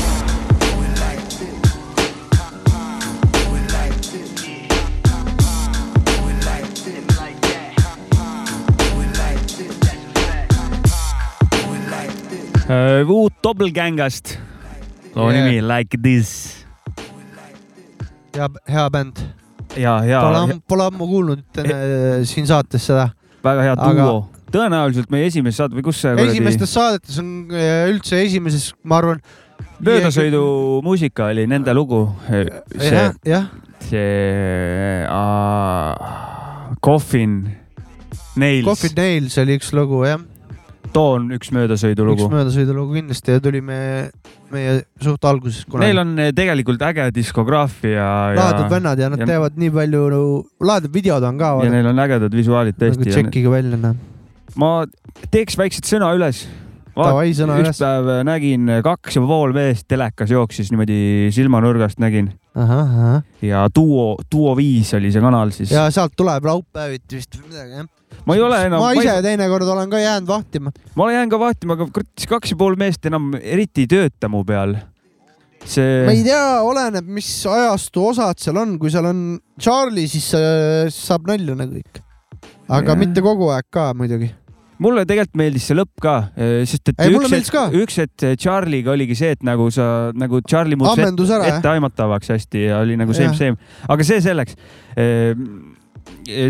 [12.69, 14.40] Uh, uut Doppelgängast
[15.15, 15.45] loo Yeah.
[15.45, 16.65] nimi Like This
[18.35, 19.17] hea, hea bänd.
[19.77, 23.09] ja, ja Pole pole ammu kuulnud äh, siin saates seda.
[23.43, 24.29] väga hea aga- duo.
[24.51, 28.97] tõenäoliselt meie esimeses saade või kus see kuradi esimestes saadetes on äh, üldse esimeses, ma
[29.01, 29.21] arvan.
[29.81, 32.03] möödasõidumuusika oli nende lugu.
[32.29, 33.47] see jah, jah,
[33.89, 37.39] see uh, Coffin
[38.35, 40.19] Nails, Coffee Nails oli üks lugu jah,
[40.93, 42.34] too on üks möödasõidulugu üks.
[42.34, 44.09] möödasõidulugu kindlasti ja tuli meie,
[45.01, 46.01] suht alguses kunagi Neil.
[46.03, 48.07] on eh, tegelikult äge diskograafia
[48.38, 50.23] lahedad vennad ja nad ja- teevad nii palju no,,
[50.63, 51.53] lahedad videod on ka.
[51.65, 53.09] ja neil on ägedad visuaalid tõesti.
[53.09, 53.95] tšekkige välja noh.
[54.55, 54.73] ma
[55.31, 56.45] teeks väikseid sõna üles.
[56.95, 57.81] Davai, sõna üks üles.
[57.81, 62.34] päev nägin kaks ja pool meest telekas jooksis niimoodi silmanurgast nägin
[63.41, 65.72] ja Duo, Duo viis oli see kanal siis.
[65.72, 67.89] ja sealt tuleb laupäeviti vist või midagi jah.
[68.27, 69.26] ma ei ole enam, ma ma, ise ei...
[69.30, 70.73] teinekord olen ka jäänud vahtima.
[70.99, 74.43] ma jään ka vaatima, aga kurat, kaks ja pool meest enam eriti ei tööta mu
[74.47, 74.76] peal.
[75.63, 80.34] see ma ei tea, oleneb, mis ajastu osad seal on, kui seal on Charlie, siis
[80.35, 82.03] äh, saab nalja nagu ikka.
[82.68, 82.99] aga Jah.
[82.99, 84.34] mitte kogu aeg ka muidugi.
[84.82, 86.16] Mulle tegelikult meeldis see lõpp ka,
[86.68, 89.86] sest et Ei, üks hetk, üks hetk Charlie'ga oligi see, et nagu sa
[90.18, 91.60] nagu Charlie muutus jah?
[91.60, 93.60] etteaimatavaks hästi ja oli nagu same, same,
[93.91, 94.58] aga see selleks.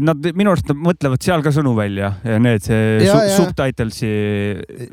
[0.04, 2.12] Nad minu arust nad mõtlevad seal ka sõnu välja,
[2.44, 4.10] need see Ja, su subtitles'i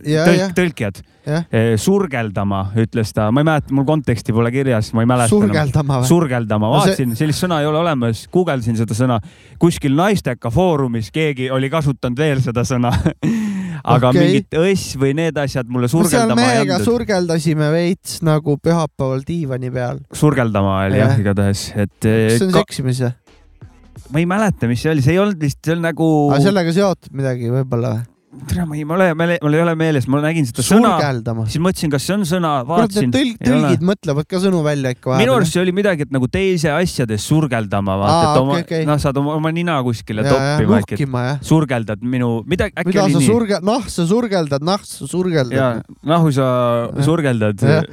[0.06, 1.00] tõlk, tõlkijad
[1.82, 5.28] surgeldama ütles ta, ma ei mäleta, mul konteksti pole kirjas, ma ei mäleta.
[5.32, 6.08] surgeldama või?
[6.08, 9.18] surgeldama, No see- vaatasin, sellist sõna ei ole olemas, guugeldasin seda sõna,
[9.60, 12.92] kuskil naisteka foorumis keegi oli kasutanud veel seda sõna.
[13.88, 14.20] aga okay.
[14.24, 16.88] mingit õss või need asjad mulle surgeldama ei mehega andnud.
[16.88, 20.00] surgeldasime veits nagu pühapäeval diivani peal.
[20.12, 21.14] surgeldama oli jah Jah.
[21.14, 23.12] ja,, igatahes, et eh, kas see on ka, seksimis või?
[24.12, 26.12] Ma ei mäleta, mis see oli, see ei olnud vist, see on nagu,
[26.44, 28.06] sellega seotud midagi võib-olla või?
[28.46, 31.46] tere, ma ei, mul ei ole, mul ei ole meeles, ma nägin seda sõna, surgeldama.
[31.48, 33.16] siis mõtlesin, kas see on sõna, vaatasin need.
[33.16, 36.70] tõlg, tõlgid mõtlevad ka sõnu välja ikka minu arust see oli midagi, et nagu teise
[36.74, 38.88] asjades surgeldama, vaata, Aa, et oma okei, okei.
[38.90, 41.40] noh, saad oma, oma nina kuskile ja, ja toppima nuhkima jah.
[41.50, 43.30] surgeldad minu, midagi, äkki mida oli nii.
[43.32, 45.82] surge-, nahk sa surgeldad, nahk sa ja surgeldad.
[46.12, 46.46] nahku sa
[46.92, 47.02] Jah.
[47.08, 47.90] surgeldad Jah.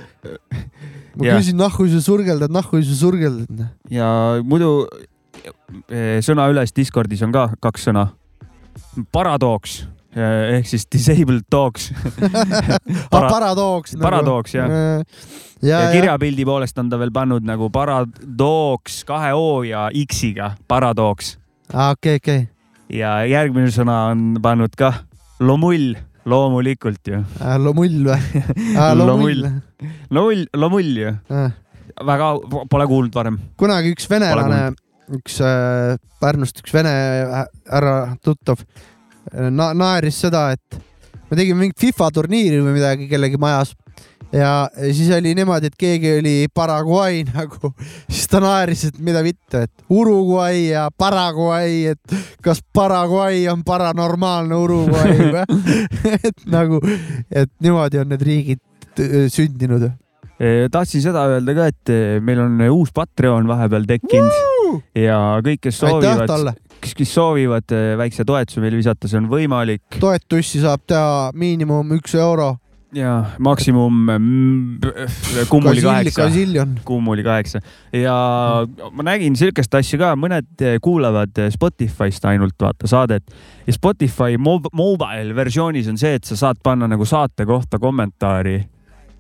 [1.16, 3.68] ma küsin, nahku sa surgeldad, nahku sa surgeldad.
[3.90, 4.10] ja
[4.44, 4.88] muidu
[6.26, 8.08] sõna üles Discordis on ka kaks sõna.
[9.12, 9.82] Paradoks
[10.16, 11.90] eh, ehk siis disabled dogs
[13.12, 13.96] Para- paradooks.
[14.00, 14.70] paradooks, jah.
[14.72, 15.02] ja, ja,
[15.68, 21.36] ja, ja kirjapildi poolest on ta veel pannud nagu paradoks kahe O ja X-iga, paradoks
[21.74, 22.46] aa, okei, okei.
[22.96, 24.94] ja järgmine sõna on pannud ka
[25.44, 25.96] lomull,
[26.26, 27.20] loomulikult ju.
[27.60, 28.44] lomull või?
[29.02, 29.44] Lomull.
[30.16, 31.12] lomull, lomull ju,
[32.08, 32.32] väga
[32.72, 33.40] pole kuulnud varem.
[33.60, 34.72] kunagi üks venelane,
[35.14, 36.92] üks äh, Pärnust üks vene
[37.30, 37.96] hä- härra
[38.26, 38.62] tuttav
[39.34, 40.78] na naeris seda, et
[41.32, 43.74] me tegime mingit FIFA turniiri või midagi kellegi majas
[44.36, 47.72] ja siis oli niimoodi, et keegi oli Paraguay nagu,
[48.10, 54.56] siis ta naeris, et mida vittu, et Uruguay ja Paraguay, et kas Paraguay on paranormaalne
[54.56, 55.46] Uruguay või?
[56.30, 56.82] et nagu,
[57.32, 58.64] et niimoodi on need riigid
[59.00, 59.92] äh, sündinud.
[60.36, 64.55] Tahtsin seda öelda ka, et meil on uus Patreon vahepeal tekkinud
[64.96, 69.84] ja kõik, kes soovivad, kes, kes soovivad eh, väikse toetuse meile visata, see on võimalik.
[70.00, 72.56] Toetusi saab teha miinimum üks euro.
[72.96, 74.78] ja maksimum mm,
[75.50, 76.30] kummuli kaheksa.
[76.86, 77.60] kummuli kaheksa.
[77.94, 78.16] Ja
[78.92, 83.36] ma nägin sihukest asja ka, mõned eh, kuulavad eh, Spotify'st ainult vaata saadet.
[83.68, 88.64] Ja Spotify mob mobile versioonis on see, et sa saad panna nagu saate kohta kommentaari.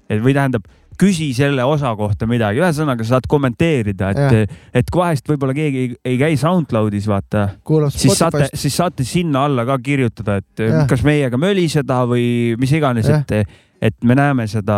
[0.10, 0.68] et või tähendab,
[1.00, 5.84] küsi selle osa kohta midagi, ühesõnaga sa saad kommenteerida, et, et kui vahest võib-olla keegi
[5.84, 7.48] ei, ei käi SoundCloudis vaata,
[7.96, 10.82] siis saate, siis saate sinna alla ka kirjutada, et Jah.
[10.82, 10.88] ja.
[10.90, 12.26] kas meiega möliseda või
[12.62, 13.56] mis iganes, et,
[13.86, 14.76] et me näeme seda,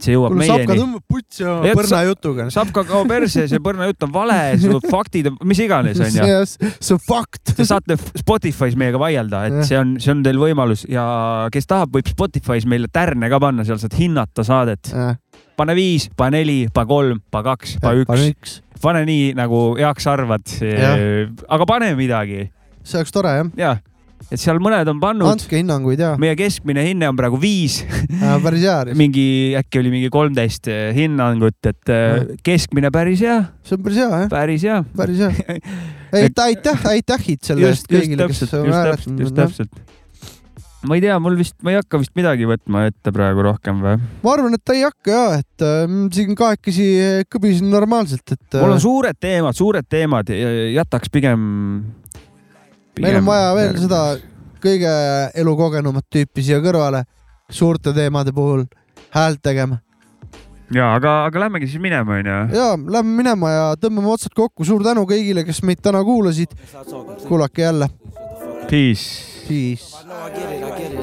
[0.00, 0.78] see jõuab Sapka meieni.
[0.80, 2.46] tõmbab putsi oma põrnajutuga.
[2.50, 6.26] Sapka kao perse, see põrnajutt on vale, su faktid, mis iganes onju.
[6.48, 7.52] see on fakt.
[7.54, 9.68] Te saate Spotify's meiega vaielda, et Jah.
[9.68, 11.04] see on, see on teil võimalus ja
[11.52, 14.90] kes tahab, võib Spotify's meile tärne ka panna, seal saad hinnata saadet.
[15.60, 20.56] Pane viis, pane neli, pane kolm, pane kaks, pane üks, pane nii nagu heaks arvad.
[20.64, 22.48] aga pane midagi.
[22.80, 23.76] See oleks tore jah, ja,
[24.30, 27.80] et seal mõned on pannud, andke hinnanguid ja, meie keskmine hinne on praegu viis,
[28.44, 28.78] päris hea.
[29.02, 29.26] mingi
[29.58, 34.28] äkki oli mingi kolmteist hinnangut, et äh, keskmine päris hea, see on päris hea jah,
[34.32, 34.82] päris hea.
[34.96, 35.56] päris hea.
[36.22, 39.82] aitäh, aitäh, aitähid selle eest kõigile, kes just täpselt, just täpselt.
[40.86, 43.98] Ma ei tea, mul vist, ma ei hakka vist midagi võtma ette praegu rohkem või?
[44.24, 46.88] ma arvan, et ta ei hakka ja, et äh, siin kahekesi
[47.32, 51.44] kõbisin normaalselt, et mul on äh, suured teemad, suured teemad, jätaks pigem,
[52.96, 53.04] pigem.
[53.04, 54.02] meil on vaja veel seda
[54.60, 54.94] kõige
[55.40, 57.04] elukogenumat tüüpi siia kõrvale.
[57.50, 58.64] suurte teemade puhul
[59.14, 59.80] häält tegema.
[60.72, 62.38] ja aga, aga lähmegi siis minema, onju.
[62.56, 64.64] ja lähme minema ja tõmbame otsad kokku.
[64.64, 66.56] suur tänu kõigile, kes meid täna kuulasid.
[67.28, 67.90] kuulake jälle.
[68.70, 69.29] Peace.
[69.50, 69.96] Peace.
[69.96, 70.62] I know I get it.
[70.62, 70.99] I get it.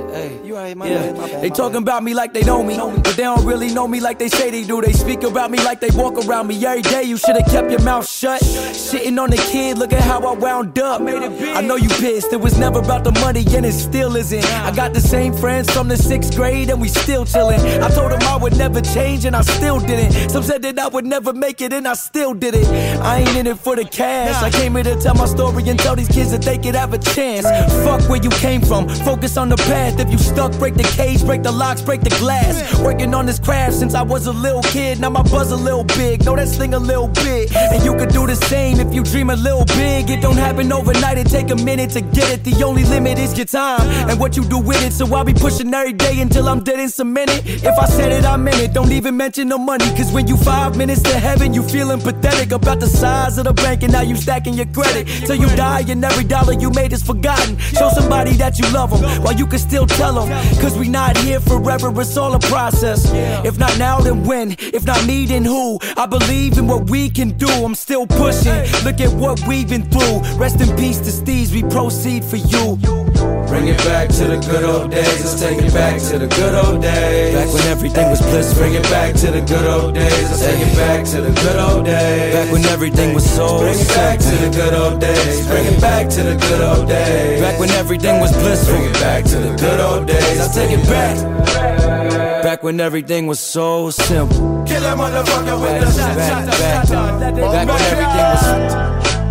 [0.89, 1.39] Yeah.
[1.41, 4.19] They talking about me like they know me, but they don't really know me like
[4.19, 4.81] they say they do.
[4.81, 7.03] They speak about me like they walk around me every day.
[7.03, 8.41] You should have kept your mouth shut.
[8.41, 11.01] Shitting on the kid, look at how I wound up.
[11.01, 14.45] I know you pissed, it was never about the money and it still isn't.
[14.45, 17.59] I got the same friends from the sixth grade and we still chilling.
[17.59, 20.29] I told them I would never change and I still didn't.
[20.29, 22.67] Some said that I would never make it and I still did it.
[23.01, 24.41] I ain't in it for the cash.
[24.43, 26.93] I came here to tell my story and tell these kids that they could have
[26.93, 27.45] a chance.
[27.85, 29.99] Fuck where you came from, focus on the path.
[29.99, 32.79] If you stuck, break the cage, break the locks, break the glass.
[32.79, 34.99] Working on this craft since I was a little kid.
[34.99, 37.55] Now my buzz a little big, know that sling a little bit.
[37.55, 40.09] And you could do the same if you dream a little big.
[40.09, 42.43] It don't happen overnight, it take a minute to get it.
[42.43, 44.93] The only limit is your time and what you do with it.
[44.93, 47.41] So I'll be pushing every day until I'm dead and cemented.
[47.45, 48.73] If I said it, I meant it.
[48.73, 52.51] Don't even mention the money, cause when you five minutes to heaven, you feeling pathetic
[52.51, 55.07] about the size of the bank and now you stacking your credit.
[55.25, 57.57] Till you die and every dollar you made is forgotten.
[57.57, 60.29] Show somebody that you love them while you can still tell them.
[60.61, 63.09] Cause we not here forever, it's all a process.
[63.45, 64.55] If not now, then when?
[64.59, 65.79] If not me, then who?
[65.95, 68.59] I believe in what we can do, I'm still pushing.
[68.83, 70.19] Look at what we've been through.
[70.37, 73.36] Rest in peace to Steve's, we proceed for you.
[73.47, 75.23] Bring it back to the good old days.
[75.23, 77.33] Let's take it back to the good old days.
[77.33, 78.59] Back when everything was blissful.
[78.59, 80.23] Bring it back to the good old days.
[80.29, 82.33] Let's take it back to the good old days.
[82.33, 85.47] Back when everything was so Bring it back to the good old days.
[85.47, 87.41] Bring it back to the good old days.
[87.41, 88.75] Back when everything was blissful.
[88.75, 90.37] Bring it back to the good old days.
[90.37, 92.43] Let's take it back.
[92.43, 94.63] Back when everything was so simple.
[94.67, 97.19] Kill that motherfucker with the shot, shot, Back, shot.
[97.19, 99.26] back when everything was.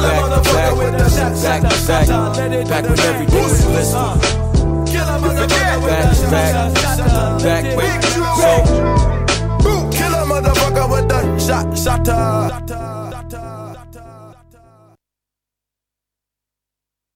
[0.00, 2.68] Kill that motherfucker with the shot, Back, shot, back, shot.
[2.68, 4.00] back when everything was blissful.
[4.00, 7.42] Uh, kill that motherfucker with Back, the shot, back, shot, shot.
[7.42, 7.64] back.
[7.66, 7.80] Uh,
[8.40, 12.08] so, kill that motherfucker with the shot, shot.
[12.08, 12.99] Uh.